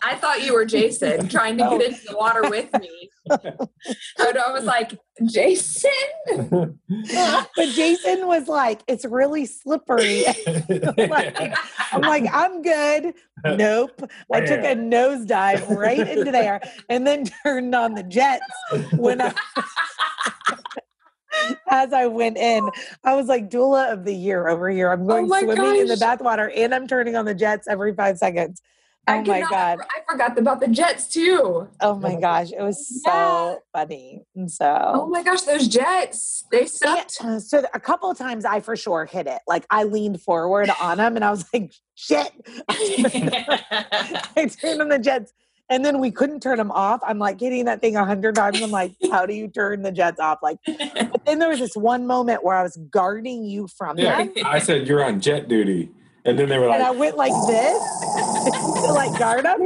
I 0.02 0.14
thought 0.14 0.42
you 0.42 0.54
were 0.54 0.64
Jason 0.64 1.28
trying 1.28 1.58
to 1.58 1.64
Oh. 1.68 1.78
get 1.78 1.88
into 1.90 2.06
the 2.06 2.16
water 2.16 2.48
with 2.48 2.72
me. 2.80 3.10
And 3.30 4.38
I 4.38 4.52
was 4.52 4.64
like, 4.64 4.98
Jason? 5.26 5.90
but 6.86 7.68
Jason 7.74 8.26
was 8.26 8.48
like, 8.48 8.82
it's 8.86 9.04
really 9.04 9.46
slippery. 9.46 10.24
Like, 10.96 11.54
I'm 11.92 12.00
like, 12.00 12.24
I'm 12.32 12.62
good. 12.62 13.14
Nope. 13.44 14.10
I 14.32 14.40
took 14.40 14.60
a 14.60 14.74
nosedive 14.74 15.68
right 15.68 15.98
into 15.98 16.30
there 16.30 16.60
and 16.88 17.06
then 17.06 17.24
turned 17.42 17.74
on 17.74 17.94
the 17.94 18.02
jets 18.02 18.44
when 18.96 19.20
I 19.20 19.34
as 21.70 21.92
I 21.92 22.06
went 22.06 22.36
in. 22.36 22.68
I 23.04 23.14
was 23.14 23.26
like 23.26 23.50
doula 23.50 23.92
of 23.92 24.04
the 24.04 24.14
year 24.14 24.48
over 24.48 24.70
here. 24.70 24.90
I'm 24.90 25.02
oh 25.02 25.06
going 25.06 25.24
Oh 25.24 25.28
my 25.28 25.40
swimming 25.42 25.80
in 25.80 25.88
the 25.88 25.94
bathwater 25.94 26.50
and 26.56 26.74
I'm 26.74 26.86
turning 26.86 27.16
on 27.16 27.24
the 27.24 27.34
jets 27.34 27.68
every 27.68 27.94
five 27.94 28.18
seconds. 28.18 28.62
I 29.06 29.16
Oh 29.16 29.18
my 29.18 29.24
cannot- 29.24 29.50
god. 29.50 29.78
I 29.80 30.00
forgot 30.10 30.38
about 30.38 30.60
the 30.60 30.68
Jets 30.68 31.08
too. 31.08 31.68
Oh 31.80 31.94
my 31.96 32.14
oh 32.14 32.20
gosh. 32.20 32.52
It 32.52 32.62
was 32.62 33.02
so 33.02 33.10
Yeah. 33.10 33.54
funny. 33.72 34.24
And 34.34 34.50
so 34.50 34.92
Oh 34.94 35.06
my 35.08 35.22
gosh, 35.22 35.42
those 35.42 35.68
Jets. 35.68 36.44
They 36.50 36.66
sucked. 36.66 37.18
Yeah, 37.22 37.38
so 37.38 37.64
a 37.74 37.80
couple 37.80 38.10
of 38.10 38.16
times 38.16 38.44
I 38.44 38.60
for 38.60 38.76
sure 38.76 39.04
hit 39.04 39.26
it. 39.26 39.40
Like 39.46 39.66
I 39.70 39.84
leaned 39.84 40.22
forward 40.22 40.70
on 40.80 40.98
them, 40.98 41.16
and 41.16 41.24
I 41.24 41.30
was 41.30 41.44
like, 41.52 41.72
shit. 41.94 42.30
I 42.68 44.50
turned 44.60 44.80
on 44.80 44.88
the 44.88 44.98
jets 44.98 45.32
and 45.70 45.84
then 45.84 45.98
we 46.00 46.10
couldn't 46.10 46.40
turn 46.40 46.58
them 46.58 46.70
off. 46.70 47.00
I'm 47.06 47.18
like 47.18 47.40
hitting 47.40 47.64
that 47.66 47.80
thing 47.80 47.96
a 47.96 48.04
hundred 48.04 48.34
times. 48.34 48.60
I'm 48.60 48.70
like, 48.70 48.92
how 49.10 49.24
do 49.26 49.34
you 49.34 49.48
turn 49.48 49.82
the 49.82 49.92
jets 49.92 50.20
off? 50.20 50.38
Like, 50.42 50.58
but 50.66 51.24
then 51.24 51.38
there 51.38 51.48
was 51.48 51.58
this 51.58 51.74
one 51.76 52.06
moment 52.06 52.44
where 52.44 52.54
I 52.56 52.62
was 52.62 52.76
guarding 52.90 53.44
you 53.44 53.68
from 53.68 53.98
yeah, 53.98 54.24
them. 54.24 54.32
I 54.44 54.58
said 54.58 54.86
you're 54.86 55.02
on 55.04 55.20
jet 55.20 55.48
duty, 55.48 55.90
and 56.24 56.38
then 56.38 56.48
they 56.48 56.58
were 56.58 56.66
like, 56.68 56.76
And 56.76 56.84
I 56.84 56.90
went 56.90 57.16
like 57.16 57.32
this 57.46 57.82
to 58.84 58.92
like 58.92 59.18
guard 59.18 59.44
them. 59.44 59.62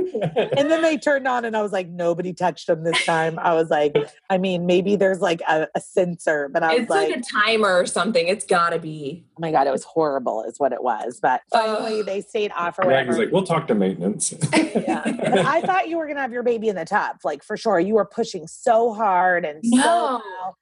And 0.56 0.70
then 0.70 0.82
they 0.82 0.96
turned 0.96 1.26
on 1.26 1.44
and 1.44 1.56
I 1.56 1.62
was 1.62 1.72
like, 1.72 1.88
nobody 1.88 2.32
touched 2.32 2.66
them 2.66 2.84
this 2.84 3.04
time. 3.04 3.38
I 3.38 3.54
was 3.54 3.70
like, 3.70 3.96
I 4.30 4.38
mean, 4.38 4.66
maybe 4.66 4.96
there's 4.96 5.20
like 5.20 5.40
a, 5.48 5.68
a 5.74 5.80
sensor, 5.80 6.48
but 6.52 6.62
I 6.62 6.72
was 6.74 6.80
It's 6.82 6.90
like, 6.90 7.10
like, 7.10 7.18
a 7.18 7.22
timer 7.22 7.72
or 7.78 7.86
something. 7.86 8.26
It's 8.28 8.44
gotta 8.44 8.78
be. 8.78 9.24
oh 9.36 9.40
my 9.40 9.50
God, 9.52 9.66
it 9.66 9.70
was 9.72 9.84
horrible, 9.84 10.44
is 10.44 10.58
what 10.58 10.72
it 10.72 10.82
was. 10.82 11.18
But 11.20 11.42
finally, 11.52 12.00
Ugh. 12.00 12.06
they 12.06 12.20
stayed 12.20 12.52
off 12.56 12.78
or 12.78 12.86
Maggie's 12.86 13.08
whatever. 13.16 13.24
like, 13.24 13.32
we'll 13.32 13.44
talk 13.46 13.66
to 13.68 13.74
maintenance. 13.74 14.32
yeah. 14.52 15.02
But 15.04 15.38
I 15.38 15.60
thought 15.62 15.88
you 15.88 15.96
were 15.98 16.06
gonna 16.06 16.20
have 16.20 16.32
your 16.32 16.42
baby 16.42 16.68
in 16.68 16.76
the 16.76 16.84
tub, 16.84 17.16
like 17.24 17.42
for 17.42 17.56
sure. 17.56 17.80
You 17.80 17.94
were 17.94 18.04
pushing 18.06 18.46
so 18.46 18.92
hard 18.92 19.44
and 19.44 19.64
so 19.64 19.76
No. 19.76 20.22
well. 20.24 20.56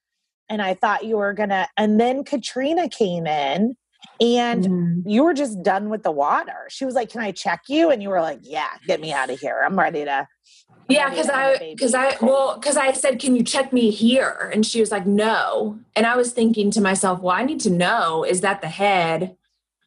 And 0.48 0.62
I 0.62 0.74
thought 0.74 1.04
you 1.04 1.16
were 1.16 1.32
gonna 1.32 1.68
and 1.76 2.00
then 2.00 2.22
Katrina 2.24 2.88
came 2.88 3.26
in 3.26 3.76
And 4.20 4.64
Mhm. 4.64 5.02
you 5.06 5.24
were 5.24 5.34
just 5.34 5.62
done 5.62 5.88
with 5.90 6.02
the 6.02 6.10
water. 6.10 6.66
She 6.68 6.84
was 6.84 6.94
like, 6.94 7.10
Can 7.10 7.20
I 7.20 7.32
check 7.32 7.62
you? 7.68 7.90
And 7.90 8.02
you 8.02 8.08
were 8.08 8.20
like, 8.20 8.40
Yeah, 8.42 8.68
get 8.86 9.00
me 9.00 9.12
out 9.12 9.30
of 9.30 9.38
here. 9.38 9.62
I'm 9.64 9.78
ready 9.78 10.04
to. 10.04 10.26
Yeah, 10.88 11.04
ready 11.06 11.16
to 11.16 11.22
because 11.22 11.26
have 11.34 11.48
a 11.50 11.54
I 11.54 11.58
baby." 11.58 11.74
because 11.74 11.94
I 11.94 12.16
well 12.22 12.54
because 12.58 12.76
I 12.76 12.92
said, 12.92 13.18
"Can 13.18 13.34
you 13.36 13.42
check 13.42 13.72
me 13.72 13.90
here?" 13.90 14.50
And 14.54 14.64
she 14.64 14.80
was 14.80 14.90
like, 14.92 15.04
"No." 15.06 15.78
And 15.96 16.06
I 16.06 16.16
was 16.16 16.32
thinking 16.32 16.70
to 16.72 16.80
myself, 16.80 17.20
"Well, 17.20 17.34
I 17.34 17.42
need 17.44 17.60
to 17.60 17.70
know 17.70 18.24
is 18.24 18.40
that 18.42 18.60
the 18.60 18.68
head, 18.68 19.36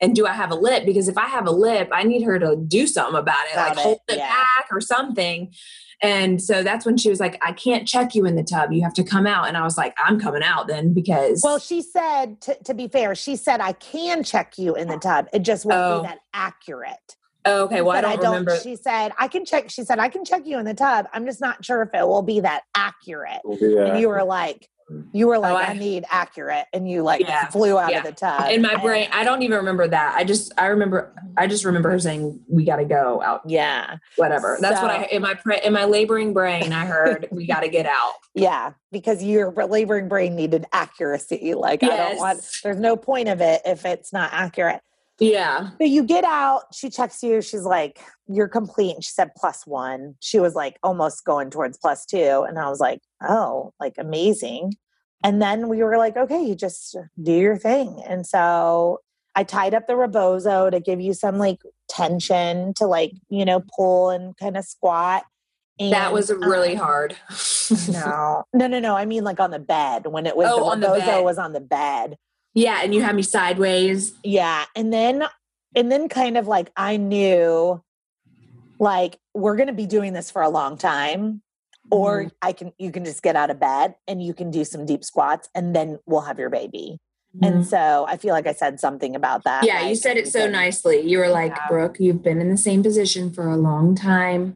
and 0.01 0.13
do 0.15 0.27
I 0.27 0.33
have 0.33 0.51
a 0.51 0.55
lip? 0.55 0.85
Because 0.85 1.07
if 1.07 1.17
I 1.17 1.27
have 1.27 1.47
a 1.47 1.51
lip, 1.51 1.87
I 1.93 2.03
need 2.03 2.23
her 2.23 2.37
to 2.39 2.55
do 2.57 2.85
something 2.85 3.17
about 3.17 3.45
it, 3.47 3.53
About 3.53 3.69
like 3.69 3.77
it, 3.77 3.81
hold 3.83 3.99
it 4.09 4.17
yeah. 4.17 4.29
back 4.29 4.67
or 4.71 4.81
something." 4.81 5.53
And 6.01 6.41
so 6.41 6.63
that's 6.63 6.85
when 6.85 6.97
she 6.97 7.09
was 7.09 7.19
like, 7.19 7.37
"I 7.45 7.51
can't 7.51 7.87
check 7.87 8.15
you 8.15 8.25
in 8.25 8.35
the 8.35 8.43
tub. 8.43 8.71
You 8.71 8.81
have 8.83 8.93
to 8.93 9.03
come 9.03 9.27
out." 9.27 9.47
And 9.47 9.57
I 9.57 9.63
was 9.63 9.77
like, 9.77 9.93
"I'm 10.03 10.19
coming 10.19 10.43
out 10.43 10.67
then 10.67 10.93
because." 10.93 11.41
Well, 11.43 11.59
she 11.59 11.81
said, 11.81 12.39
to, 12.41 12.55
to 12.63 12.73
be 12.73 12.87
fair, 12.87 13.15
she 13.15 13.35
said, 13.35 13.59
I 13.61 13.73
can 13.73 14.23
check 14.23 14.57
you 14.57 14.75
in 14.75 14.87
the 14.87 14.97
tub. 14.97 15.27
It 15.33 15.39
just 15.43 15.65
won't 15.65 15.77
Oh. 15.79 16.01
be 16.01 16.07
that 16.07 16.19
accurate. 16.33 17.15
Oh, 17.45 17.63
okay, 17.63 17.77
She 17.77 17.81
well, 17.81 18.05
I 18.05 18.11
said, 18.11 18.19
don't, 18.21 18.31
remember. 18.31 18.57
She 18.59 18.75
said, 18.75 19.11
I 19.17 19.27
can 19.27 19.45
check. 19.45 19.69
She 19.69 19.83
said, 19.83 19.97
I 19.99 20.09
can 20.09 20.23
check 20.25 20.45
you 20.45 20.59
in 20.59 20.65
the 20.65 20.73
tub. 20.73 21.07
I'm 21.13 21.25
just 21.25 21.39
not 21.41 21.63
sure 21.63 21.81
if 21.81 21.93
it 21.93 22.05
will 22.07 22.21
be 22.21 22.39
that 22.41 22.63
accurate. 22.75 23.39
Yeah. 23.45 23.85
And 23.85 23.91
uh, 23.93 23.95
you 23.95 24.09
were 24.09 24.23
like, 24.23 24.69
you 25.11 25.27
were 25.27 25.37
like, 25.37 25.53
Oh, 25.53 25.57
I, 25.57 25.71
I- 25.71 25.73
need 25.73 26.05
accurate. 26.09 26.65
And 26.73 26.89
you 26.89 27.03
like 27.03 27.21
Yeah, 27.21 27.47
flew 27.47 27.77
out 27.77 27.91
yeah. 27.91 27.99
of 27.99 28.05
the 28.05 28.11
tub. 28.11 28.49
in 28.51 28.61
my 28.61 28.75
brain, 28.75 29.07
I 29.11 29.23
don't 29.23 29.41
even 29.43 29.57
remember 29.57 29.87
that. 29.87 30.15
I 30.15 30.23
just, 30.23 30.51
I 30.57 30.67
remember, 30.67 31.13
I 31.37 31.47
just 31.47 31.65
remember 31.65 31.89
her 31.91 31.99
saying, 31.99 32.39
"We 32.49 32.65
got 32.65 32.77
to 32.77 32.85
go 32.85 33.21
out." 33.21 33.41
Yeah. 33.45 33.97
Whatever. 34.17 34.57
That's 34.59 34.81
what 34.81 34.91
I 34.91 35.03
in 35.11 35.21
my 35.21 35.33
pre, 35.35 35.59
in 35.63 35.73
my 35.73 35.85
laboring 35.85 36.33
brain. 36.33 36.73
I 36.73 36.85
heard, 36.85 37.27
"We 37.31 37.45
got 37.47 37.61
to 37.61 37.69
get 37.69 37.85
out." 37.85 38.13
Yeah. 38.35 38.73
Because 38.91 39.21
your 39.23 39.51
laboring 39.51 40.07
brain 40.07 40.35
needed 40.35 40.65
accuracy. 40.71 41.55
Like, 41.55 41.83
I 41.83 41.87
don't 41.87 42.17
want, 42.17 42.39
there's 42.63 42.79
no 42.79 42.95
point 42.95 43.27
of 43.27 43.41
it 43.41 43.61
if 43.65 43.85
it's 43.85 44.13
not 44.13 44.29
accurate. 44.31 44.81
Yeah. 45.19 45.69
So 45.77 45.83
you 45.83 46.03
get 46.03 46.23
out, 46.23 46.73
she 46.73 46.89
checks 46.89 47.21
you, 47.23 47.41
she's 47.41 47.63
like, 47.63 47.99
You're 48.27 48.47
complete. 48.47 48.95
And 48.95 49.03
she 49.03 49.11
said 49.11 49.31
plus 49.37 49.67
one. 49.67 50.15
She 50.19 50.39
was 50.39 50.55
like 50.55 50.77
almost 50.83 51.25
going 51.25 51.49
towards 51.49 51.77
plus 51.77 52.05
two. 52.05 52.45
And 52.47 52.57
I 52.57 52.69
was 52.69 52.79
like, 52.79 53.01
Oh, 53.21 53.73
like 53.79 53.95
amazing. 53.97 54.73
And 55.23 55.41
then 55.41 55.67
we 55.67 55.83
were 55.83 55.97
like, 55.97 56.15
Okay, 56.15 56.41
you 56.41 56.55
just 56.55 56.95
do 57.21 57.33
your 57.33 57.57
thing. 57.57 58.01
And 58.07 58.25
so 58.25 58.99
I 59.35 59.43
tied 59.43 59.73
up 59.73 59.87
the 59.87 59.95
rebozo 59.95 60.69
to 60.69 60.79
give 60.79 60.99
you 61.01 61.13
some 61.13 61.37
like 61.37 61.59
tension 61.87 62.73
to 62.75 62.85
like, 62.85 63.11
you 63.29 63.45
know, 63.45 63.63
pull 63.75 64.09
and 64.09 64.35
kind 64.37 64.57
of 64.57 64.65
squat. 64.65 65.23
And, 65.79 65.93
That 65.93 66.11
was 66.11 66.29
really 66.31 66.73
um, 66.73 66.79
hard. 66.79 67.15
No, 67.89 68.43
no, 68.53 68.67
no, 68.67 68.79
no. 68.79 68.95
I 68.97 69.05
mean, 69.05 69.23
like 69.23 69.39
on 69.39 69.51
the 69.51 69.59
bed 69.59 70.07
when 70.07 70.25
it 70.25 70.35
was 70.35 70.47
Oh, 70.49 70.69
the 70.75 70.81
the 70.81 70.87
rebozo 70.93 71.05
bed. 71.05 71.23
was 71.23 71.37
on 71.37 71.53
the 71.53 71.61
bed. 71.61 72.17
Yeah, 72.59 72.81
and 72.83 72.93
you 72.93 73.01
had 73.01 73.15
me 73.15 73.21
sideways. 73.23 74.13
Yeah. 74.23 74.65
And 74.75 74.91
then, 74.91 75.23
and 75.75 75.91
then 75.91 76.09
kind 76.09 76.37
of 76.37 76.47
like 76.47 76.71
I 76.75 76.97
knew 76.97 77.81
like 78.79 79.17
we're 79.33 79.55
going 79.55 79.67
to 79.67 79.73
be 79.73 79.85
doing 79.85 80.13
this 80.13 80.29
for 80.31 80.41
a 80.41 80.49
long 80.49 80.77
time 80.77 81.41
or 81.91 82.23
Mm-hmm. 82.23 82.27
I 82.41 82.51
can, 82.53 82.73
you 82.77 82.91
can 82.91 83.03
just 83.05 83.23
get 83.23 83.35
out 83.35 83.49
of 83.49 83.59
bed 83.59 83.95
and 84.07 84.21
you 84.21 84.33
can 84.33 84.51
do 84.51 84.63
some 84.63 84.85
deep 84.85 85.03
squats 85.03 85.49
and 85.55 85.75
then 85.75 85.99
we'll 86.05 86.21
have 86.21 86.37
your 86.39 86.49
baby. 86.49 86.99
Mm-hmm. 87.35 87.45
And 87.45 87.67
so 87.67 88.05
I 88.07 88.17
feel 88.17 88.31
like 88.33 88.47
I 88.47 88.53
said 88.53 88.79
something 88.79 89.15
about 89.15 89.43
that. 89.45 89.63
yeah, 89.63 89.87
you 89.87 89.95
said 89.95 90.17
it 90.17 90.27
so 90.27 90.49
nicely. 90.49 91.01
You 91.01 91.19
were 91.19 91.29
like, 91.29 91.51
Yeah. 91.55 91.67
Brooke, 91.67 91.97
you've 91.99 92.21
been 92.23 92.41
in 92.41 92.49
the 92.49 92.57
same 92.57 92.83
position 92.83 93.31
for 93.31 93.47
a 93.49 93.57
long 93.57 93.95
time. 93.95 94.55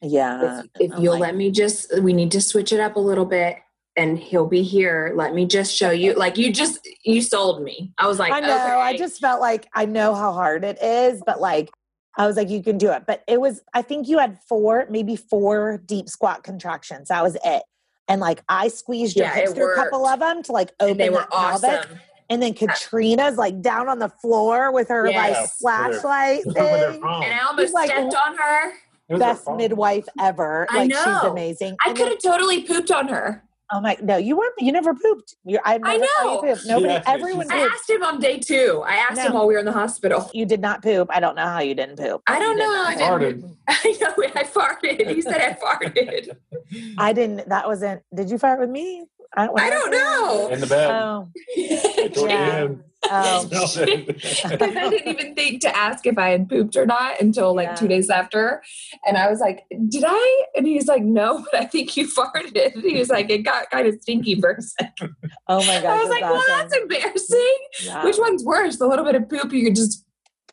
Yeah. 0.00 0.62
if 0.78 0.92
if 0.92 0.98
you'll 1.00 1.14
like- 1.14 1.20
let 1.22 1.36
me 1.36 1.50
just, 1.50 2.00
we 2.02 2.12
need 2.12 2.30
to 2.32 2.40
switch 2.40 2.72
it 2.72 2.80
up 2.80 2.96
a 2.96 3.00
little 3.00 3.26
bit. 3.26 3.56
And 3.96 4.18
he'll 4.18 4.46
be 4.46 4.62
here. 4.62 5.12
Let 5.16 5.34
me 5.34 5.44
just 5.46 5.74
show 5.74 5.90
you. 5.90 6.14
Like 6.14 6.38
you 6.38 6.50
just, 6.52 6.88
you 7.04 7.20
sold 7.20 7.62
me. 7.62 7.92
I 7.98 8.06
was 8.06 8.18
like, 8.18 8.32
I 8.32 8.40
know. 8.40 8.48
I 8.56 8.96
just 8.96 9.20
felt 9.20 9.40
like 9.40 9.68
I 9.74 9.84
know 9.84 10.14
how 10.14 10.32
hard 10.32 10.64
it 10.64 10.82
is, 10.82 11.22
but 11.26 11.40
like 11.40 11.70
I 12.16 12.26
was 12.26 12.36
like, 12.36 12.48
you 12.48 12.62
can 12.62 12.78
do 12.78 12.90
it. 12.90 13.04
But 13.06 13.22
it 13.28 13.40
was, 13.40 13.60
I 13.74 13.82
think 13.82 14.08
you 14.08 14.18
had 14.18 14.38
four, 14.48 14.86
maybe 14.88 15.16
four 15.16 15.82
deep 15.84 16.08
squat 16.08 16.42
contractions. 16.42 17.08
That 17.08 17.22
was 17.22 17.36
it. 17.44 17.62
And 18.08 18.20
like 18.20 18.42
I 18.48 18.68
squeezed 18.68 19.16
your 19.16 19.26
Yeah, 19.26 19.34
hips 19.34 19.50
it 19.50 19.54
through 19.56 19.72
a 19.72 19.74
couple 19.74 20.06
of 20.06 20.20
them 20.20 20.42
to 20.44 20.52
like 20.52 20.72
open 20.80 20.92
And 20.92 21.00
they 21.00 21.10
were 21.10 21.18
that 21.18 21.30
pelvic. 21.30 21.80
awesome. 21.80 21.98
And 22.30 22.42
then 22.42 22.52
uh 22.52 22.66
Katrina's 22.66 23.36
like 23.36 23.60
down 23.60 23.90
on 23.90 23.98
the 23.98 24.08
floor 24.08 24.72
with 24.72 24.88
her 24.88 25.06
Yes. 25.10 25.60
like 25.62 25.90
flashlight 25.92 26.44
thing. 26.44 26.94
And 26.94 27.04
I 27.04 27.40
almost 27.46 27.74
like, 27.74 27.90
stepped 27.90 28.14
on 28.14 28.36
her. 28.38 28.70
It 29.08 29.14
was 29.14 29.20
their 29.20 29.34
Best 29.34 29.50
midwife 29.50 30.06
ever. 30.18 30.66
I 30.70 30.78
like 30.86 30.92
she's 30.94 31.22
amazing. 31.24 31.76
I 31.84 31.92
could 31.92 32.08
have 32.08 32.22
totally 32.22 32.62
pooped 32.62 32.90
on 32.90 33.08
her. 33.08 33.44
Oh 33.74 33.80
my! 33.80 33.96
No, 34.02 34.16
you 34.18 34.36
weren't. 34.36 34.52
You 34.58 34.70
never 34.70 34.94
pooped. 34.94 35.36
You, 35.44 35.58
I 35.64 35.74
I 35.82 35.96
never 35.96 36.06
saw 36.20 36.42
you 36.42 36.48
know. 36.48 36.56
Nobody. 36.66 36.92
Yeah, 36.92 37.02
everyone 37.06 37.46
she's- 37.48 37.52
I 37.52 37.62
pooped. 37.62 37.74
asked 37.74 37.90
him 37.90 38.02
on 38.02 38.20
day 38.20 38.38
two. 38.38 38.82
I 38.86 38.96
asked 38.96 39.20
him 39.20 39.32
while 39.32 39.46
we 39.46 39.54
were 39.54 39.60
in 39.60 39.64
the 39.66 39.72
hospital. 39.72 40.30
You 40.34 40.44
did 40.44 40.60
not 40.60 40.82
poop. 40.82 41.08
I 41.10 41.20
don't 41.20 41.34
know 41.36 41.46
how 41.46 41.60
you 41.60 41.74
didn't 41.74 41.96
poop. 41.96 42.22
I 42.26 42.38
don't 42.38 42.56
did 42.56 42.62
know. 42.64 42.72
not 42.72 42.96
I 42.96 43.00
farted. 43.00 43.56
I 43.68 43.96
know. 44.00 44.14
I 44.34 44.44
farted. 44.44 45.14
He 45.14 45.22
said 45.22 45.40
I 45.40 45.52
farted. 45.54 46.36
I 46.98 47.12
didn't. 47.14 47.48
That 47.48 47.66
wasn't. 47.66 48.02
Did 48.14 48.30
you 48.30 48.38
fart 48.38 48.60
with 48.60 48.68
me? 48.70 49.06
I, 49.34 49.48
I 49.48 49.70
don't 49.70 49.90
know. 49.90 50.48
In 50.48 50.60
the 50.60 50.66
bed. 50.66 50.90
Oh, 50.90 51.28
yeah. 51.56 52.68
End. 53.10 53.50
oh. 53.54 53.66
Smelled. 53.66 54.06
Because 54.06 54.76
I 54.76 54.88
didn't 54.90 55.08
even 55.08 55.34
think 55.34 55.60
to 55.62 55.76
ask 55.76 56.06
if 56.06 56.18
I 56.18 56.28
had 56.30 56.48
pooped 56.48 56.76
or 56.76 56.86
not 56.86 57.20
until 57.20 57.54
like 57.54 57.68
Yeah. 57.68 57.74
two 57.74 57.88
days 57.88 58.10
after. 58.10 58.62
And 59.06 59.16
I 59.16 59.28
was 59.30 59.40
like, 59.40 59.64
Did 59.88 60.04
I? 60.06 60.44
And 60.56 60.66
he's 60.66 60.86
like, 60.86 61.02
No, 61.02 61.44
but 61.52 61.60
I 61.60 61.64
think 61.66 61.96
you 61.96 62.06
farted. 62.06 62.74
And 62.74 62.82
He 62.84 62.98
was 62.98 63.08
like, 63.10 63.30
It 63.30 63.38
got 63.38 63.70
kind 63.70 63.86
of 63.88 63.94
stinky 64.00 64.40
for 64.40 64.50
a 64.52 64.62
second. 64.62 65.14
oh 65.48 65.64
my 65.66 65.80
god! 65.82 65.86
I 65.86 65.96
was 66.04 66.10
like, 66.10 66.22
Well, 66.22 66.44
that's 66.48 66.76
embarrassing. 66.76 67.56
Which 68.04 68.16
one's 68.18 68.44
worse? 68.44 68.76
The 68.78 68.86
little 68.86 69.04
bit 69.04 69.14
of 69.14 69.28
poop 69.28 69.52
you 69.52 69.64
could 69.64 69.76
just 69.76 70.04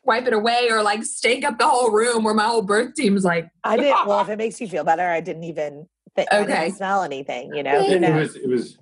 wipe 0.04 0.26
it 0.26 0.32
away 0.32 0.68
or 0.70 0.82
like 0.82 1.04
stink 1.04 1.44
up 1.44 1.58
the 1.58 1.68
whole 1.68 1.90
room 1.90 2.24
where 2.24 2.32
my 2.34 2.44
whole 2.46 2.62
birth 2.62 2.94
team's 2.94 3.22
like, 3.24 3.46
I 3.64 3.76
didn't. 3.76 3.96
Well, 4.06 4.20
if 4.22 4.28
it 4.30 4.38
makes 4.38 4.60
you 4.60 4.66
feel 4.68 4.82
better, 4.84 5.06
I 5.06 5.20
didn't 5.20 5.44
even. 5.44 5.86
Th- 6.16 6.26
I 6.32 6.38
Okay. 6.40 6.60
didn't 6.64 6.76
smell 6.76 7.02
anything. 7.02 7.54
You 7.54 7.62
know. 7.62 7.82
Who 7.84 7.92
It 7.92 8.14
was. 8.14 8.36
It 8.36 8.48
was. 8.48 8.76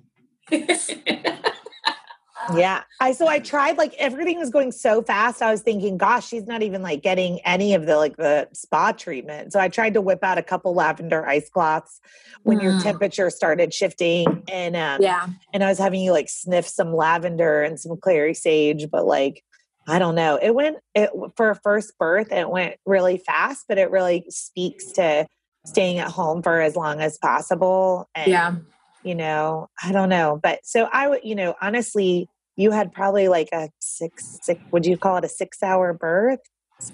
Yeah. 2.55 2.83
I 2.99 3.11
so 3.11 3.27
I 3.27 3.39
tried 3.39 3.77
like 3.77 3.93
everything 3.97 4.39
was 4.39 4.49
going 4.49 4.71
so 4.71 5.01
fast. 5.01 5.41
I 5.41 5.51
was 5.51 5.61
thinking, 5.61 5.97
gosh, 5.97 6.27
she's 6.27 6.47
not 6.47 6.61
even 6.61 6.81
like 6.81 7.01
getting 7.03 7.39
any 7.41 7.73
of 7.73 7.85
the 7.85 7.97
like 7.97 8.17
the 8.17 8.47
spa 8.53 8.91
treatment. 8.91 9.53
So 9.53 9.59
I 9.59 9.67
tried 9.67 9.93
to 9.95 10.01
whip 10.01 10.23
out 10.23 10.37
a 10.37 10.43
couple 10.43 10.73
lavender 10.73 11.27
ice 11.27 11.49
cloths 11.49 11.99
when 12.43 12.59
your 12.59 12.73
Mm. 12.73 12.83
temperature 12.83 13.29
started 13.29 13.73
shifting 13.73 14.43
and 14.51 14.75
um 14.75 15.01
Yeah. 15.01 15.27
and 15.53 15.63
I 15.63 15.67
was 15.69 15.77
having 15.77 16.01
you 16.01 16.11
like 16.11 16.29
sniff 16.29 16.67
some 16.67 16.95
lavender 16.95 17.61
and 17.63 17.79
some 17.79 17.97
clary 17.97 18.33
sage, 18.33 18.89
but 18.89 19.05
like 19.05 19.43
I 19.87 19.97
don't 19.99 20.15
know. 20.15 20.37
It 20.41 20.53
went 20.53 20.77
it 20.95 21.09
for 21.35 21.49
a 21.51 21.55
first 21.55 21.97
birth, 21.97 22.31
it 22.31 22.49
went 22.49 22.75
really 22.85 23.17
fast, 23.17 23.65
but 23.67 23.77
it 23.77 23.91
really 23.91 24.25
speaks 24.29 24.91
to 24.93 25.25
staying 25.65 25.97
at 25.99 26.07
home 26.09 26.41
for 26.41 26.61
as 26.61 26.75
long 26.75 27.01
as 27.01 27.17
possible. 27.17 28.09
And 28.15 28.31
Yeah. 28.31 28.55
You 29.03 29.15
know, 29.15 29.67
I 29.83 29.91
don't 29.91 30.09
know. 30.09 30.39
But 30.41 30.59
so 30.63 30.87
I 30.91 31.07
would, 31.07 31.21
you 31.23 31.35
know, 31.35 31.55
honestly, 31.61 32.29
you 32.55 32.71
had 32.71 32.91
probably 32.91 33.27
like 33.27 33.49
a 33.53 33.69
six, 33.79 34.39
six, 34.41 34.59
would 34.71 34.85
you 34.85 34.97
call 34.97 35.17
it 35.17 35.23
a 35.25 35.29
six 35.29 35.63
hour 35.63 35.93
birth? 35.93 36.39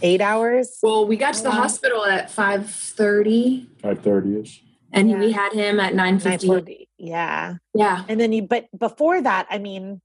Eight 0.02 0.20
hours? 0.22 0.78
Well, 0.82 1.08
we 1.08 1.16
got 1.16 1.36
to 1.36 1.44
the 1.44 1.50
Yeah. 1.50 1.56
hospital 1.56 2.06
at 2.06 2.30
5.30 2.32 3.68
Five 3.82 4.00
thirty 4.02 4.40
ish. 4.40 4.64
and 4.92 5.10
Yeah. 5.10 5.20
we 5.20 5.32
had 5.32 5.54
him 5.54 5.80
at 5.80 5.94
9.50. 5.94 6.88
Yeah. 6.98 7.56
Yeah. 7.74 8.04
And 8.08 8.20
then 8.20 8.32
you, 8.34 8.44
but 8.44 8.66
before 8.78 9.22
that, 9.22 9.46
I 9.50 9.58
mean, 9.60 10.02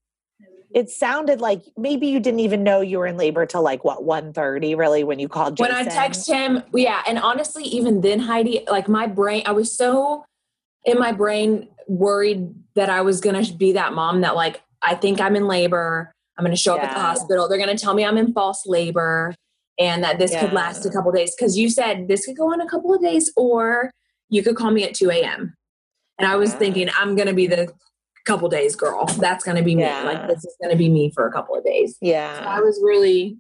it 0.75 0.89
sounded 0.91 1.41
like 1.41 1.63
maybe 1.77 2.07
you 2.09 2.21
didn't 2.21 2.41
even 2.41 2.63
know 2.63 2.81
you 2.81 2.99
were 2.99 3.07
in 3.07 3.17
labor 3.17 3.45
till 3.47 3.63
like 3.63 3.85
what 3.85 4.01
1.30 4.01 4.77
really 4.77 5.03
when 5.03 5.19
you 5.19 5.29
called 5.29 5.57
Jason. 5.57 5.75
When 5.75 5.89
I 5.89 5.91
text 5.91 6.29
him, 6.29 6.63
yeah, 6.75 7.03
and 7.09 7.19
honestly, 7.19 7.65
even 7.65 8.03
then, 8.03 8.21
Heidi, 8.21 8.65
like 8.71 8.89
my 8.89 9.07
brain, 9.07 9.43
I 9.47 9.53
was 9.53 9.73
so 9.77 10.25
in 10.85 10.99
my 10.99 11.13
brain 11.13 11.69
worried 11.89 12.55
that 12.75 12.89
I 12.89 13.01
was 13.03 13.21
gonna 13.21 13.45
be 13.57 13.73
that 13.73 13.93
mom 13.93 14.21
that 14.23 14.35
like 14.37 14.63
I 14.83 14.95
think 14.95 15.21
I'm 15.21 15.37
in 15.37 15.47
labor. 15.47 16.13
I'm 16.39 16.45
gonna 16.45 16.57
show 16.57 16.75
up 16.77 16.83
at 16.83 16.95
the 16.95 17.01
hospital. 17.01 17.49
They're 17.49 17.59
gonna 17.59 17.77
tell 17.77 17.95
me 17.95 18.05
I'm 18.05 18.17
in 18.17 18.33
false 18.33 18.67
labor 18.67 19.35
and 19.79 20.03
that 20.05 20.19
this 20.19 20.33
could 20.41 20.53
last 20.53 20.87
a 20.87 20.91
couple 20.91 21.11
days. 21.13 21.35
Cause 21.39 21.57
you 21.57 21.69
said 21.69 22.09
this 22.09 22.25
could 22.27 22.37
go 22.37 22.53
on 22.53 22.61
a 22.61 22.69
couple 22.69 22.95
of 22.95 23.01
days 23.03 23.33
or 23.37 23.91
you 24.29 24.43
could 24.43 24.57
call 24.57 24.71
me 24.71 24.85
at 24.85 24.95
2 24.95 25.11
a.m. 25.11 25.55
And 26.19 26.29
I 26.29 26.37
was 26.37 26.53
Yeah. 26.53 26.59
thinking 26.59 26.89
I'm 26.99 27.15
gonna 27.17 27.35
be 27.35 27.47
the 27.47 27.73
couple 28.27 28.49
days 28.49 28.77
girl. 28.77 29.07
That's 29.07 29.45
gonna 29.45 29.63
be 29.63 29.75
me. 29.75 29.83
Like 30.05 30.29
this 30.29 30.45
is 30.45 30.55
gonna 30.63 30.77
be 30.77 30.89
me 30.89 31.11
for 31.15 31.27
a 31.27 31.33
couple 31.33 31.57
of 31.57 31.65
days. 31.65 31.97
So 32.41 32.49
I 32.49 32.61
was 32.61 32.81
really 32.83 33.39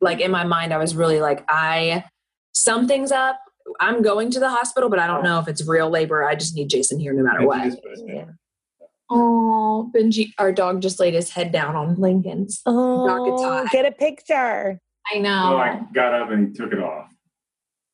like 0.00 0.20
in 0.20 0.30
my 0.30 0.44
mind, 0.44 0.72
I 0.72 0.78
was 0.78 0.96
really 0.96 1.20
like, 1.20 1.44
I 1.48 2.04
something's 2.52 3.12
up. 3.12 3.38
I'm 3.78 4.02
going 4.02 4.30
to 4.32 4.40
the 4.40 4.48
hospital, 4.48 4.88
but 4.88 4.98
I 4.98 5.06
don't 5.06 5.22
know 5.22 5.38
if 5.38 5.48
it's 5.48 5.66
real 5.66 5.88
labor. 5.90 6.24
I 6.24 6.34
just 6.34 6.54
need 6.56 6.68
Jason 6.68 6.98
here 6.98 7.12
no 7.12 7.22
matter 7.22 7.46
what. 7.46 7.78
yeah. 8.06 8.24
Oh, 9.12 9.90
Benji, 9.94 10.32
our 10.38 10.52
dog 10.52 10.80
just 10.82 11.00
laid 11.00 11.14
his 11.14 11.30
head 11.30 11.50
down 11.52 11.74
on 11.74 11.96
Lincoln's. 11.96 12.62
Oh, 12.66 13.66
get 13.72 13.84
a 13.84 13.90
picture. 13.92 14.78
I 15.10 15.14
So 15.16 15.20
know. 15.20 15.56
I 15.58 15.80
got 15.92 16.14
up 16.14 16.30
and 16.30 16.48
he 16.48 16.54
took 16.54 16.72
it 16.72 16.78
off. 16.78 17.08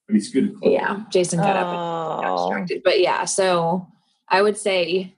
But 0.06 0.14
he 0.14 0.20
scooted 0.20 0.58
close. 0.60 0.72
yeah, 0.72 1.00
Jason 1.10 1.40
got 1.40 1.56
up 1.56 1.66
and 1.68 1.76
got 1.76 2.38
Oh. 2.38 2.48
distracted. 2.50 2.82
But 2.84 3.00
yeah, 3.00 3.24
so 3.24 3.88
I 4.28 4.42
would 4.42 4.56
say 4.58 5.14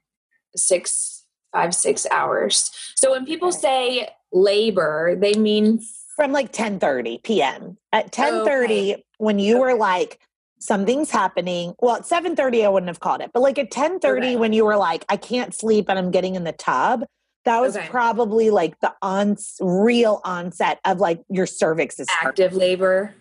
six, 0.56 1.24
five, 1.52 1.74
six 1.74 2.06
hours. 2.10 2.70
So 2.94 3.10
when 3.10 3.26
people 3.26 3.50
say 3.52 4.08
labor, 4.32 5.16
they 5.20 5.34
mean 5.34 5.80
from 6.16 6.32
like 6.32 6.52
10:30 6.52 7.22
p.m. 7.22 7.76
At 7.92 8.12
10:30 8.12 9.02
when 9.18 9.38
you 9.38 9.58
were 9.58 9.74
like 9.74 10.20
something's 10.58 11.10
happening. 11.10 11.74
Well, 11.80 11.96
at 11.96 12.02
7:30 12.06 12.64
I 12.64 12.68
wouldn't 12.68 12.88
have 12.88 13.00
called 13.00 13.20
it. 13.20 13.30
But 13.32 13.40
like 13.40 13.58
at 13.58 13.70
10:30 13.70 14.00
Okay. 14.18 14.36
when 14.36 14.52
you 14.52 14.64
were 14.64 14.76
like 14.76 15.04
I 15.08 15.16
can't 15.16 15.54
sleep 15.54 15.86
and 15.88 15.98
I'm 15.98 16.10
getting 16.10 16.34
in 16.34 16.44
the 16.44 16.52
tub, 16.52 17.04
that 17.44 17.60
was 17.60 17.76
Okay. 17.76 17.88
probably 17.88 18.50
like 18.50 18.78
the 18.80 18.92
on 19.02 19.36
real 19.60 20.20
onset 20.24 20.78
of 20.84 20.98
like 21.00 21.22
your 21.30 21.46
cervix 21.46 21.98
is 21.98 22.08
active 22.22 22.54
labor. 22.54 23.14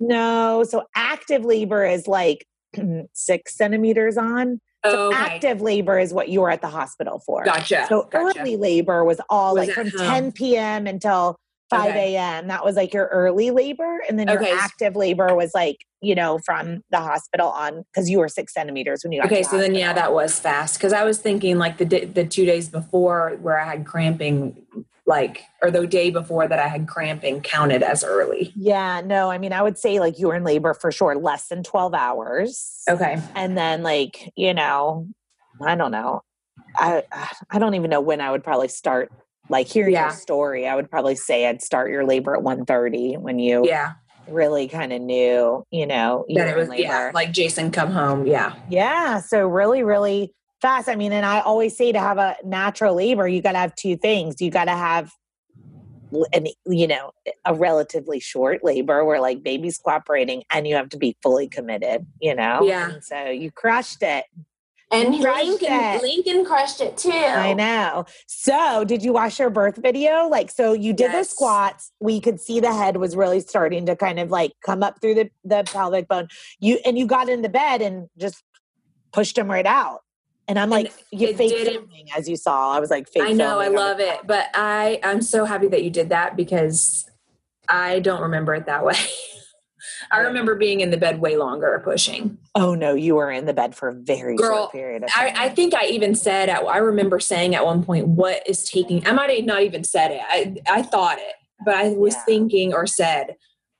No, 0.00 0.64
so 0.64 0.84
active 0.94 1.44
labor 1.44 1.84
is 1.84 2.06
like 2.06 2.46
6 3.12 3.54
centimeters 3.56 4.16
on. 4.16 4.60
So 4.86 4.92
Oh, 4.92 5.08
okay. 5.08 5.16
active 5.16 5.60
labor 5.60 5.98
is 5.98 6.14
what 6.14 6.28
you 6.28 6.40
were 6.40 6.50
at 6.50 6.60
the 6.62 6.68
hospital 6.68 7.18
for. 7.26 7.42
Gotcha. 7.44 7.86
So 7.88 8.08
gotcha. 8.10 8.40
early 8.40 8.56
labor 8.56 9.04
was 9.04 9.20
all 9.28 9.54
Was 9.56 9.66
like 9.66 9.74
from 9.74 9.90
home. 9.90 10.06
10 10.06 10.32
p.m. 10.32 10.86
until 10.86 11.36
5 11.70 11.90
Okay. 11.90 12.14
a.m. 12.14 12.48
That 12.48 12.64
was 12.64 12.76
like 12.76 12.94
your 12.94 13.06
early 13.06 13.50
labor. 13.50 14.00
And 14.08 14.18
then 14.18 14.28
your 14.28 14.42
active 14.44 14.96
labor 14.96 15.34
was 15.34 15.52
like, 15.54 15.76
you 16.00 16.14
know, 16.14 16.38
from 16.44 16.82
the 16.90 16.98
hospital 16.98 17.48
on 17.48 17.84
because 17.92 18.08
you 18.08 18.18
were 18.18 18.28
six 18.28 18.54
centimeters 18.54 19.02
when 19.02 19.12
you 19.12 19.20
got 19.20 19.26
Okay, 19.26 19.42
so 19.42 19.56
the 19.56 19.62
then 19.62 19.74
yeah, 19.74 19.92
that 19.92 20.12
was 20.12 20.38
fast 20.38 20.78
because 20.78 20.92
I 20.92 21.04
was 21.04 21.18
thinking 21.18 21.58
like 21.58 21.78
the 21.78 21.84
the 21.84 22.24
two 22.24 22.44
days 22.46 22.68
before 22.68 23.36
where 23.40 23.58
I 23.60 23.64
had 23.64 23.84
cramping, 23.84 24.64
like 25.06 25.42
or 25.62 25.70
the 25.70 25.86
day 25.86 26.10
before 26.10 26.46
that 26.46 26.58
I 26.58 26.68
had 26.68 26.86
cramping 26.86 27.40
counted 27.40 27.82
as 27.82 28.04
early. 28.04 28.52
Yeah, 28.56 29.00
no, 29.04 29.30
I 29.30 29.38
mean, 29.38 29.52
I 29.52 29.62
would 29.62 29.76
say 29.78 30.00
like 30.00 30.18
you 30.18 30.28
were 30.28 30.36
in 30.36 30.44
labor 30.44 30.74
for 30.74 30.92
sure 30.92 31.16
less 31.16 31.48
than 31.48 31.62
12 31.62 31.94
hours. 31.94 32.82
Okay, 32.88 33.20
And 33.34 33.56
then 33.58 33.82
like, 33.82 34.32
you 34.36 34.54
know, 34.54 35.08
I 35.60 35.74
don't 35.74 35.90
know. 35.90 36.22
I 36.76 37.02
I 37.50 37.58
don't 37.58 37.74
even 37.74 37.90
know 37.90 38.00
when 38.00 38.20
I 38.20 38.30
would 38.30 38.44
probably 38.44 38.68
start 38.68 39.10
like 39.48 39.66
hearing 39.68 39.92
Yeah. 39.94 40.08
your 40.08 40.16
story. 40.16 40.66
I 40.66 40.74
would 40.74 40.90
probably 40.90 41.16
say 41.16 41.46
I'd 41.46 41.62
start 41.62 41.90
your 41.90 42.04
labor 42.04 42.36
at 42.36 42.42
1:30 42.42 43.16
when 43.18 43.38
you 43.38 43.66
yeah, 43.66 43.92
really 44.28 44.68
kind 44.68 44.92
of 44.92 45.00
knew, 45.00 45.64
you 45.70 45.86
know, 45.86 46.24
you 46.28 46.38
that 46.38 46.48
it 46.48 46.56
was 46.56 46.68
yeah, 46.76 47.10
like 47.14 47.32
Jason 47.32 47.70
come 47.70 47.90
home. 47.90 48.26
Yeah, 48.26 48.54
Yeah. 48.68 49.20
So 49.20 49.46
really, 49.46 49.82
really 49.82 50.32
fast. 50.60 50.88
I 50.88 50.96
mean, 50.96 51.12
and 51.12 51.24
I 51.24 51.40
always 51.40 51.76
say 51.76 51.92
to 51.92 52.00
have 52.00 52.18
a 52.18 52.36
natural 52.44 52.94
labor, 52.94 53.26
you 53.28 53.40
got 53.40 53.52
to 53.52 53.58
have 53.58 53.74
two 53.74 53.96
things. 53.96 54.40
You 54.40 54.50
got 54.50 54.64
to 54.66 54.72
have 54.72 55.12
an, 56.32 56.46
you 56.66 56.86
know, 56.86 57.12
a 57.44 57.54
relatively 57.54 58.18
short 58.18 58.64
labor 58.64 59.04
where 59.04 59.20
like 59.20 59.42
baby's 59.42 59.78
cooperating 59.78 60.42
and 60.50 60.66
you 60.66 60.74
have 60.74 60.88
to 60.90 60.96
be 60.96 61.16
fully 61.22 61.48
committed, 61.48 62.06
you 62.20 62.34
know? 62.34 62.62
Yeah. 62.62 62.90
And 62.90 63.04
so 63.04 63.26
you 63.26 63.50
crushed 63.52 64.02
it. 64.02 64.24
And 64.90 65.14
Lincoln 65.14 65.68
it. 65.70 66.02
Lincoln 66.02 66.44
crushed 66.44 66.80
it 66.80 66.96
too. 66.96 67.10
I 67.10 67.52
know. 67.52 68.06
So 68.26 68.84
did 68.84 69.02
you 69.02 69.12
watch 69.12 69.38
your 69.38 69.50
birth 69.50 69.76
video? 69.76 70.28
Like, 70.28 70.50
so 70.50 70.72
you 70.72 70.92
did 70.92 71.12
the 71.12 71.24
squats. 71.24 71.92
We 72.00 72.20
could 72.20 72.40
see 72.40 72.60
the 72.60 72.72
head 72.72 72.96
was 72.96 73.14
really 73.14 73.40
starting 73.40 73.86
to 73.86 73.96
kind 73.96 74.18
of 74.18 74.30
like 74.30 74.52
come 74.64 74.82
up 74.82 75.00
through 75.00 75.14
the, 75.14 75.30
the 75.44 75.64
pelvic 75.64 76.08
bone. 76.08 76.28
You, 76.58 76.78
and 76.84 76.98
you 76.98 77.06
got 77.06 77.28
in 77.28 77.42
the 77.42 77.48
bed 77.48 77.82
and 77.82 78.08
just 78.18 78.42
pushed 79.12 79.36
him 79.36 79.50
right 79.50 79.66
out. 79.66 80.00
And 80.46 80.58
I'm 80.58 80.72
And 80.72 80.84
like, 80.84 80.92
you 81.10 81.28
it 81.28 81.36
fake 81.36 81.68
filming 81.68 82.08
as 82.16 82.26
you 82.26 82.36
saw. 82.36 82.72
I 82.72 82.80
was 82.80 82.90
like, 82.90 83.06
fake 83.08 83.22
I 83.22 83.32
know, 83.32 83.58
I 83.58 83.68
love 83.68 84.00
it, 84.00 84.20
but 84.26 84.46
I 84.54 84.98
I'm 85.04 85.20
so 85.20 85.44
happy 85.44 85.68
that 85.68 85.84
you 85.84 85.90
did 85.90 86.08
that 86.08 86.36
because 86.36 87.08
I 87.68 88.00
don't 88.00 88.22
remember 88.22 88.54
it 88.54 88.64
that 88.64 88.82
way. 88.82 88.94
I 90.10 90.20
remember 90.20 90.54
being 90.54 90.80
in 90.80 90.90
the 90.90 90.96
bed 90.96 91.20
way 91.20 91.36
longer 91.36 91.80
pushing. 91.84 92.38
Oh 92.54 92.74
no, 92.74 92.94
you 92.94 93.14
were 93.14 93.30
in 93.30 93.46
the 93.46 93.54
bed 93.54 93.74
for 93.74 93.88
a 93.88 93.94
very 93.94 94.36
Girl, 94.36 94.56
short 94.62 94.72
period 94.72 95.02
of 95.04 95.10
time. 95.10 95.32
I, 95.36 95.44
I 95.46 95.48
think 95.50 95.74
I 95.74 95.86
even 95.86 96.14
said 96.14 96.48
at, 96.48 96.62
I 96.64 96.78
remember 96.78 97.20
saying 97.20 97.54
at 97.54 97.64
one 97.64 97.84
point, 97.84 98.08
"What 98.08 98.46
is 98.48 98.64
taking?" 98.68 99.06
I 99.06 99.12
might 99.12 99.30
have 99.30 99.44
not 99.44 99.62
even 99.62 99.84
said 99.84 100.10
it. 100.10 100.20
I 100.28 100.56
I 100.68 100.82
thought 100.82 101.18
it, 101.18 101.34
but 101.64 101.74
I 101.74 101.90
was 101.90 102.14
Yeah. 102.14 102.24
thinking 102.24 102.72
or 102.74 102.86
said, 102.86 103.36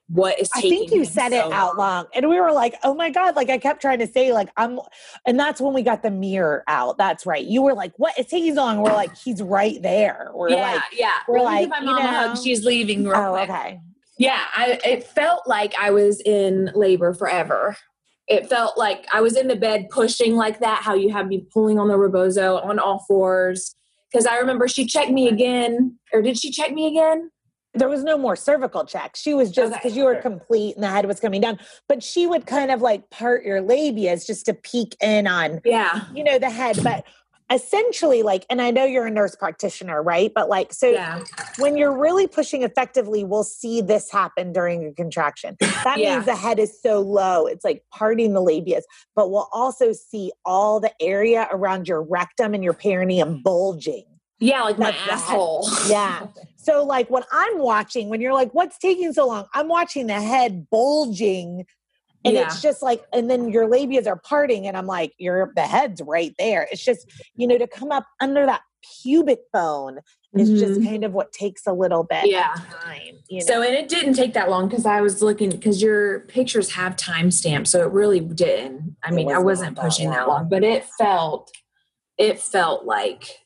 "What 0.08 0.38
is 0.40 0.48
taking? 0.50 0.72
I 0.72 0.76
think 0.76 0.90
you 0.92 1.04
said 1.04 1.30
so 1.32 1.48
it 1.48 1.52
out 1.52 1.76
loud. 1.76 2.06
And 2.14 2.28
we 2.28 2.40
were 2.40 2.52
like, 2.52 2.74
oh 2.82 2.94
my 2.94 3.10
God. 3.10 3.36
Like 3.36 3.50
I 3.50 3.58
kept 3.58 3.80
trying 3.82 3.98
to 3.98 4.06
say, 4.06 4.32
like, 4.32 4.48
I'm 4.56 4.80
and 5.26 5.38
that's 5.38 5.60
when 5.60 5.74
we 5.74 5.82
got 5.82 6.02
the 6.02 6.10
mirror 6.10 6.64
out. 6.66 6.96
That's 6.98 7.26
right. 7.26 7.44
You 7.44 7.62
were 7.62 7.74
like, 7.74 7.92
what 7.98 8.18
is 8.18 8.26
taking 8.26 8.54
so 8.54 8.62
long. 8.64 8.78
We're 8.82 8.92
like, 8.94 9.14
he's 9.16 9.42
right 9.42 9.80
there. 9.82 10.30
We're 10.34 10.50
Yeah, 10.50 10.72
like, 10.74 10.82
yeah. 10.92 11.10
we're 11.28 11.38
give 11.38 11.44
like, 11.44 11.68
my 11.68 11.78
you 11.80 11.86
mom 11.86 11.98
a 11.98 12.06
hug. 12.28 12.38
She's 12.42 12.64
leaving. 12.64 13.04
Real 13.04 13.16
oh, 13.16 13.32
quick. 13.32 13.50
okay. 13.50 13.80
Yeah, 14.18 14.40
I, 14.54 14.78
it 14.84 15.04
felt 15.04 15.46
like 15.46 15.74
I 15.80 15.90
was 15.90 16.20
in 16.20 16.70
labor 16.74 17.14
forever. 17.14 17.76
It 18.26 18.48
felt 18.48 18.76
like 18.76 19.06
I 19.12 19.20
was 19.20 19.36
in 19.36 19.48
the 19.48 19.56
bed 19.56 19.88
pushing 19.90 20.36
like 20.36 20.58
that, 20.60 20.82
how 20.82 20.94
you 20.94 21.10
have 21.10 21.28
me 21.28 21.46
pulling 21.52 21.78
on 21.78 21.88
the 21.88 21.96
rebozo 21.96 22.56
on 22.58 22.78
all 22.78 23.04
fours. 23.08 23.74
Because 24.12 24.26
I 24.26 24.36
remember 24.38 24.68
she 24.68 24.86
checked 24.86 25.10
me 25.10 25.28
again, 25.28 25.98
or 26.12 26.20
did 26.22 26.38
she 26.38 26.50
check 26.50 26.72
me 26.72 26.86
again? 26.88 27.30
There 27.74 27.88
was 27.88 28.02
no 28.02 28.18
more 28.18 28.34
cervical 28.34 28.84
check. 28.84 29.14
She 29.14 29.34
was 29.34 29.50
just 29.50 29.72
Okay. 29.72 29.80
because 29.82 29.96
you 29.96 30.04
were 30.04 30.16
complete 30.16 30.74
and 30.74 30.82
the 30.82 30.88
head 30.88 31.06
was 31.06 31.20
coming 31.20 31.40
down. 31.40 31.58
But 31.88 32.02
she 32.02 32.26
would 32.26 32.46
kind 32.46 32.70
of 32.70 32.80
like 32.82 33.08
part 33.10 33.44
your 33.44 33.62
labias 33.62 34.26
just 34.26 34.46
to 34.46 34.54
peek 34.54 34.96
in 35.02 35.26
on 35.26 35.60
Yeah, 35.64 36.00
you 36.14 36.24
know 36.24 36.38
the 36.38 36.50
head 36.50 36.80
but 36.82 37.04
essentially 37.50 38.22
like 38.22 38.44
and 38.50 38.60
i 38.60 38.70
know 38.70 38.84
you're 38.84 39.06
a 39.06 39.10
nurse 39.10 39.34
practitioner 39.34 40.02
right 40.02 40.32
but 40.34 40.48
like 40.48 40.72
so 40.72 40.86
yeah, 40.88 41.22
when 41.58 41.76
you're 41.76 41.96
really 41.96 42.26
pushing 42.26 42.62
effectively 42.62 43.24
we'll 43.24 43.42
see 43.44 43.80
this 43.80 44.10
happen 44.10 44.52
during 44.52 44.84
a 44.86 44.92
contraction 44.92 45.56
that 45.84 45.98
Yeah. 45.98 46.14
means 46.14 46.26
the 46.26 46.36
head 46.36 46.58
is 46.58 46.78
so 46.80 47.00
low 47.00 47.46
it's 47.46 47.64
like 47.64 47.82
parting 47.92 48.34
the 48.34 48.40
labias 48.42 48.82
but 49.16 49.30
we'll 49.30 49.48
also 49.52 49.92
see 49.92 50.30
all 50.44 50.78
the 50.78 50.92
area 51.00 51.48
around 51.50 51.88
your 51.88 52.02
rectum 52.02 52.52
and 52.54 52.62
your 52.62 52.74
perineum 52.74 53.42
bulging 53.42 54.04
yeah, 54.40 54.62
like 54.62 54.78
my 54.78 54.92
That's 54.92 54.98
the 55.04 55.10
head. 55.10 55.14
asshole. 55.14 55.68
yeah 55.88 56.26
so 56.56 56.84
like 56.84 57.08
when 57.10 57.22
i'm 57.32 57.58
watching 57.58 58.08
when 58.10 58.20
you're 58.20 58.34
like 58.34 58.52
what's 58.52 58.78
taking 58.78 59.12
so 59.12 59.26
long 59.26 59.46
i'm 59.54 59.68
watching 59.68 60.06
the 60.06 60.20
head 60.20 60.68
bulging 60.70 61.64
and 62.24 62.34
Yeah. 62.34 62.44
it's 62.46 62.60
just 62.60 62.82
like 62.82 63.02
and 63.12 63.30
then 63.30 63.48
your 63.50 63.68
labias 63.68 64.06
are 64.06 64.16
parting 64.24 64.66
and 64.66 64.76
i'm 64.76 64.86
like 64.86 65.12
your 65.18 65.52
the 65.56 65.62
head's 65.62 66.00
right 66.02 66.34
there 66.38 66.68
it's 66.72 66.84
just 66.84 67.10
you 67.34 67.46
know 67.46 67.58
to 67.58 67.66
come 67.66 67.90
up 67.92 68.06
under 68.20 68.44
that 68.46 68.62
pubic 69.02 69.40
bone 69.52 69.98
is 70.36 70.50
just 70.50 70.80
Mhm. 70.80 70.86
kind 70.86 71.04
of 71.04 71.12
what 71.12 71.32
takes 71.32 71.66
a 71.66 71.72
little 71.72 72.04
bit 72.04 72.26
Yeah. 72.26 72.52
of 72.54 72.60
time 72.68 73.18
you 73.28 73.40
know 73.40 73.46
So 73.46 73.62
and 73.62 73.74
it 73.74 73.88
didn't 73.88 74.14
take 74.14 74.34
that 74.34 74.48
long 74.50 74.68
because 74.68 74.86
I 74.86 75.00
was 75.00 75.22
looking 75.22 75.50
because 75.50 75.82
your 75.82 76.20
pictures 76.20 76.70
have 76.72 76.94
timestamps, 76.96 77.68
so 77.68 77.82
it 77.82 77.90
really 77.90 78.20
didn't. 78.20 78.96
I 79.02 79.10
mean, 79.10 79.26
was 79.26 79.34
I 79.34 79.38
wasn't 79.38 79.76
that 79.76 79.82
pushing 79.82 80.10
that 80.10 80.28
long. 80.28 80.40
long, 80.42 80.48
but 80.48 80.62
it 80.64 80.84
felt 80.98 81.50
it 82.18 82.38
felt 82.40 82.84
like 82.84 83.40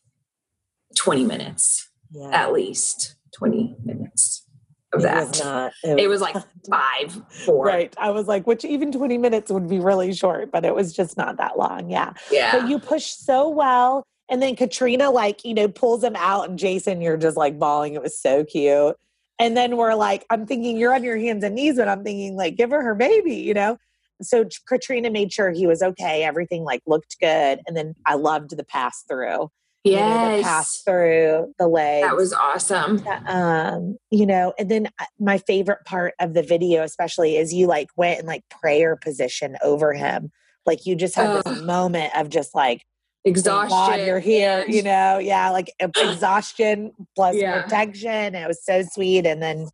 twenty 0.97 1.25
minutes 1.25 1.89
yeah. 2.11 2.29
at 2.33 2.53
least 2.53 3.15
twenty 3.37 3.77
minutes 3.85 4.45
of 4.93 5.05
it 5.05 5.15
was 5.15 5.41
not 5.41 5.73
it 5.83 6.09
was 6.09 6.21
like 6.21 6.37
five, 6.71 7.21
four. 7.29 7.65
right 7.65 7.95
i 7.99 8.11
was 8.11 8.27
like 8.27 8.47
which 8.47 8.65
even 8.65 8.93
20 8.93 9.19
minutes 9.19 9.51
would 9.51 9.69
be 9.69 9.79
really 9.79 10.13
short 10.13 10.51
but 10.51 10.65
it 10.65 10.75
was 10.75 10.93
just 10.93 11.17
not 11.17 11.37
that 11.37 11.59
long 11.59 11.91
yeah. 11.91 12.13
Yeah. 12.31 12.59
but 12.59 12.69
you 12.69 12.79
push 12.79 13.07
so 13.07 13.49
well 13.49 14.05
and 14.31 14.43
then 14.43 14.57
katrina 14.57 15.11
like 15.11 15.45
you 15.45 15.55
know 15.55 15.69
pulls 15.69 16.03
him 16.03 16.17
out 16.17 16.49
and 16.49 16.59
jason 16.59 17.01
you're 17.01 17.17
just 17.17 17.37
like 17.37 17.59
bawling 17.59 17.95
it 17.95 18.03
was 18.03 18.21
so 18.21 18.45
cute. 18.45 18.97
And 19.39 19.57
then 19.57 19.77
we're 19.77 19.95
like 19.95 20.25
i'm 20.31 20.47
thinking 20.47 20.77
you're 20.77 20.95
on 20.95 21.03
your 21.03 21.19
hands 21.19 21.43
and 21.43 21.55
knees 21.55 21.77
but 21.77 21.89
i'm 21.89 22.05
thinking 22.05 22.37
like 22.37 22.57
give 22.57 22.71
her 22.71 22.83
her 22.83 22.95
baby 22.95 23.37
you 23.37 23.55
know? 23.55 23.79
So 24.21 24.45
katrina 24.69 25.11
made 25.11 25.33
sure 25.33 25.51
he 25.51 25.67
was 25.67 25.83
okay 25.83 26.23
everything 26.23 26.63
like 26.63 26.83
looked 26.87 27.17
good 27.19 27.61
and 27.67 27.77
then 27.77 27.95
i 28.07 28.15
loved 28.15 28.57
the 28.57 28.65
pass 28.65 29.05
through 29.09 29.51
you 29.85 29.97
know, 29.97 30.41
pass 30.43 30.83
through 30.83 31.53
the 31.59 31.67
legs 31.67 32.07
That 32.07 32.17
was 32.17 32.33
awesome. 32.33 33.03
um 33.27 33.97
you 34.11 34.27
know 34.27 34.53
and 34.59 34.71
then 34.71 34.87
uh, 35.01 35.05
my 35.19 35.39
favorite 35.39 35.85
part 35.85 36.15
of 36.21 36.35
the 36.35 36.43
video 36.43 36.83
especially 36.83 37.37
is 37.37 37.53
you 37.53 37.67
like 37.67 37.89
went 37.97 38.21
in 38.21 38.27
like 38.27 38.43
prayer 38.49 38.97
position 38.97 39.57
over 39.63 39.93
him 39.93 40.31
like 40.67 40.87
you 40.87 40.95
just 40.95 41.15
had 41.17 41.33
this 41.35 41.63
moment 41.65 42.13
of 42.17 42.29
just 42.29 42.55
like 42.55 42.85
Exhaustion. 43.25 43.69
God 43.71 44.01
you're 44.01 44.19
here 44.21 44.65
you 44.69 44.83
know 44.83 45.19
yeah 45.19 45.51
like 45.51 45.71
exhaustion 45.81 46.93
plus 47.17 47.37
Yeah. 47.37 47.63
protection 47.63 48.35
it 48.35 48.47
was 48.47 48.65
so 48.65 48.83
sweet 48.83 49.27
and 49.27 49.43
then 49.43 49.69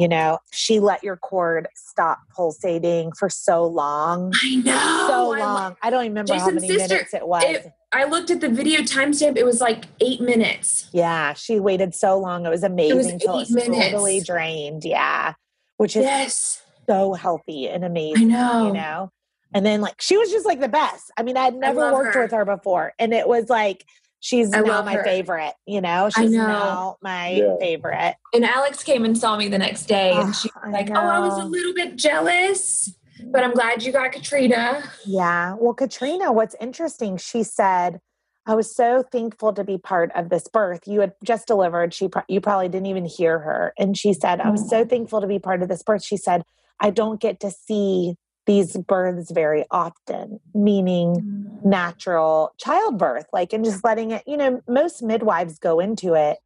you 0.00 0.08
know 0.08 0.38
she 0.52 0.80
let 0.80 1.02
your 1.04 1.16
cord 1.16 1.68
stop 1.74 2.18
pulsating 2.34 3.12
for 3.12 3.28
so 3.28 3.64
long 3.66 4.32
I 4.42 4.54
know. 4.56 5.04
so 5.08 5.32
I 5.34 5.38
lo- 5.38 5.54
long 5.54 5.76
i 5.82 5.90
don't 5.90 6.00
even 6.04 6.12
remember 6.12 6.32
how 6.34 6.38
Jason's 6.46 6.62
many 6.62 6.68
sister- 6.78 6.94
minutes 6.94 7.14
it 7.14 7.26
was 7.28 7.44
it- 7.44 7.72
I 7.92 8.04
looked 8.04 8.30
at 8.30 8.40
the 8.40 8.48
video 8.48 8.82
timestamp. 8.82 9.36
It 9.36 9.44
was 9.44 9.60
like 9.60 9.86
eight 10.00 10.20
minutes. 10.20 10.88
yeah 10.92 11.32
she 11.34 11.58
waited 11.58 11.92
so 11.94 12.16
long 12.18 12.46
it 12.46 12.48
was 12.48 12.62
amazing 12.62 13.16
eight 13.16 13.22
it 13.24 13.28
was 13.28 13.48
totally 13.52 14.12
minutes. 14.12 14.26
drained 14.26 14.84
yeah 14.84 15.34
which 15.76 15.96
is 15.96 16.04
Yes. 16.04 16.62
so 16.88 17.14
healthy 17.14 17.68
and 17.68 17.84
amazing. 17.84 18.32
I 18.32 18.52
know. 18.52 18.66
you 18.68 18.72
know? 18.74 19.10
And 19.52 19.66
then 19.66 19.80
like 19.80 20.00
she 20.00 20.16
was 20.16 20.30
just 20.30 20.46
like 20.46 20.60
the 20.60 20.68
best. 20.68 21.10
I 21.16 21.22
mean, 21.24 21.36
I'd 21.36 21.54
never 21.56 21.92
worked 21.92 22.14
her. 22.14 22.22
with 22.22 22.30
her 22.32 22.44
before. 22.44 22.92
And 23.00 23.12
it 23.12 23.26
was 23.26 23.48
like 23.48 23.84
she's 24.20 24.52
I 24.52 24.60
now 24.60 24.82
my 24.82 24.94
her. 24.94 25.04
favorite, 25.04 25.54
you 25.66 25.80
know? 25.80 26.06
I 26.14 26.22
She's 26.22 26.30
know. 26.30 26.46
now 26.46 26.96
my 27.02 27.30
Yeah. 27.30 27.56
favorite. 27.58 28.16
And 28.32 28.44
Alex 28.44 28.82
came 28.82 29.04
and 29.04 29.16
saw 29.18 29.36
me 29.36 29.48
the 29.48 29.58
next 29.58 29.86
day, 29.86 30.12
and 30.12 30.28
Oh, 30.28 30.32
she 30.32 30.50
ah, 30.54 30.60
was 30.66 30.72
like, 30.72 30.90
"Oh, 30.90 30.94
I 30.94 31.18
was 31.18 31.38
a 31.38 31.44
little 31.44 31.74
bit 31.74 31.96
jealous, 31.96 32.94
but 33.24 33.42
I'm 33.42 33.52
glad 33.52 33.82
you 33.82 33.92
got 33.92 34.12
Katrina." 34.12 34.84
Yeah. 35.04 35.56
Well, 35.58 35.74
Katrina, 35.74 36.32
what's 36.32 36.54
interesting, 36.60 37.16
she 37.16 37.42
said, 37.42 38.00
I 38.46 38.54
was 38.54 38.74
so 38.74 39.02
thankful 39.02 39.52
to 39.52 39.64
be 39.64 39.78
part 39.78 40.10
of 40.14 40.28
this 40.30 40.48
birth. 40.48 40.80
You 40.86 41.00
had 41.00 41.12
just 41.22 41.46
delivered. 41.46 41.92
She, 41.92 42.08
pro- 42.08 42.22
you 42.26 42.40
probably 42.40 42.68
didn't 42.68 42.86
even 42.86 43.04
hear 43.04 43.38
her, 43.38 43.72
and 43.78 43.96
she 43.96 44.12
said, 44.12 44.40
"I 44.40 44.50
was 44.50 44.64
mm. 44.64 44.68
so 44.68 44.84
thankful 44.84 45.20
to 45.20 45.26
be 45.26 45.38
part 45.38 45.62
of 45.62 45.68
this 45.68 45.82
birth." 45.82 46.02
She 46.02 46.16
said, 46.16 46.42
"I 46.80 46.90
don't 46.90 47.20
get 47.20 47.38
to 47.40 47.50
see 47.50 48.16
these 48.46 48.76
births 48.76 49.30
very 49.30 49.64
often, 49.70 50.40
meaning 50.54 51.22
natural 51.62 52.52
childbirth, 52.58 53.26
like, 53.32 53.52
and 53.52 53.64
just 53.64 53.84
letting 53.84 54.10
it. 54.12 54.22
You 54.26 54.36
know, 54.36 54.60
most 54.68 55.02
midwives 55.02 55.58
go 55.58 55.80
into 55.80 56.14
it 56.14 56.38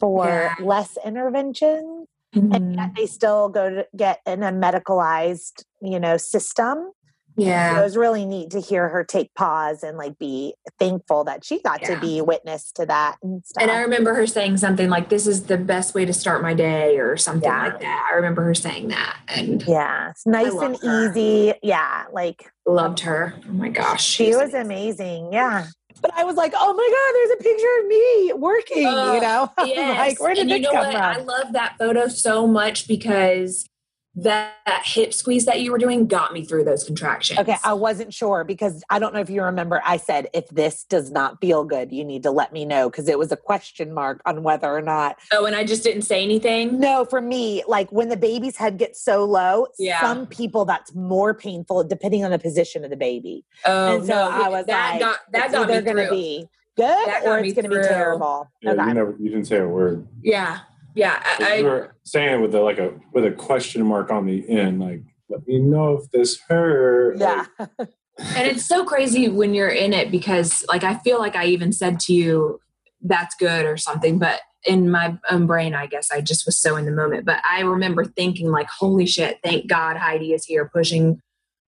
for 0.00 0.24
Yeah. 0.24 0.54
less 0.58 0.96
intervention, 1.04 2.06
and 2.34 2.44
Mhm. 2.44 2.74
yet 2.76 2.90
they 2.96 3.06
still 3.06 3.48
go 3.48 3.70
to 3.70 3.86
get 3.96 4.20
in 4.26 4.42
a 4.42 4.52
medicalized, 4.52 5.64
you 5.82 6.00
know, 6.00 6.16
system." 6.16 6.92
So 7.38 7.80
it 7.80 7.84
was 7.84 7.96
really 7.96 8.24
neat 8.24 8.50
to 8.50 8.60
hear 8.60 8.88
her 8.88 9.04
take 9.04 9.32
pause 9.34 9.82
and 9.82 9.96
like 9.96 10.18
be 10.18 10.54
thankful 10.78 11.24
that 11.24 11.44
she 11.44 11.60
got 11.62 11.82
to 11.84 11.98
be 12.00 12.20
witness 12.20 12.72
to 12.72 12.86
that 12.86 13.16
and 13.22 13.44
stuff. 13.46 13.62
And 13.62 13.70
I 13.70 13.80
remember 13.82 14.14
her 14.14 14.26
saying 14.26 14.56
something 14.56 14.88
like, 14.90 15.08
This 15.08 15.26
is 15.26 15.44
the 15.44 15.56
best 15.56 15.94
way 15.94 16.04
to 16.04 16.12
start 16.12 16.42
my 16.42 16.54
day, 16.54 16.98
or 16.98 17.16
something 17.16 17.48
Yeah. 17.48 17.62
like 17.64 17.80
that. 17.80 18.08
I 18.10 18.16
remember 18.16 18.42
her 18.42 18.54
saying 18.54 18.88
that 18.88 19.18
and 19.28 19.62
yeah, 19.66 20.10
it's 20.10 20.26
nice 20.26 20.52
and 20.52 20.76
her. 20.82 21.10
easy. 21.10 21.54
Yeah, 21.62 22.04
like 22.12 22.50
loved 22.66 23.00
her. 23.00 23.34
Oh 23.48 23.52
my 23.52 23.68
gosh. 23.68 24.04
she 24.04 24.34
was 24.34 24.52
amazing. 24.54 25.32
Yeah. 25.32 25.66
But 26.00 26.12
I 26.16 26.22
was 26.24 26.36
like, 26.36 26.52
oh 26.56 26.72
my 26.74 26.88
God, 26.92 27.14
there's 27.14 27.40
a 27.40 27.42
picture 27.42 27.80
of 27.80 27.86
me 27.88 28.32
working, 28.34 28.82
you 28.82 28.88
Oh, 28.88 29.18
know? 29.58 29.66
Yes. 29.66 29.98
like, 29.98 30.20
where 30.20 30.32
did 30.34 30.42
and 30.42 30.50
this 30.50 30.56
you 30.58 30.62
know 30.62 30.70
come 30.70 30.86
what? 30.86 30.92
from? 30.92 31.02
I 31.02 31.16
love 31.18 31.52
that 31.54 31.74
photo 31.78 32.06
so 32.08 32.46
much 32.46 32.86
because 32.86 33.66
that, 34.14 34.56
that 34.66 34.82
hip 34.84 35.14
squeeze 35.14 35.44
that 35.44 35.60
you 35.60 35.70
were 35.70 35.78
doing 35.78 36.06
got 36.06 36.32
me 36.32 36.44
through 36.44 36.64
those 36.64 36.82
contractions. 36.84 37.38
Okay, 37.38 37.56
I 37.62 37.72
wasn't 37.74 38.12
sure 38.12 38.42
because 38.44 38.82
I 38.90 38.98
don't 38.98 39.14
know 39.14 39.20
if 39.20 39.30
you 39.30 39.42
remember. 39.42 39.80
I 39.84 39.96
said, 39.96 40.28
if 40.34 40.48
this 40.48 40.84
does 40.84 41.10
not 41.10 41.40
feel 41.40 41.64
good, 41.64 41.92
you 41.92 42.04
need 42.04 42.22
to 42.24 42.30
let 42.30 42.52
me 42.52 42.64
know 42.64 42.90
because 42.90 43.08
it 43.08 43.18
was 43.18 43.30
a 43.30 43.36
question 43.36 43.92
mark 43.94 44.20
on 44.26 44.42
whether 44.42 44.68
or 44.68 44.82
not. 44.82 45.18
oh, 45.32 45.44
and 45.46 45.54
I 45.54 45.64
just 45.64 45.84
didn't 45.84 46.02
say 46.02 46.22
anything. 46.24 46.80
No, 46.80 47.04
for 47.04 47.20
me, 47.20 47.62
like 47.68 47.92
when 47.92 48.08
the 48.08 48.16
baby's 48.16 48.56
head 48.56 48.78
gets 48.78 49.00
so 49.02 49.24
low, 49.24 49.68
Yeah. 49.78 50.00
some 50.00 50.26
people 50.26 50.64
that's 50.64 50.94
more 50.94 51.34
painful 51.34 51.84
depending 51.84 52.24
on 52.24 52.30
the 52.30 52.38
position 52.38 52.84
of 52.84 52.90
the 52.90 52.96
baby. 52.96 53.44
Oh 53.64 53.96
and 53.98 54.06
so 54.06 54.14
no, 54.14 54.30
I 54.30 54.48
was 54.48 54.66
that 54.66 54.92
like, 54.92 55.00
got 55.00 55.18
that 55.32 55.44
it's 55.46 55.54
got 55.54 55.68
me 55.68 55.74
either 55.74 55.82
going 55.94 56.06
to 56.08 56.10
be 56.10 56.48
good 56.76 56.84
That 56.86 57.22
or 57.24 57.38
it's 57.38 57.54
going 57.54 57.70
to 57.70 57.76
be 57.76 57.86
terrible. 57.86 58.48
Yeah, 58.62 58.72
okay. 58.72 58.86
you 58.86 58.94
never 58.94 59.16
you 59.20 59.30
didn't 59.30 59.46
say 59.46 59.58
a 59.58 59.66
word. 59.68 60.06
Yeah, 60.22 60.60
yeah. 60.98 61.22
I, 61.38 61.54
you 61.56 61.64
were 61.64 61.94
saying 62.02 62.34
it 62.34 62.42
with 62.42 62.54
a, 62.54 62.60
like 62.60 62.78
a 62.78 62.92
with 63.12 63.24
a 63.24 63.30
question 63.30 63.86
mark 63.86 64.10
on 64.10 64.26
the 64.26 64.48
end, 64.48 64.80
like 64.80 65.02
let 65.28 65.46
me 65.46 65.60
know 65.60 65.98
if 65.98 66.10
this 66.10 66.40
hurt. 66.48 67.18
yeah. 67.18 67.46
and 67.58 67.88
it's 68.18 68.64
so 68.64 68.84
crazy 68.84 69.28
when 69.28 69.54
you're 69.54 69.68
in 69.68 69.92
it 69.92 70.10
because, 70.10 70.64
like, 70.68 70.82
I 70.82 70.96
feel 70.98 71.18
like 71.18 71.36
I 71.36 71.46
even 71.46 71.72
said 71.72 72.00
to 72.00 72.14
you, 72.14 72.60
"That's 73.00 73.34
good" 73.36 73.64
or 73.64 73.76
something, 73.76 74.18
but 74.18 74.40
in 74.66 74.90
my 74.90 75.16
own 75.30 75.46
brain, 75.46 75.74
I 75.74 75.86
guess 75.86 76.10
I 76.10 76.20
just 76.20 76.44
was 76.44 76.56
so 76.56 76.74
in 76.74 76.84
the 76.84 76.90
moment. 76.90 77.24
But 77.24 77.40
I 77.48 77.60
remember 77.60 78.04
thinking, 78.04 78.50
like, 78.50 78.68
"Holy 78.68 79.06
shit! 79.06 79.38
Thank 79.44 79.68
God 79.68 79.96
Heidi 79.96 80.32
is 80.32 80.44
here 80.44 80.68
pushing 80.72 81.20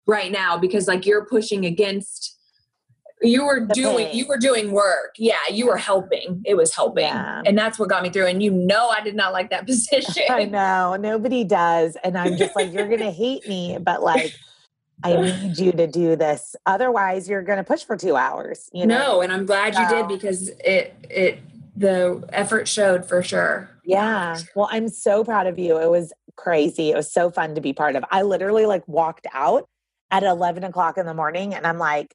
right 0.07 0.33
now 0.33 0.57
because, 0.57 0.89
like, 0.89 1.05
you're 1.05 1.26
pushing 1.26 1.66
against." 1.66 2.38
You 3.20 3.44
were 3.44 3.60
doing 3.60 4.08
you 4.12 4.26
were 4.28 4.38
doing 4.38 4.70
work. 4.70 5.14
Yeah, 5.16 5.36
you 5.50 5.66
were 5.66 5.76
helping. 5.76 6.42
It 6.44 6.56
was 6.56 6.74
helping. 6.74 7.06
Yeah. 7.06 7.42
And 7.44 7.58
that's 7.58 7.78
what 7.78 7.88
got 7.88 8.02
me 8.02 8.10
through. 8.10 8.26
And 8.26 8.42
you 8.42 8.50
know 8.50 8.88
I 8.88 9.00
did 9.00 9.16
not 9.16 9.32
like 9.32 9.50
that 9.50 9.66
position. 9.66 10.24
I 10.30 10.44
know 10.44 10.96
nobody 10.96 11.44
does, 11.44 11.96
and 12.04 12.16
I'm 12.16 12.36
just 12.36 12.54
like, 12.54 12.72
you're 12.72 12.86
going 12.86 12.98
to 13.00 13.10
hate 13.10 13.48
me, 13.48 13.78
but 13.80 14.02
like, 14.02 14.34
I 15.02 15.14
need 15.14 15.58
you 15.58 15.72
to 15.72 15.86
do 15.86 16.16
this. 16.16 16.56
Otherwise, 16.66 17.28
you're 17.28 17.42
going 17.42 17.58
to 17.58 17.64
push 17.64 17.84
for 17.84 17.96
two 17.96 18.16
hours. 18.16 18.68
You 18.72 18.86
know? 18.86 18.98
no, 18.98 19.20
and 19.20 19.32
I'm 19.32 19.46
glad 19.46 19.74
you 19.74 19.88
did 19.88 20.08
because 20.08 20.48
it 20.64 20.94
it 21.08 21.40
the 21.76 22.24
effort 22.30 22.66
showed 22.68 23.04
for 23.04 23.22
sure. 23.22 23.70
Yeah. 23.84 24.38
Well, 24.54 24.68
I'm 24.70 24.88
so 24.88 25.24
proud 25.24 25.46
of 25.46 25.58
you. 25.58 25.78
It 25.78 25.90
was 25.90 26.12
crazy. 26.36 26.90
It 26.90 26.96
was 26.96 27.12
so 27.12 27.30
fun 27.30 27.54
to 27.54 27.60
be 27.60 27.72
part 27.72 27.96
of. 27.96 28.04
I 28.10 28.22
literally 28.22 28.66
like 28.66 28.86
walked 28.88 29.26
out 29.32 29.68
at 30.10 30.22
11 30.22 30.64
o'clock 30.64 30.98
in 30.98 31.06
the 31.06 31.14
morning 31.14 31.54
and 31.54 31.66
I'm 31.66 31.78
like, 31.78 32.14